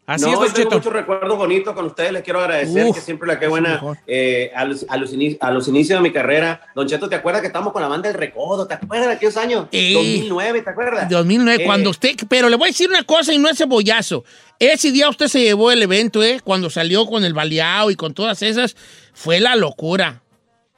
no, 0.06 0.16
yo 0.16 0.52
tengo 0.52 0.70
muchos 0.70 0.92
recuerdos 0.92 1.36
bonitos 1.36 1.74
con 1.74 1.84
ustedes. 1.86 2.12
Les 2.12 2.22
quiero 2.22 2.40
agradecer 2.40 2.86
Uf, 2.86 2.96
que 2.96 3.02
siempre 3.02 3.28
la 3.28 3.38
que 3.38 3.46
buena 3.46 3.80
eh, 4.06 4.50
a, 4.54 4.64
los, 4.64 4.86
a, 4.88 4.96
los 4.96 5.12
ini- 5.12 5.36
a 5.40 5.50
los 5.50 5.68
inicios 5.68 5.98
de 5.98 6.02
mi 6.02 6.12
carrera. 6.12 6.62
Don 6.74 6.86
Cheto, 6.88 7.08
¿te 7.10 7.16
acuerdas 7.16 7.42
que 7.42 7.48
estamos 7.48 7.72
con 7.74 7.82
la 7.82 7.88
banda 7.88 8.08
del 8.08 8.16
Recodo? 8.18 8.66
¿Te 8.66 8.72
acuerdas 8.74 9.08
de 9.08 9.14
aquellos 9.14 9.36
años? 9.36 9.66
Sí. 9.70 9.92
2009, 9.92 10.62
¿te 10.62 10.70
acuerdas? 10.70 11.08
2009, 11.10 11.62
Eh, 11.62 11.66
cuando 11.66 11.90
usted, 11.90 12.14
pero 12.28 12.48
le 12.48 12.56
voy 12.56 12.68
a 12.68 12.70
decir 12.72 12.88
una 12.88 13.02
cosa 13.04 13.34
y 13.34 13.38
no 13.38 13.48
es 13.50 13.58
cebollazo. 13.58 14.24
Ese 14.58 14.92
día 14.92 15.08
usted 15.10 15.28
se 15.28 15.40
llevó 15.42 15.70
el 15.70 15.82
evento, 15.82 16.22
¿eh? 16.22 16.40
Cuando 16.42 16.70
salió 16.70 17.04
con 17.06 17.24
el 17.24 17.34
baleado 17.34 17.90
y 17.90 17.94
con 17.96 18.14
todas 18.14 18.40
esas, 18.42 18.76
fue 19.12 19.40
la 19.40 19.56
locura. 19.56 20.22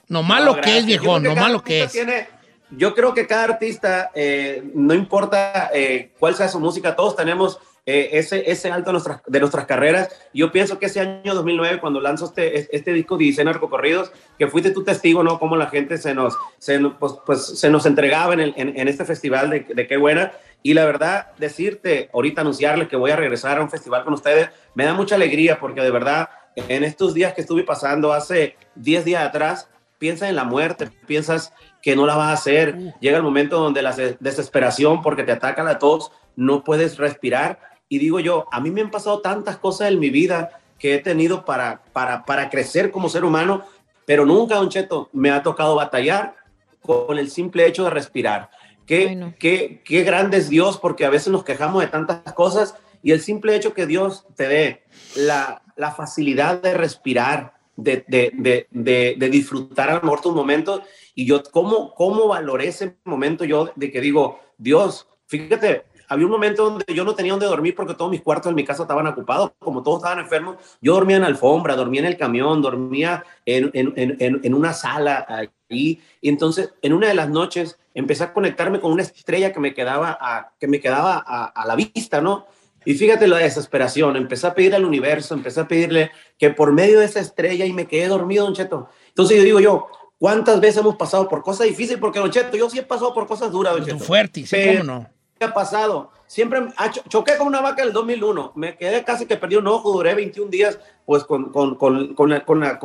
No 0.09 0.25
lo 0.41 0.55
que 0.57 0.61
gracias. 0.63 0.79
es, 0.79 0.87
que 1.31 1.35
más 1.37 1.45
cada 1.45 1.49
lo 1.51 1.63
que 1.63 1.83
es. 1.85 1.93
tiene- 1.93 2.40
yo 2.71 2.95
creo 2.95 3.15
que 3.15 3.27
cada 3.27 3.45
artista, 3.45 4.11
eh, 4.15 4.63
no 4.75 4.95
importa 4.95 5.71
eh, 5.75 6.13
cuál 6.19 6.35
sea 6.35 6.49
su 6.49 6.61
música, 6.61 6.95
todos 6.97 7.17
tenemos 7.17 7.59
eh, 7.87 8.11
ese, 8.13 8.49
ese 8.51 8.71
alto 8.71 8.91
de 8.91 8.93
nuestras, 8.93 9.21
de 9.27 9.41
nuestras 9.41 9.65
carreras. 9.67 10.09
Yo 10.35 10.53
pienso 10.53 10.79
que 10.79 10.87
ese 10.87 11.01
año 11.01 11.35
2009, 11.35 11.81
cuando 11.81 12.01
lanzo 12.01 12.27
este, 12.27 12.77
este 12.77 12.93
disco 12.93 13.17
de 13.17 13.45
Narcocorridos, 13.45 14.13
que 14.39 14.47
fuiste 14.47 14.71
tu 14.71 14.85
testigo, 14.85 15.23
¿no? 15.25 15.39
Cómo 15.39 15.57
la 15.57 15.67
gente 15.67 15.97
se 15.99 16.15
nos, 16.15 16.37
se, 16.59 16.79
pues, 16.79 17.15
pues, 17.27 17.45
se 17.59 17.71
nos 17.71 17.87
entregaba 17.87 18.35
en, 18.35 18.41
el- 18.41 18.55
en- 18.57 18.79
en 18.79 18.87
este 18.89 19.05
festival 19.05 19.51
de, 19.51 19.61
de 19.61 19.87
Qué 19.87 19.97
Buena. 19.97 20.33
Y 20.63 20.75
la 20.75 20.85
verdad, 20.85 21.29
decirte, 21.39 22.11
ahorita 22.13 22.43
anunciarles 22.43 22.89
que 22.89 22.97
voy 22.97 23.11
a 23.11 23.17
regresar 23.17 23.59
a 23.59 23.63
un 23.63 23.71
festival 23.71 24.05
con 24.05 24.13
ustedes, 24.13 24.51
me 24.75 24.85
da 24.85 24.93
mucha 24.93 25.15
alegría 25.15 25.59
porque 25.59 25.81
de 25.81 25.91
verdad, 25.91 26.29
en 26.55 26.85
estos 26.85 27.15
días 27.15 27.33
que 27.33 27.41
estuve 27.41 27.65
pasando 27.65 28.13
hace 28.13 28.57
10 28.75 29.05
días 29.07 29.25
atrás, 29.25 29.69
piensas 29.99 30.29
en 30.29 30.37
la 30.37 30.45
muerte, 30.45 30.89
piensas 31.07 31.53
que 31.83 31.97
no 31.97 32.07
la 32.07 32.17
vas 32.17 32.29
a 32.29 32.33
hacer. 32.35 32.95
Llega 33.01 33.17
el 33.17 33.23
momento 33.23 33.59
donde 33.59 33.83
la 33.83 33.93
des- 33.93 34.17
desesperación, 34.21 35.03
porque 35.03 35.23
te 35.25 35.33
ataca 35.33 35.63
la 35.63 35.79
tos, 35.79 36.13
no 36.37 36.63
puedes 36.65 36.99
respirar. 36.99 37.59
Y 37.89 37.99
digo 37.99 38.21
yo, 38.21 38.47
a 38.53 38.61
mí 38.61 38.71
me 38.71 38.81
han 38.83 38.91
pasado 38.91 39.21
tantas 39.21 39.57
cosas 39.57 39.91
en 39.91 39.99
mi 39.99 40.11
vida 40.11 40.51
que 40.79 40.95
he 40.95 40.99
tenido 40.99 41.45
para, 41.45 41.83
para, 41.93 42.25
para 42.25 42.49
crecer 42.49 42.91
como 42.91 43.09
ser 43.09 43.25
humano, 43.25 43.65
pero 44.07 44.25
nunca, 44.25 44.55
Don 44.57 44.69
Cheto, 44.71 45.11
me 45.13 45.31
ha 45.31 45.43
tocado 45.43 45.75
batallar 45.75 46.37
con 46.83 47.19
el 47.19 47.31
simple 47.31 47.67
hecho 47.67 47.85
de 47.85 47.91
respirar. 47.91 48.51
Qué, 48.87 49.35
qué, 49.39 49.83
qué 49.85 50.03
grande 50.03 50.39
es 50.39 50.49
Dios, 50.49 50.79
porque 50.79 51.05
a 51.05 51.11
veces 51.11 51.29
nos 51.29 51.45
quejamos 51.45 51.83
de 51.83 51.89
tantas 51.89 52.33
cosas 52.33 52.75
y 53.03 53.13
el 53.13 53.21
simple 53.21 53.55
hecho 53.55 53.73
que 53.73 53.87
Dios 53.87 54.27
te 54.35 54.49
dé 54.49 54.83
la, 55.15 55.63
la 55.77 55.93
facilidad 55.93 56.61
de 56.61 56.75
respirar, 56.75 57.55
de, 57.77 58.05
de, 58.09 58.33
de, 58.35 58.67
de, 58.71 59.15
de 59.17 59.29
disfrutar 59.29 59.91
a 59.91 59.95
lo 59.95 60.03
mejor 60.03 60.21
tus 60.21 60.35
momentos. 60.35 60.83
Y 61.15 61.27
yo, 61.27 61.43
¿cómo, 61.51 61.95
¿cómo 61.95 62.29
valoré 62.29 62.69
ese 62.69 62.97
momento 63.05 63.45
yo 63.45 63.71
de 63.77 63.91
que 63.91 64.01
digo, 64.01 64.41
Dios, 64.59 65.07
fíjate, 65.27 65.85
había 66.09 66.27
un 66.27 66.33
momento 66.33 66.65
donde 66.69 66.85
yo 66.93 67.05
no 67.05 67.15
tenía 67.15 67.33
donde 67.33 67.47
dormir 67.47 67.75
porque 67.77 67.95
todos 67.95 68.11
mis 68.11 68.21
cuartos 68.21 68.51
en 68.51 68.57
mi 68.57 68.65
casa 68.65 68.83
estaban 68.83 69.07
ocupados, 69.07 69.53
como 69.61 69.83
todos 69.83 69.99
estaban 69.99 70.19
enfermos. 70.19 70.57
Yo 70.81 70.95
dormía 70.95 71.17
en 71.17 71.25
alfombra, 71.25 71.77
dormía 71.77 72.01
en 72.01 72.07
el 72.07 72.17
camión, 72.17 72.61
dormía 72.61 73.25
en, 73.47 73.71
en, 73.75 73.93
en, 73.97 74.41
en- 74.43 74.55
una 74.55 74.73
sala 74.73 75.25
ahí. 75.29 76.01
Y 76.21 76.29
entonces, 76.29 76.75
en 76.83 76.95
una 76.95 77.07
de 77.09 77.15
las 77.15 77.29
noches, 77.29 77.79
empecé 77.95 78.25
a 78.25 78.33
conectarme 78.33 78.81
con 78.81 78.91
una 78.91 79.03
estrella 79.03 79.53
que 79.53 79.61
me 79.61 79.73
quedaba 79.73 80.19
a, 80.21 80.53
que 80.59 80.67
me 80.67 80.81
quedaba 80.81 81.23
a, 81.25 81.45
a 81.45 81.67
la 81.67 81.77
vista, 81.77 82.21
¿no? 82.21 82.47
Y 82.85 82.95
fíjate 82.95 83.29
la 83.29 83.37
desesperación, 83.39 84.17
empecé 84.17 84.47
a 84.49 84.55
pedir 84.55 84.75
al 84.75 84.85
universo, 84.87 85.35
empecé 85.35 85.61
a 85.61 85.69
pedirle 85.69 86.11
que 86.39 86.51
por 86.51 86.73
medio 86.73 86.99
de 86.99 87.05
esa 87.05 87.21
estrella 87.21 87.67
y 87.67 87.73
me 87.73 87.87
quedé 87.87 88.09
dormido, 88.09 88.47
Don 88.47 88.55
Cheto. 88.55 88.89
Entonces 89.09 89.37
yo 89.37 89.45
digo 89.45 89.61
yo, 89.61 89.87
¿cuántas 90.21 90.61
veces 90.61 90.77
hemos 90.77 90.95
pasado 90.95 91.29
por 91.29 91.43
cosas 91.43 91.67
difíciles? 91.67 91.99
Porque, 91.99 92.21
Don 92.21 92.31
Cheto, 92.31 92.57
yo 92.57 92.71
sí 92.71 92.79
he 92.79 92.83
pasado 92.85 93.13
por 93.13 93.27
cosas 93.27 93.51
duras, 93.51 93.75
Don 93.75 93.85
Cheto. 93.85 93.99
Fuerte, 93.99 94.43
sí, 94.47 94.49
Pero- 94.53 94.81
cómo 94.83 94.93
no. 95.01 95.11
¿Qué 95.39 95.47
ha 95.47 95.55
pasado? 95.55 96.11
Siempre 96.27 96.61
ah, 96.77 96.91
cho- 96.91 97.01
choqué 97.09 97.39
con 97.39 97.47
una 97.47 97.63
vaca 97.63 97.81
en 97.81 97.89
el 97.89 97.95
2001. 97.95 98.53
Me 98.57 98.77
quedé 98.77 99.03
casi 99.05 99.25
que 99.25 99.39
perdí 99.39 99.57
un 99.57 99.67
ojo. 99.67 99.91
Duré 99.91 100.15
21 100.15 100.51
días 100.51 100.79
pues 101.07 101.25
con, 101.25 101.51
con, 101.51 101.77
con, 101.77 102.15
con, 102.15 102.29
la, 102.29 102.45
con, 102.45 102.61
la, 102.61 102.79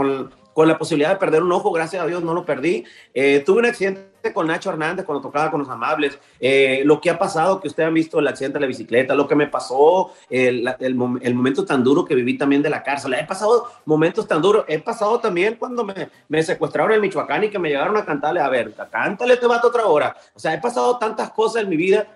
con, 0.55 0.67
la 0.67 0.77
posibilidad 0.77 1.09
de 1.09 1.17
perder 1.17 1.43
un 1.43 1.51
ojo. 1.51 1.71
Gracias 1.71 2.01
a 2.01 2.07
Dios 2.07 2.23
no 2.23 2.33
lo 2.33 2.45
perdí. 2.45 2.85
Eh, 3.13 3.43
tuve 3.45 3.59
un 3.59 3.65
accidente 3.65 4.33
con 4.33 4.47
Nacho 4.47 4.69
Hernández 4.69 5.05
cuando 5.05 5.21
tocaba 5.21 5.51
con 5.51 5.59
los 5.59 5.69
amables. 5.69 6.17
Eh, 6.39 6.81
lo 6.85 7.01
que 7.01 7.09
ha 7.09 7.19
pasado, 7.19 7.59
que 7.59 7.67
ustedes 7.67 7.87
han 7.87 7.93
visto 7.93 8.19
el 8.19 8.27
accidente 8.27 8.55
de 8.55 8.61
la 8.61 8.67
bicicleta, 8.67 9.13
lo 9.15 9.27
que 9.27 9.35
me 9.35 9.47
pasó, 9.47 10.13
el, 10.29 10.95
momento 10.95 11.65
tan 11.65 11.83
duro 11.83 12.05
que 12.05 12.15
viví 12.15 12.37
también 12.37 12.61
de 12.61 12.69
la 12.69 12.81
cárcel. 12.81 13.13
He 13.13 13.25
pasado 13.25 13.67
momentos 13.85 14.27
tan 14.27 14.41
duros. 14.41 14.65
He 14.67 14.79
pasado 14.79 15.19
también 15.19 15.55
cuando 15.55 15.85
me, 15.85 16.43
secuestraron 16.43 16.93
en 16.93 17.01
Michoacán 17.01 17.43
y 17.43 17.49
que 17.49 17.59
me 17.59 17.69
llegaron 17.69 17.97
a 17.97 18.05
cantarle, 18.05 18.39
a 18.39 18.49
ver, 18.49 18.73
cántale 18.91 19.33
este 19.33 19.47
vato 19.47 19.67
otra 19.67 19.85
hora. 19.85 20.15
O 20.33 20.39
sea, 20.39 20.53
he 20.53 20.59
pasado 20.59 20.97
tantas 20.97 21.31
cosas 21.31 21.63
en 21.63 21.69
mi 21.69 21.75
vida 21.75 22.07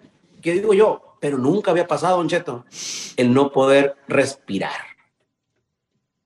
que 0.41 0.53
digo 0.53 0.73
yo, 0.73 1.17
pero 1.19 1.37
nunca 1.37 1.71
había 1.71 1.87
pasado, 1.87 2.17
Don 2.17 2.29
Cheto, 2.29 2.65
el 3.17 3.33
no 3.33 3.51
poder 3.51 3.95
respirar. 4.07 4.88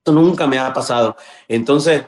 Esto 0.03 0.11
nunca 0.11 0.47
me 0.47 0.59
ha 0.59 0.73
pasado. 0.73 1.15
Entonces, 1.47 2.03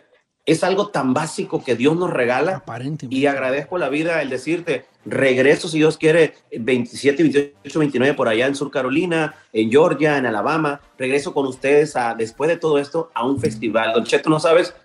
es 0.46 0.66
algo 0.66 0.89
tan 0.89 1.14
básico 1.14 1.64
que 1.64 1.78
Dios 1.78 1.96
nos 1.96 2.10
regala 2.10 2.62
y 3.10 3.26
agradezco 3.26 3.78
la 3.78 3.88
vida 3.88 4.22
el 4.22 4.30
decirte, 4.30 4.86
regreso 5.06 5.70
si 5.70 5.78
Dios 5.78 5.98
quiere, 5.98 6.34
27, 6.52 7.24
28, 7.24 7.80
29 7.80 8.14
por 8.14 8.28
allá 8.28 8.48
en 8.48 8.56
Sur 8.56 8.70
Carolina, 8.70 9.36
en 9.54 9.72
Georgia, 9.72 10.18
en 10.18 10.26
Alabama, 10.26 10.82
regreso 10.98 11.34
con 11.34 11.46
ustedes 11.46 11.96
a, 11.96 12.16
después 12.16 12.50
de 12.50 12.58
todo 12.58 12.80
esto 12.80 13.12
a 13.14 13.26
un 13.26 13.39
festival. 13.39 13.93
Don 13.93 14.04
Cheto, 14.04 14.30
no 14.30 14.41
sabes 14.41 14.76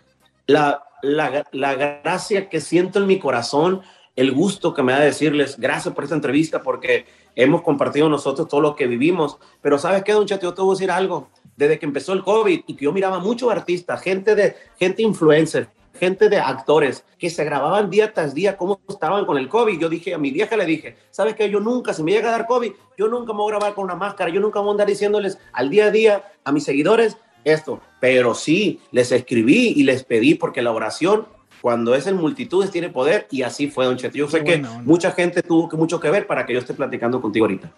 la, 0.47 0.85
la, 1.03 1.45
la 1.51 1.75
gracia 1.75 2.49
que 2.49 2.61
siento 2.61 3.01
en 3.01 3.09
mi 3.09 3.19
corazón, 3.19 3.81
el 4.15 4.31
gusto 4.31 4.73
que 4.73 4.85
me 4.85 4.93
da 4.93 5.01
decirles 5.01 5.59
gracias 5.59 5.93
por 5.93 6.05
esta 6.05 6.15
entrevista, 6.15 6.63
porque 6.63 7.07
hemos 7.35 7.63
compartido 7.63 8.09
nosotros 8.09 8.47
todo 8.47 8.61
lo 8.61 8.77
que 8.77 8.87
vivimos. 8.87 9.39
Pero 9.61 9.79
¿sabes 9.79 10.05
qué, 10.05 10.13
Don 10.13 10.27
Cheto? 10.27 10.43
Yo 10.43 10.55
te 10.55 10.63
voy 10.63 10.71
a 10.71 10.77
decir 10.77 10.91
algo. 10.93 11.29
Desde 11.61 11.79
que 11.79 11.85
empezó 11.85 12.15
el 12.15 12.23
COVID 12.23 12.63
y 12.67 12.75
que 12.75 12.87
yo 12.87 12.91
miraba 12.91 13.19
muchos 13.19 13.53
artistas, 13.53 14.01
gente 14.01 14.35
de 14.35 14.57
gente 14.79 15.03
influencer, 15.03 15.69
gente 15.93 16.31
de 16.31 16.39
actores 16.39 17.05
que 17.19 17.29
se 17.29 17.45
grababan 17.45 17.91
día 17.91 18.15
tras 18.15 18.33
día 18.33 18.57
cómo 18.57 18.81
estaban 18.89 19.27
con 19.27 19.37
el 19.37 19.47
COVID. 19.47 19.79
Yo 19.79 19.91
dije 19.91 20.15
a 20.15 20.19
mi 20.19 20.31
vieja, 20.31 20.57
le 20.57 20.65
dije, 20.65 20.97
¿sabes 21.11 21.35
qué? 21.35 21.51
Yo 21.51 21.61
nunca, 21.61 21.93
si 21.93 22.03
me 22.03 22.13
llega 22.13 22.31
a 22.31 22.33
dar 22.33 22.47
COVID, 22.47 22.73
yo 22.97 23.09
nunca 23.09 23.35
me 23.35 23.41
voy 23.41 23.53
a 23.53 23.57
grabar 23.59 23.75
con 23.75 23.85
una 23.85 23.95
máscara, 23.95 24.31
yo 24.31 24.41
nunca 24.41 24.61
voy 24.61 24.69
a 24.69 24.73
andar 24.73 24.87
diciéndoles 24.87 25.37
al 25.53 25.69
día 25.69 25.85
a 25.85 25.91
día 25.91 26.25
a 26.45 26.51
mis 26.51 26.65
seguidores 26.65 27.19
esto. 27.45 27.83
Pero 28.01 28.35
sí, 28.35 28.81
les 28.91 29.13
escribí 29.13 29.75
y 29.77 29.83
les 29.83 30.03
pedí 30.03 30.37
porque 30.37 30.63
la 30.63 30.73
oración 30.73 31.27
cuando 31.61 31.95
es 31.95 32.07
en 32.07 32.17
multitudes 32.17 32.71
tiene 32.71 32.89
poder 32.89 33.27
y 33.31 33.43
así 33.43 33.69
fue, 33.69 33.85
Don 33.85 33.99
Cheto. 33.99 34.17
Yo 34.17 34.29
sé 34.29 34.43
que 34.43 34.65
mucha 34.85 35.13
gente 35.13 35.43
tuvo 35.43 35.69
que, 35.69 35.77
mucho 35.77 36.01
que 36.01 36.09
ver 36.09 36.27
para 36.27 36.47
que 36.47 36.55
yo 36.55 36.59
esté 36.59 36.73
platicando 36.73 37.21
contigo 37.21 37.45
ahorita. 37.45 37.71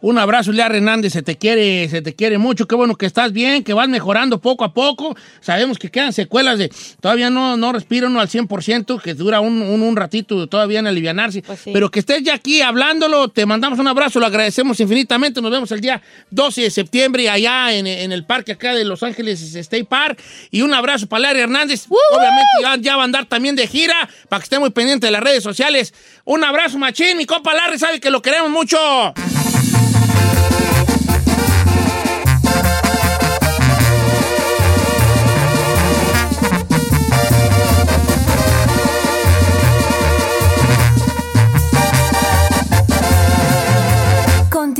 Un 0.00 0.18
abrazo, 0.18 0.52
Lea 0.52 0.66
Hernández, 0.66 1.12
se 1.12 1.22
te 1.22 1.36
quiere, 1.36 1.88
se 1.88 2.02
te 2.02 2.14
quiere 2.14 2.38
mucho, 2.38 2.68
qué 2.68 2.74
bueno 2.74 2.96
que 2.96 3.06
estás 3.06 3.32
bien, 3.32 3.64
que 3.64 3.72
vas 3.72 3.88
mejorando 3.88 4.40
poco 4.40 4.64
a 4.64 4.74
poco. 4.74 5.16
Sabemos 5.40 5.78
que 5.78 5.90
quedan 5.90 6.12
secuelas 6.12 6.58
de, 6.58 6.70
todavía 7.00 7.30
no, 7.30 7.56
no 7.56 7.72
respiro 7.72 8.08
no 8.08 8.20
al 8.20 8.28
100%, 8.28 9.00
que 9.00 9.14
dura 9.14 9.40
un, 9.40 9.62
un, 9.62 9.96
ratito 9.96 10.46
todavía 10.46 10.80
en 10.80 10.86
alivianarse, 10.86 11.42
pues 11.42 11.60
pero 11.72 11.90
que 11.90 12.00
estés 12.00 12.22
ya 12.22 12.34
aquí 12.34 12.60
hablándolo, 12.60 13.28
te 13.28 13.46
mandamos 13.46 13.78
un 13.78 13.88
abrazo, 13.88 14.20
lo 14.20 14.26
agradecemos 14.26 14.78
infinitamente, 14.80 15.40
nos 15.40 15.50
vemos 15.50 15.72
el 15.72 15.80
día 15.80 16.02
12 16.30 16.62
de 16.62 16.70
septiembre 16.70 17.30
allá 17.30 17.72
en, 17.72 17.86
el 17.86 18.24
parque 18.24 18.52
acá 18.52 18.74
de 18.74 18.84
Los 18.84 19.02
Ángeles 19.02 19.54
State 19.54 19.86
Park, 19.86 20.20
y 20.50 20.60
un 20.62 20.74
abrazo 20.74 21.06
para 21.06 21.32
Lea 21.32 21.44
Hernández, 21.44 21.86
obviamente 21.88 22.46
ya, 22.62 22.76
ya, 22.76 22.96
va 22.96 23.02
a 23.02 23.04
andar 23.06 23.26
también 23.26 23.56
de 23.56 23.66
gira, 23.66 24.08
para 24.28 24.40
que 24.40 24.44
esté 24.44 24.58
muy 24.58 24.70
pendiente 24.70 25.06
de 25.06 25.12
las 25.12 25.22
redes 25.22 25.42
sociales. 25.42 25.94
Un 26.24 26.44
abrazo, 26.44 26.78
machín, 26.78 27.16
mi 27.16 27.24
compa 27.24 27.54
Larry 27.54 27.78
sabe 27.78 28.00
que 28.00 28.10
lo 28.10 28.20
queremos 28.20 28.50
mucho. 28.50 28.78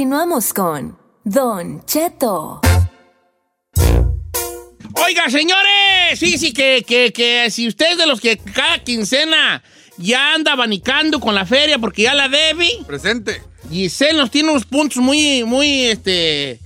Continuamos 0.07 0.53
con 0.55 0.97
Don 1.25 1.85
Cheto. 1.85 2.61
Oiga, 5.05 5.29
señores, 5.29 6.17
sí, 6.17 6.39
sí, 6.39 6.53
que, 6.53 6.85
que, 6.87 7.13
que 7.13 7.51
si 7.51 7.67
usted 7.67 7.99
de 7.99 8.07
los 8.07 8.21
que 8.21 8.39
cada 8.39 8.79
quincena 8.85 9.65
ya 9.99 10.35
anda 10.35 10.53
abanicando 10.53 11.19
con 11.19 11.35
la 11.35 11.45
feria 11.45 11.81
porque 11.81 12.03
ya 12.03 12.15
la 12.15 12.29
debe. 12.29 12.69
Presente. 12.87 13.43
Giselle 13.69 14.17
nos 14.17 14.31
tiene 14.31 14.51
unos 14.51 14.65
puntos 14.65 14.99
muy, 14.99 15.43
muy, 15.43 15.87
este, 15.87 16.61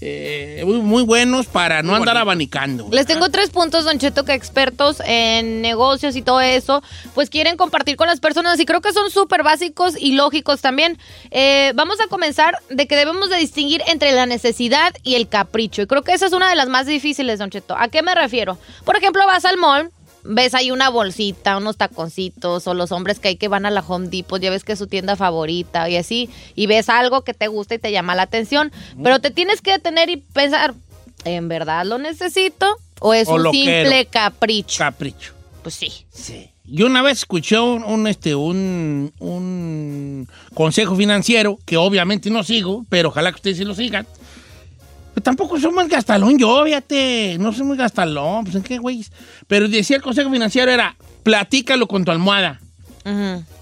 eh, 0.00 0.62
muy, 0.66 1.02
buenos 1.02 1.46
para 1.46 1.82
no 1.82 1.94
andar 1.94 2.16
abanicando. 2.18 2.88
Les 2.90 3.06
tengo 3.06 3.30
tres 3.30 3.50
puntos, 3.50 3.84
Don 3.84 3.98
Cheto, 3.98 4.24
que 4.24 4.34
expertos 4.34 5.00
en 5.04 5.62
negocios 5.62 6.16
y 6.16 6.22
todo 6.22 6.40
eso, 6.40 6.82
pues 7.14 7.30
quieren 7.30 7.56
compartir 7.56 7.96
con 7.96 8.06
las 8.06 8.20
personas 8.20 8.60
y 8.60 8.66
creo 8.66 8.82
que 8.82 8.92
son 8.92 9.10
súper 9.10 9.42
básicos 9.42 9.94
y 9.98 10.12
lógicos 10.12 10.60
también. 10.60 10.98
Eh, 11.30 11.72
vamos 11.74 11.98
a 12.00 12.08
comenzar 12.08 12.58
de 12.68 12.86
que 12.86 12.96
debemos 12.96 13.30
de 13.30 13.38
distinguir 13.38 13.82
entre 13.86 14.12
la 14.12 14.26
necesidad 14.26 14.94
y 15.02 15.14
el 15.14 15.28
capricho. 15.28 15.82
Y 15.82 15.86
creo 15.86 16.02
que 16.02 16.12
esa 16.12 16.26
es 16.26 16.32
una 16.32 16.50
de 16.50 16.56
las 16.56 16.68
más 16.68 16.86
difíciles, 16.86 17.38
Don 17.38 17.50
Cheto. 17.50 17.74
¿A 17.78 17.88
qué 17.88 18.02
me 18.02 18.14
refiero? 18.14 18.58
Por 18.84 18.96
ejemplo, 18.96 19.26
vas 19.26 19.46
al 19.46 19.56
mall, 19.56 19.90
ves 20.28 20.54
ahí 20.54 20.70
una 20.70 20.88
bolsita, 20.88 21.56
unos 21.56 21.76
taconcitos, 21.76 22.66
o 22.66 22.74
los 22.74 22.92
hombres 22.92 23.18
que 23.18 23.28
hay 23.28 23.36
que 23.36 23.48
van 23.48 23.66
a 23.66 23.70
la 23.70 23.80
Home 23.80 24.08
Depot, 24.08 24.40
ya 24.40 24.50
ves 24.50 24.64
que 24.64 24.72
es 24.72 24.78
su 24.78 24.86
tienda 24.86 25.16
favorita 25.16 25.88
y 25.88 25.96
así, 25.96 26.30
y 26.54 26.66
ves 26.66 26.88
algo 26.88 27.22
que 27.22 27.34
te 27.34 27.48
gusta 27.48 27.74
y 27.74 27.78
te 27.78 27.92
llama 27.92 28.14
la 28.14 28.22
atención, 28.22 28.72
pero 29.02 29.20
te 29.20 29.30
tienes 29.30 29.60
que 29.60 29.72
detener 29.72 30.10
y 30.10 30.16
pensar, 30.16 30.74
¿en 31.24 31.48
verdad 31.48 31.84
lo 31.86 31.98
necesito? 31.98 32.66
¿O 33.00 33.14
es 33.14 33.28
un 33.28 33.50
simple 33.50 34.06
capricho? 34.06 34.78
Capricho. 34.78 35.32
Pues 35.62 35.74
sí. 35.74 35.92
Sí. 36.10 36.50
Yo 36.64 36.86
una 36.86 37.02
vez 37.02 37.18
escuché 37.18 37.58
un, 37.60 38.06
este, 38.08 38.34
un, 38.34 39.12
un 39.20 40.28
consejo 40.54 40.96
financiero 40.96 41.58
que 41.64 41.76
obviamente 41.76 42.28
no 42.28 42.42
sigo, 42.42 42.84
pero 42.88 43.10
ojalá 43.10 43.30
que 43.30 43.36
ustedes 43.36 43.58
sí 43.58 43.64
lo 43.64 43.74
sigan 43.74 44.06
tampoco 45.22 45.58
soy 45.58 45.72
muy 45.72 45.88
gastalón 45.88 46.38
yo, 46.38 46.64
fíjate. 46.64 47.36
No 47.38 47.52
soy 47.52 47.64
muy 47.64 47.76
gastalón. 47.76 48.44
Pues 48.44 48.56
en 48.56 48.62
qué, 48.62 48.78
güey. 48.78 49.04
Pero 49.46 49.68
decía 49.68 49.96
el 49.96 50.02
consejo 50.02 50.30
financiero 50.30 50.70
era, 50.70 50.96
platícalo 51.22 51.88
con 51.88 52.04
tu 52.04 52.10
almohada. 52.10 52.60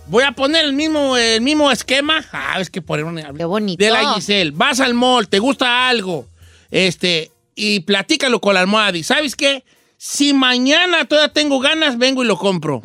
Voy 0.06 0.24
a 0.24 0.32
poner 0.32 0.64
el 0.64 0.72
mismo, 0.72 1.16
el 1.16 1.40
mismo 1.40 1.70
esquema. 1.70 2.24
Ah, 2.32 2.60
es 2.60 2.70
que 2.70 2.82
poner 2.82 3.04
un... 3.04 3.22
Qué 3.36 3.44
bonito. 3.44 3.82
De 3.82 3.90
la 3.90 4.14
Giselle. 4.14 4.52
Vas 4.52 4.80
al 4.80 4.94
mall, 4.94 5.28
te 5.28 5.38
gusta 5.38 5.88
algo. 5.88 6.26
Este, 6.70 7.30
y 7.54 7.80
platícalo 7.80 8.40
con 8.40 8.54
la 8.54 8.60
almohada. 8.60 8.96
Y 8.96 9.02
¿sabes 9.02 9.36
qué? 9.36 9.64
Si 9.96 10.34
mañana 10.34 11.04
todavía 11.04 11.32
tengo 11.32 11.60
ganas, 11.60 11.98
vengo 11.98 12.24
y 12.24 12.26
lo 12.26 12.38
compro. 12.38 12.82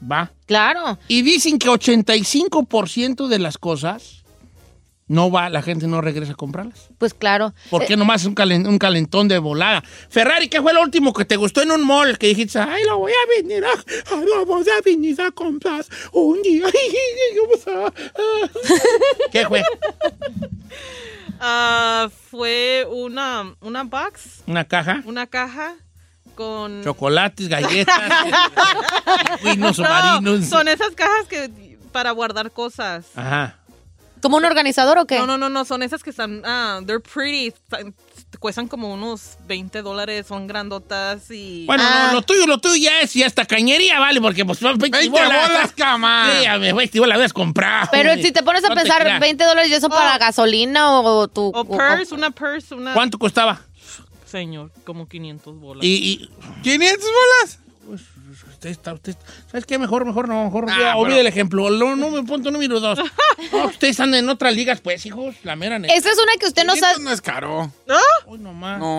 Va. 0.00 0.30
Claro. 0.46 0.98
Y 1.08 1.22
dicen 1.22 1.58
que 1.58 1.68
85% 1.68 3.26
de 3.26 3.38
las 3.38 3.58
cosas 3.58 4.17
no 5.08 5.30
va, 5.30 5.48
la 5.48 5.62
gente 5.62 5.86
no 5.86 6.00
regresa 6.02 6.32
a 6.32 6.34
comprarlas. 6.36 6.88
Pues 6.98 7.14
claro. 7.14 7.54
¿Por 7.70 7.86
qué 7.86 7.94
eh, 7.94 7.96
nomás 7.96 8.24
un, 8.26 8.34
un 8.66 8.78
calentón 8.78 9.26
de 9.26 9.38
volada? 9.38 9.82
Ferrari, 10.10 10.48
¿qué 10.48 10.60
fue 10.60 10.74
lo 10.74 10.82
último 10.82 11.14
que 11.14 11.24
te 11.24 11.36
gustó 11.36 11.62
en 11.62 11.70
un 11.70 11.86
mall? 11.86 12.18
Que 12.18 12.28
dijiste, 12.28 12.58
ay, 12.58 12.84
lo 12.84 12.98
voy 12.98 13.12
a 13.12 13.42
venir 13.42 13.64
a, 13.64 13.70
vamos 14.46 14.66
a 14.68 14.82
venir 14.84 15.20
a 15.20 15.30
comprar 15.30 15.84
un 16.12 16.42
día. 16.42 16.66
¿Qué 19.32 19.46
fue? 19.46 19.62
Uh, 21.40 22.08
fue 22.30 22.86
una, 22.90 23.54
una 23.60 23.84
box. 23.84 24.42
¿Una 24.46 24.64
caja? 24.64 25.02
Una 25.06 25.26
caja 25.26 25.74
con... 26.34 26.84
Chocolates, 26.84 27.48
galletas, 27.50 28.00
vinos 29.42 29.78
no, 29.78 30.42
Son 30.42 30.68
esas 30.68 30.90
cajas 30.94 31.26
que 31.28 31.50
para 31.90 32.10
guardar 32.10 32.52
cosas. 32.52 33.06
Ajá. 33.16 33.58
¿Como 34.20 34.36
un 34.36 34.44
organizador 34.44 34.98
o 34.98 35.06
qué? 35.06 35.18
No, 35.18 35.26
no, 35.26 35.38
no, 35.38 35.48
no, 35.48 35.64
son 35.64 35.82
esas 35.82 36.02
que 36.02 36.10
están, 36.10 36.42
ah, 36.44 36.80
they're 36.86 37.00
pretty, 37.00 37.54
cuestan 38.38 38.68
como 38.68 38.92
unos 38.92 39.36
20 39.46 39.82
dólares, 39.82 40.26
son 40.26 40.46
grandotas 40.46 41.30
y... 41.30 41.64
Bueno, 41.66 41.84
ah. 41.86 42.10
lo, 42.12 42.22
tuyo, 42.22 42.46
lo 42.46 42.58
tuyo 42.58 42.76
ya 42.76 43.00
es 43.00 43.14
y 43.16 43.22
hasta 43.22 43.44
cañería, 43.44 43.98
vale, 44.00 44.20
porque 44.20 44.44
pues 44.44 44.60
20, 44.60 44.88
20 44.88 45.08
bolas, 45.08 45.72
cama. 45.72 46.30
Sí, 46.38 46.46
a 46.46 46.58
20 46.58 47.00
bolas 47.00 47.16
habías 47.16 47.32
comprado. 47.32 47.88
Pero 47.90 48.14
si 48.16 48.32
te 48.32 48.42
pones 48.42 48.64
a 48.64 48.74
pensar, 48.74 49.20
20 49.20 49.44
dólares, 49.44 49.70
¿y 49.70 49.74
eso 49.74 49.88
para 49.88 50.16
oh. 50.16 50.18
gasolina 50.18 51.00
o 51.00 51.28
tu...? 51.28 51.50
O 51.54 51.64
purse, 51.64 52.14
una 52.14 52.30
purse, 52.30 52.74
una... 52.74 52.94
¿Cuánto 52.94 53.18
costaba? 53.18 53.60
Señor, 54.26 54.70
como 54.84 55.08
500 55.08 55.58
bolas. 55.58 55.84
¿Y, 55.84 55.88
y... 55.88 56.30
¿500 56.62 56.98
bolas? 56.98 57.60
Usted 58.58 58.70
está, 58.70 58.92
usted, 58.92 59.14
¿sabes 59.48 59.66
qué? 59.66 59.78
Mejor, 59.78 60.04
mejor 60.04 60.28
no, 60.28 60.42
mejor 60.42 60.66
ah, 60.68 60.96
olvide 60.96 61.20
el 61.20 61.28
ejemplo. 61.28 61.70
No, 61.70 61.94
no, 61.94 62.10
me 62.10 62.24
punto 62.24 62.50
número 62.50 62.80
dos. 62.80 62.98
No, 63.52 63.66
ustedes 63.66 63.92
están 63.92 64.12
en 64.16 64.28
otras 64.28 64.54
ligas, 64.54 64.80
pues, 64.80 65.06
hijos, 65.06 65.36
la 65.44 65.54
mera 65.54 65.78
neta. 65.78 65.94
Esa 65.94 66.10
es 66.10 66.18
una 66.18 66.32
que 66.40 66.46
usted 66.46 66.64
no 66.64 66.74
sabe. 66.74 67.00
no 67.00 67.12
es 67.12 67.20
caro. 67.20 67.72
¿No? 67.86 67.96
Uy, 68.26 68.38
no, 68.40 68.50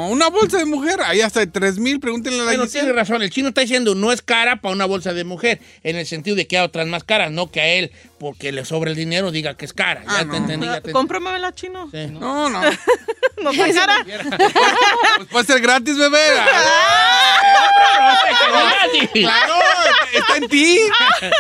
una 0.10 0.30
bolsa 0.30 0.57
de 0.57 0.66
mujer, 0.66 1.01
ahí 1.01 1.20
hasta 1.20 1.41
de 1.41 1.47
3 1.47 1.78
mil, 1.78 1.99
pregúntenle 1.99 2.39
a 2.39 2.43
la 2.43 2.51
Bueno, 2.51 2.68
tiene 2.68 2.93
razón, 2.93 3.22
el 3.22 3.30
chino 3.30 3.49
está 3.49 3.62
diciendo 3.62 3.95
no 3.95 4.14
es 4.14 4.22
cara 4.22 4.62
para 4.62 4.74
una 4.74 4.86
bolsa 4.86 5.14
de 5.14 5.26
mujer, 5.26 5.60
en 5.84 5.97
el 5.97 6.05
sentido 6.05 6.38
de 6.38 6.47
que 6.47 6.57
hay 6.57 6.64
otras 6.64 6.88
más 6.88 7.03
caras, 7.03 7.32
no 7.32 7.51
que 7.51 7.60
a 7.60 7.68
él, 7.68 7.91
porque 8.20 8.51
le 8.51 8.65
sobra 8.65 8.91
el 8.91 8.97
dinero, 8.97 9.32
diga 9.32 9.55
que 9.55 9.65
es 9.65 9.74
cara. 9.74 10.03
Ah, 10.05 10.17
ya 10.20 10.26
no. 10.26 10.32
te 10.32 10.38
entendí, 10.38 10.65
ya 10.67 10.82
te 10.82 10.91
Cómprame 10.91 11.39
la 11.39 11.53
chino. 11.53 11.89
Sí. 11.91 12.07
No, 12.07 12.49
no. 12.49 12.61
no 13.41 13.51
está 13.51 13.74
cara. 13.74 14.05
pues 15.17 15.28
puede 15.30 15.45
ser 15.45 15.61
gratis, 15.61 15.97
bebé. 15.97 16.20
claro, 19.13 19.53
está 20.13 20.38
en 20.38 20.47
ti. 20.49 20.80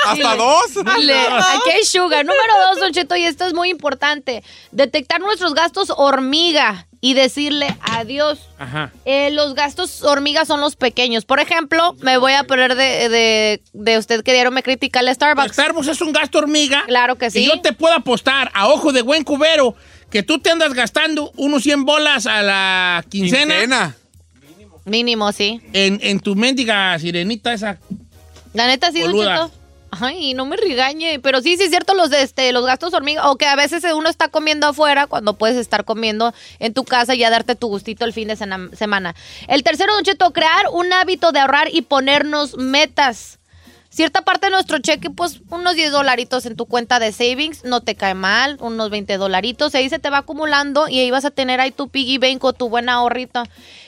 Hasta 0.05 0.35
dos. 0.35 0.73
Dile, 0.95 1.19
aquí 1.19 1.69
hay 1.71 1.83
sugar. 1.83 2.25
Número 2.25 2.53
dos, 2.67 2.79
Don 2.79 2.93
Cheto, 2.93 3.15
y 3.15 3.25
esto 3.25 3.45
es 3.45 3.53
muy 3.53 3.69
importante. 3.69 4.43
Detectar 4.71 5.19
nuestros 5.19 5.53
gastos 5.53 5.91
hormiga 5.95 6.87
y 7.01 7.13
decirle 7.13 7.75
adiós. 7.81 8.49
Ajá. 8.57 8.91
Eh, 9.05 9.31
los 9.31 9.55
gastos 9.55 10.03
hormiga 10.03 10.45
son 10.45 10.61
los 10.61 10.75
pequeños. 10.75 11.25
Por 11.25 11.39
ejemplo, 11.39 11.95
me 12.01 12.17
voy 12.17 12.33
a 12.33 12.43
poner 12.43 12.75
de, 12.75 13.09
de, 13.09 13.61
de 13.73 13.97
usted 13.97 14.23
que 14.23 14.33
dieron 14.33 14.53
me 14.53 14.63
critica 14.63 14.99
el 14.99 15.13
Starbucks. 15.13 15.53
Starbucks 15.53 15.87
es 15.87 16.01
un 16.01 16.11
gasto 16.11 16.39
hormiga. 16.39 16.83
Claro 16.87 17.17
que 17.17 17.31
sí. 17.31 17.39
Y 17.39 17.47
yo 17.47 17.61
te 17.61 17.73
puedo 17.73 17.93
apostar 17.93 18.51
a 18.53 18.67
ojo 18.67 18.91
de 18.91 19.01
buen 19.01 19.23
cubero 19.23 19.75
que 20.09 20.23
tú 20.23 20.39
te 20.39 20.49
andas 20.49 20.73
gastando 20.73 21.31
unos 21.37 21.63
100 21.63 21.85
bolas 21.85 22.25
a 22.25 22.41
la 22.41 23.05
quincena. 23.09 23.53
Quincena. 23.55 23.95
Mínimo, 24.85 25.31
sí. 25.31 25.61
En, 25.73 25.99
en 26.01 26.19
tu 26.19 26.35
mendiga 26.35 26.97
sirenita 26.97 27.53
esa. 27.53 27.79
La 28.53 28.67
neta 28.67 28.91
sí, 28.91 29.01
Don. 29.01 29.51
Ay, 29.91 30.33
no 30.33 30.45
me 30.45 30.55
regañe, 30.55 31.19
pero 31.19 31.41
sí, 31.41 31.57
sí 31.57 31.63
es 31.63 31.69
cierto 31.69 31.93
los 31.93 32.11
este, 32.11 32.51
los 32.51 32.65
gastos 32.65 32.93
hormiga, 32.93 33.29
o 33.29 33.37
que 33.37 33.47
a 33.47 33.55
veces 33.55 33.83
uno 33.93 34.09
está 34.09 34.27
comiendo 34.27 34.67
afuera 34.67 35.07
cuando 35.07 35.33
puedes 35.33 35.57
estar 35.57 35.83
comiendo 35.83 36.33
en 36.59 36.73
tu 36.73 36.83
casa 36.83 37.15
y 37.15 37.19
ya 37.19 37.29
darte 37.29 37.55
tu 37.55 37.67
gustito 37.67 38.05
el 38.05 38.13
fin 38.13 38.27
de 38.27 38.35
semana. 38.35 39.15
El 39.47 39.63
tercero, 39.63 39.93
Don 39.93 40.03
Cheto, 40.03 40.31
crear 40.31 40.67
un 40.71 40.93
hábito 40.93 41.31
de 41.31 41.39
ahorrar 41.39 41.69
y 41.73 41.81
ponernos 41.81 42.57
metas. 42.57 43.39
Cierta 43.89 44.21
parte 44.21 44.47
de 44.47 44.51
nuestro 44.51 44.77
cheque, 44.77 45.09
pues 45.09 45.41
unos 45.49 45.75
10 45.75 45.91
dolaritos 45.91 46.45
en 46.45 46.55
tu 46.55 46.67
cuenta 46.67 46.99
de 46.99 47.11
savings, 47.11 47.63
no 47.63 47.81
te 47.81 47.95
cae 47.95 48.13
mal, 48.13 48.57
unos 48.61 48.91
20 48.91 49.17
dolaritos, 49.17 49.73
ahí 49.73 49.89
se 49.89 49.97
te 49.97 50.11
va 50.11 50.19
acumulando 50.19 50.87
y 50.87 50.99
ahí 50.99 51.09
vas 51.09 51.25
a 51.25 51.31
tener 51.31 51.59
ahí 51.59 51.71
tu 51.71 51.89
piggy 51.89 52.19
bank 52.19 52.43
o 52.43 52.53
tu 52.53 52.69
buen 52.69 52.87
ahorrito. 52.87 53.43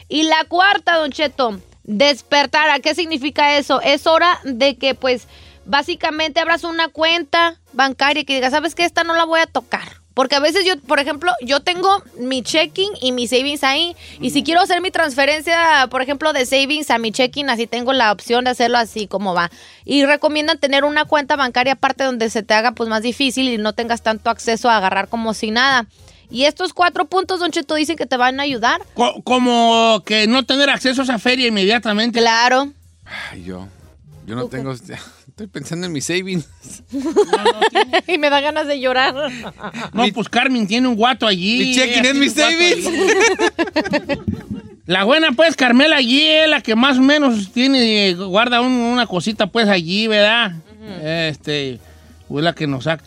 Y 0.09 0.23
la 0.23 0.43
cuarta, 0.45 0.97
Don 0.97 1.11
Cheto, 1.11 1.59
despertar. 1.83 2.71
¿A 2.71 2.79
qué 2.79 2.95
significa 2.95 3.57
eso? 3.57 3.79
Es 3.81 4.07
hora 4.07 4.39
de 4.43 4.75
que 4.75 4.95
pues 4.95 5.27
básicamente 5.71 6.39
abras 6.41 6.63
una 6.65 6.89
cuenta 6.89 7.55
bancaria 7.73 8.23
que 8.25 8.35
digas, 8.35 8.51
¿sabes 8.51 8.75
qué? 8.75 8.83
Esta 8.83 9.03
no 9.03 9.15
la 9.15 9.23
voy 9.25 9.39
a 9.39 9.47
tocar. 9.47 9.99
Porque 10.13 10.35
a 10.35 10.41
veces 10.41 10.65
yo, 10.65 10.77
por 10.81 10.99
ejemplo, 10.99 11.31
yo 11.41 11.61
tengo 11.61 12.03
mi 12.19 12.43
checking 12.43 12.89
y 12.99 13.13
mi 13.13 13.27
savings 13.29 13.63
ahí. 13.63 13.95
Y 14.19 14.31
si 14.31 14.43
quiero 14.43 14.59
hacer 14.59 14.81
mi 14.81 14.91
transferencia, 14.91 15.87
por 15.89 16.01
ejemplo, 16.01 16.33
de 16.33 16.45
savings 16.45 16.91
a 16.91 16.97
mi 16.97 17.13
checking, 17.13 17.49
así 17.49 17.65
tengo 17.65 17.93
la 17.93 18.11
opción 18.11 18.43
de 18.43 18.49
hacerlo 18.51 18.77
así 18.77 19.07
como 19.07 19.33
va. 19.33 19.49
Y 19.85 20.03
recomiendan 20.05 20.57
tener 20.59 20.83
una 20.83 21.05
cuenta 21.05 21.37
bancaria 21.37 21.73
aparte 21.73 22.03
donde 22.03 22.29
se 22.29 22.43
te 22.43 22.53
haga 22.53 22.73
pues 22.73 22.89
más 22.89 23.03
difícil 23.03 23.47
y 23.47 23.57
no 23.57 23.71
tengas 23.71 24.01
tanto 24.01 24.29
acceso 24.29 24.69
a 24.69 24.75
agarrar 24.77 25.07
como 25.07 25.33
si 25.33 25.49
nada. 25.49 25.87
Y 26.29 26.43
estos 26.43 26.73
cuatro 26.73 27.05
puntos, 27.05 27.39
Don 27.39 27.51
Cheto, 27.51 27.75
dicen 27.75 27.95
que 27.95 28.05
te 28.05 28.17
van 28.17 28.41
a 28.41 28.43
ayudar. 28.43 28.81
Co- 28.93 29.21
como 29.23 30.03
que 30.05 30.27
no 30.27 30.45
tener 30.45 30.69
acceso 30.69 31.01
a 31.01 31.03
esa 31.05 31.19
feria 31.19 31.47
inmediatamente. 31.47 32.19
Claro. 32.19 32.73
Ay, 33.31 33.45
yo. 33.45 33.65
Yo 34.25 34.35
no 34.35 34.47
tengo. 34.47 34.73
Estoy 35.41 35.47
pensando 35.59 35.87
en 35.87 35.91
mi 35.91 36.01
savings. 36.01 36.47
y 38.07 38.17
me 38.19 38.29
da 38.29 38.41
ganas 38.41 38.67
de 38.67 38.79
llorar. 38.79 39.15
No, 39.93 40.03
pues 40.13 40.29
Carmen 40.29 40.67
tiene 40.67 40.87
un 40.87 40.95
guato 40.95 41.25
allí. 41.25 41.57
Mi 41.59 41.73
checking 41.75 42.05
es 42.05 42.13
mi 42.15 42.41
allí. 42.43 42.83
La 44.85 45.03
buena, 45.03 45.31
pues, 45.31 45.55
Carmela 45.55 45.95
allí 45.95 46.21
es 46.21 46.47
la 46.49 46.61
que 46.61 46.75
más 46.75 46.97
o 46.99 47.01
menos 47.01 47.51
tiene, 47.53 48.13
guarda 48.13 48.61
un- 48.61 48.71
una 48.71 49.07
cosita, 49.07 49.47
pues, 49.47 49.67
allí, 49.67 50.05
¿verdad? 50.07 50.53
Este, 51.03 51.79
fue 52.27 52.41
la 52.43 52.53
que 52.53 52.67
nos 52.67 52.83
saca, 52.83 53.03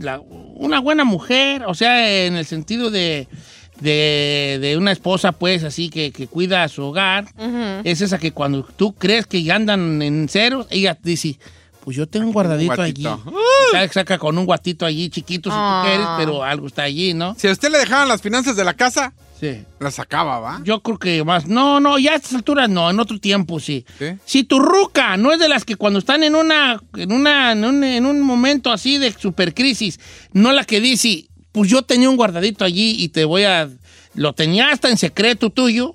la- 0.00 0.20
una 0.20 0.80
buena 0.80 1.04
mujer, 1.04 1.64
o 1.66 1.74
sea, 1.74 2.24
en 2.26 2.36
el 2.36 2.46
sentido 2.46 2.90
de, 2.90 3.28
de, 3.80 4.58
de 4.60 4.76
una 4.78 4.92
esposa, 4.92 5.32
pues, 5.32 5.64
así, 5.64 5.90
que, 5.90 6.12
que 6.12 6.28
cuida 6.28 6.62
a 6.62 6.68
su 6.68 6.82
hogar. 6.84 7.26
Es 7.84 8.00
esa 8.00 8.18
que 8.18 8.32
cuando 8.32 8.62
tú 8.62 8.94
crees 8.94 9.26
que 9.26 9.42
ya 9.42 9.56
andan 9.56 10.00
en 10.02 10.28
ceros, 10.28 10.66
ella 10.70 10.96
dice, 11.02 11.38
pues 11.88 11.96
yo 11.96 12.06
tengo 12.06 12.26
un 12.26 12.34
guardadito 12.34 12.82
allí. 12.82 13.02
Saca, 13.72 13.90
saca 13.94 14.18
con 14.18 14.36
un 14.36 14.44
guatito 14.44 14.84
allí 14.84 15.08
chiquito 15.08 15.48
si 15.48 15.56
Ah. 15.58 15.80
tú 15.82 15.88
quieres, 15.88 16.06
pero 16.18 16.44
algo 16.44 16.66
está 16.66 16.82
allí, 16.82 17.14
¿no? 17.14 17.34
Si 17.38 17.48
a 17.48 17.50
usted 17.52 17.70
le 17.70 17.78
dejaban 17.78 18.08
las 18.08 18.20
finanzas 18.20 18.56
de 18.56 18.64
la 18.64 18.74
casa, 18.74 19.14
Sí. 19.40 19.64
las 19.80 19.94
sacaba, 19.94 20.38
¿va? 20.38 20.60
Yo 20.64 20.82
creo 20.82 20.98
que 20.98 21.24
más. 21.24 21.46
No, 21.46 21.80
no, 21.80 21.98
ya 21.98 22.12
a 22.12 22.16
estas 22.16 22.34
alturas 22.34 22.68
no, 22.68 22.90
en 22.90 23.00
otro 23.00 23.18
tiempo 23.18 23.58
sí. 23.58 23.86
Si 24.26 24.44
tu 24.44 24.58
ruca 24.60 25.16
no 25.16 25.32
es 25.32 25.38
de 25.38 25.48
las 25.48 25.64
que 25.64 25.76
cuando 25.76 25.98
están 25.98 26.22
en 26.24 26.34
una, 26.34 26.78
en 26.94 27.10
una, 27.10 27.52
en 27.52 27.64
un, 27.64 27.82
en 27.82 28.04
un 28.04 28.20
momento 28.20 28.70
así 28.70 28.98
de 28.98 29.10
supercrisis, 29.12 29.98
no 30.34 30.52
la 30.52 30.64
que 30.64 30.82
dice, 30.82 31.24
pues 31.52 31.70
yo 31.70 31.80
tenía 31.80 32.10
un 32.10 32.16
guardadito 32.18 32.66
allí 32.66 32.96
y 33.02 33.08
te 33.08 33.24
voy 33.24 33.44
a. 33.44 33.70
Lo 34.14 34.34
tenía 34.34 34.72
hasta 34.72 34.90
en 34.90 34.98
secreto 34.98 35.48
tuyo. 35.48 35.94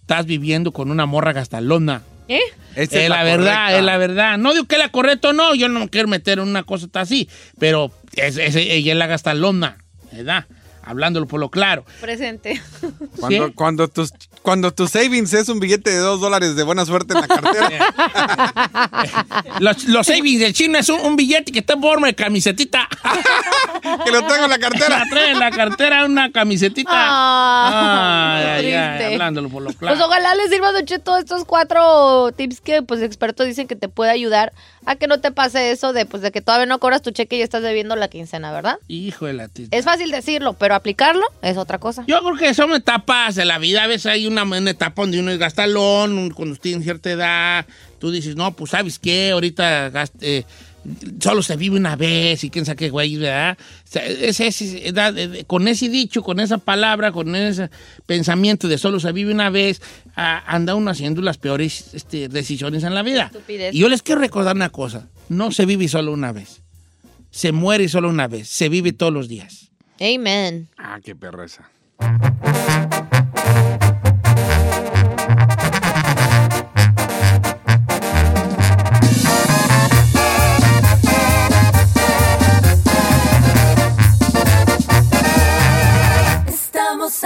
Estás 0.00 0.26
viviendo 0.26 0.72
con 0.72 0.90
una 0.90 1.06
morra 1.06 1.32
gastalona. 1.32 2.02
¿Eh? 2.36 2.40
Esa 2.74 2.82
es 2.98 3.04
es 3.04 3.08
la, 3.10 3.16
la 3.16 3.24
verdad, 3.24 3.78
es 3.78 3.84
la 3.84 3.96
verdad. 3.98 4.38
No 4.38 4.52
digo 4.54 4.64
que 4.66 4.78
la 4.78 4.88
correcta 4.90 5.28
o 5.28 5.32
no, 5.32 5.54
yo 5.54 5.68
no 5.68 5.80
me 5.80 5.88
quiero 5.90 6.08
meter 6.08 6.38
en 6.38 6.48
una 6.48 6.62
cosa 6.62 6.86
así, 6.94 7.28
pero 7.58 7.92
es, 8.16 8.36
es- 8.38 8.56
ella 8.56 8.92
es 8.92 8.98
la 8.98 9.06
gastalona, 9.06 9.76
¿verdad? 10.10 10.46
Hablándolo 10.84 11.26
por 11.26 11.38
lo 11.40 11.48
claro. 11.50 11.84
Presente. 12.00 12.60
Cuando, 13.20 13.46
Sí. 13.46 13.52
cuando, 13.54 13.88
tus, 13.88 14.12
cuando 14.42 14.72
tu 14.72 14.88
savings 14.88 15.32
es 15.34 15.48
un 15.48 15.60
billete 15.60 15.90
de 15.90 15.98
dos 15.98 16.20
dólares 16.20 16.56
de 16.56 16.62
buena 16.64 16.84
suerte 16.84 17.14
en 17.14 17.20
la 17.20 17.28
cartera. 17.28 17.68
Los, 19.60 19.84
los 19.84 20.06
savings 20.06 20.40
del 20.40 20.52
chino 20.52 20.78
es 20.78 20.88
un, 20.88 21.00
un 21.00 21.14
billete 21.16 21.52
que 21.52 21.60
está 21.60 21.74
en 21.74 21.82
forma 21.82 22.06
de 22.08 22.14
camisetita. 22.14 22.88
que 24.04 24.10
lo 24.10 24.20
tengo 24.26 24.44
en 24.44 24.50
la 24.50 24.58
cartera. 24.58 24.98
La 24.98 25.06
trae 25.08 25.30
en 25.32 25.38
la 25.38 25.50
cartera 25.50 26.04
una 26.04 26.32
camisetita. 26.32 26.90
Ah, 26.92 28.54
Ay, 28.56 28.72
ay, 28.72 29.12
hablándolo 29.14 29.48
por 29.48 29.62
lo 29.62 29.72
claro. 29.72 29.96
Pues 29.96 30.04
ojalá 30.06 30.34
les 30.34 30.50
sirva, 30.50 30.72
Don 30.72 30.84
Cheto, 30.84 31.16
estos 31.16 31.44
cuatro 31.44 32.32
tips 32.32 32.60
que 32.60 32.82
pues 32.82 33.02
expertos 33.02 33.46
dicen 33.46 33.66
que 33.68 33.76
te 33.76 33.88
puede 33.88 34.10
ayudar 34.10 34.52
a 34.86 34.96
que 34.96 35.06
no 35.06 35.20
te 35.20 35.30
pase 35.30 35.70
eso 35.70 35.92
de 35.92 36.06
pues 36.06 36.22
de 36.22 36.32
que 36.32 36.40
todavía 36.40 36.66
no 36.66 36.78
cobras 36.78 37.02
tu 37.02 37.10
cheque 37.10 37.36
y 37.36 37.38
ya 37.40 37.44
estás 37.44 37.62
debiendo 37.62 37.94
la 37.96 38.08
quincena, 38.08 38.50
¿verdad? 38.52 38.78
Hijo 38.88 39.26
de 39.26 39.32
la 39.34 39.48
tita. 39.48 39.76
Es 39.76 39.84
fácil 39.84 40.10
decirlo, 40.10 40.54
pero 40.54 40.74
aplicarlo 40.74 41.22
es 41.42 41.56
otra 41.56 41.78
cosa. 41.78 42.04
Yo 42.08 42.18
creo 42.20 42.36
que 42.36 42.54
son 42.54 42.72
etapas 42.72 43.34
de 43.34 43.44
la 43.44 43.58
vida. 43.58 43.84
A 43.84 43.86
veces 43.86 44.06
hay 44.06 44.26
una, 44.26 44.42
una 44.42 44.70
etapa 44.70 45.02
donde 45.02 45.20
uno 45.20 45.30
es 45.30 45.38
gastalón, 45.38 46.30
cuando 46.30 46.56
tiene 46.56 46.82
cierta 46.82 47.10
edad. 47.10 47.66
Tú 47.98 48.10
dices, 48.10 48.34
no, 48.34 48.52
pues, 48.52 48.72
¿sabes 48.72 48.98
qué? 48.98 49.30
Ahorita 49.30 49.90
gast- 49.92 50.12
eh, 50.20 50.44
solo 51.20 51.42
se 51.42 51.56
vive 51.56 51.76
una 51.76 51.94
vez 51.96 52.42
y 52.44 52.50
quién 52.50 52.64
sabe 52.64 52.76
qué 52.76 52.90
güey, 52.90 53.16
¿verdad? 53.16 53.56
O 53.58 53.88
sea, 53.88 54.04
es- 54.04 55.44
con 55.46 55.68
ese 55.68 55.88
dicho, 55.88 56.22
con 56.22 56.40
esa 56.40 56.58
palabra, 56.58 57.12
con 57.12 57.34
ese 57.36 57.70
pensamiento 58.06 58.68
de 58.68 58.78
solo 58.78 58.98
se 59.00 59.12
vive 59.12 59.32
una 59.32 59.50
vez, 59.50 59.80
anda 60.14 60.74
uno 60.74 60.90
haciendo 60.90 61.22
las 61.22 61.38
peores 61.38 61.94
este, 61.94 62.28
decisiones 62.28 62.82
en 62.84 62.94
la 62.94 63.02
vida. 63.02 63.26
Estupidez. 63.26 63.74
Y 63.74 63.78
yo 63.78 63.88
les 63.88 64.02
quiero 64.02 64.20
recordar 64.20 64.56
una 64.56 64.70
cosa. 64.70 65.08
No 65.28 65.52
se 65.52 65.66
vive 65.66 65.86
solo 65.88 66.12
una 66.12 66.32
vez. 66.32 66.62
Se 67.30 67.52
muere 67.52 67.88
solo 67.88 68.08
una 68.08 68.28
vez. 68.28 68.48
Se 68.48 68.68
vive 68.68 68.92
todos 68.92 69.12
los 69.12 69.28
días. 69.28 69.70
Amen. 70.00 70.68
Ah, 70.76 70.98
qué 71.02 71.14
perreza. 71.14 71.70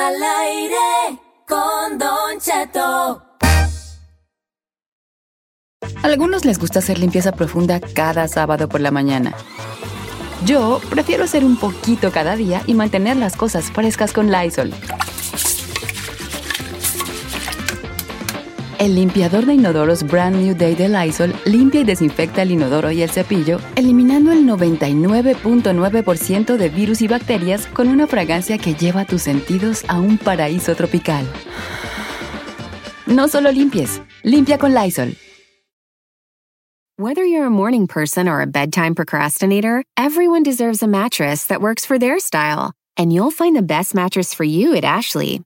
Al 0.07 0.23
aire 0.23 1.19
con 1.49 1.99
Don 1.99 2.39
Cheto. 2.39 3.23
A 6.03 6.07
algunos 6.07 6.45
les 6.45 6.61
gusta 6.61 6.79
hacer 6.79 6.99
limpieza 6.99 7.33
profunda 7.33 7.81
cada 7.81 8.29
sábado 8.29 8.69
por 8.69 8.81
la 8.81 8.93
mañana. 8.93 9.35
Yo 10.45 10.81
prefiero 10.91 11.25
hacer 11.25 11.45
un 11.45 11.57
poquito 11.57 12.13
cada 12.13 12.37
día 12.37 12.63
y 12.67 12.75
mantener 12.75 13.17
las 13.17 13.35
cosas 13.35 13.73
frescas 13.73 14.13
con 14.13 14.31
Lysol. 14.31 14.73
El 18.79 18.95
limpiador 18.95 19.47
de 19.47 19.55
inodoros 19.55 20.03
Brand 20.03 20.37
New 20.37 20.55
Day 20.55 20.75
de 20.75 20.91
Lysol 20.91 21.35
limpia 21.47 21.81
y 21.81 21.85
desinfecta 21.85 22.43
el 22.43 22.51
inodoro 22.51 22.91
y 22.91 23.01
el 23.01 23.11
cepillo, 23.11 23.59
eliminando 23.75 24.33
el 24.33 24.45
99.9% 24.45 26.57
de 26.57 26.69
virus 26.69 27.01
y 27.01 27.09
bacterias 27.09 27.67
con 27.69 27.89
una 27.89 28.07
fragancia 28.07 28.59
que 28.59 28.75
lleva 28.75 29.07
tus 29.07 29.23
sentidos 29.23 29.83
a 29.89 29.99
un 29.99 30.19
paraíso 30.19 30.75
tropical. 30.75 31.27
No 33.07 33.29
solo 33.29 33.51
limpies, 33.51 34.03
limpia 34.23 34.59
con 34.59 34.75
Lysol. 34.75 35.17
Whether 36.99 37.25
you're 37.25 37.47
a 37.47 37.51
morning 37.51 37.87
person 37.87 38.29
or 38.29 38.43
a 38.43 38.47
bedtime 38.47 38.95
procrastinator, 38.95 39.85
everyone 39.97 40.43
deserves 40.43 40.83
a 40.83 40.87
mattress 40.87 41.47
that 41.47 41.63
works 41.63 41.87
for 41.87 41.99
their 41.99 42.19
style. 42.19 42.73
And 42.99 43.11
you'll 43.13 43.31
find 43.31 43.55
the 43.55 43.63
best 43.63 43.95
mattress 43.95 44.33
for 44.35 44.45
you 44.45 44.75
at 44.75 44.85
Ashley. 44.85 45.46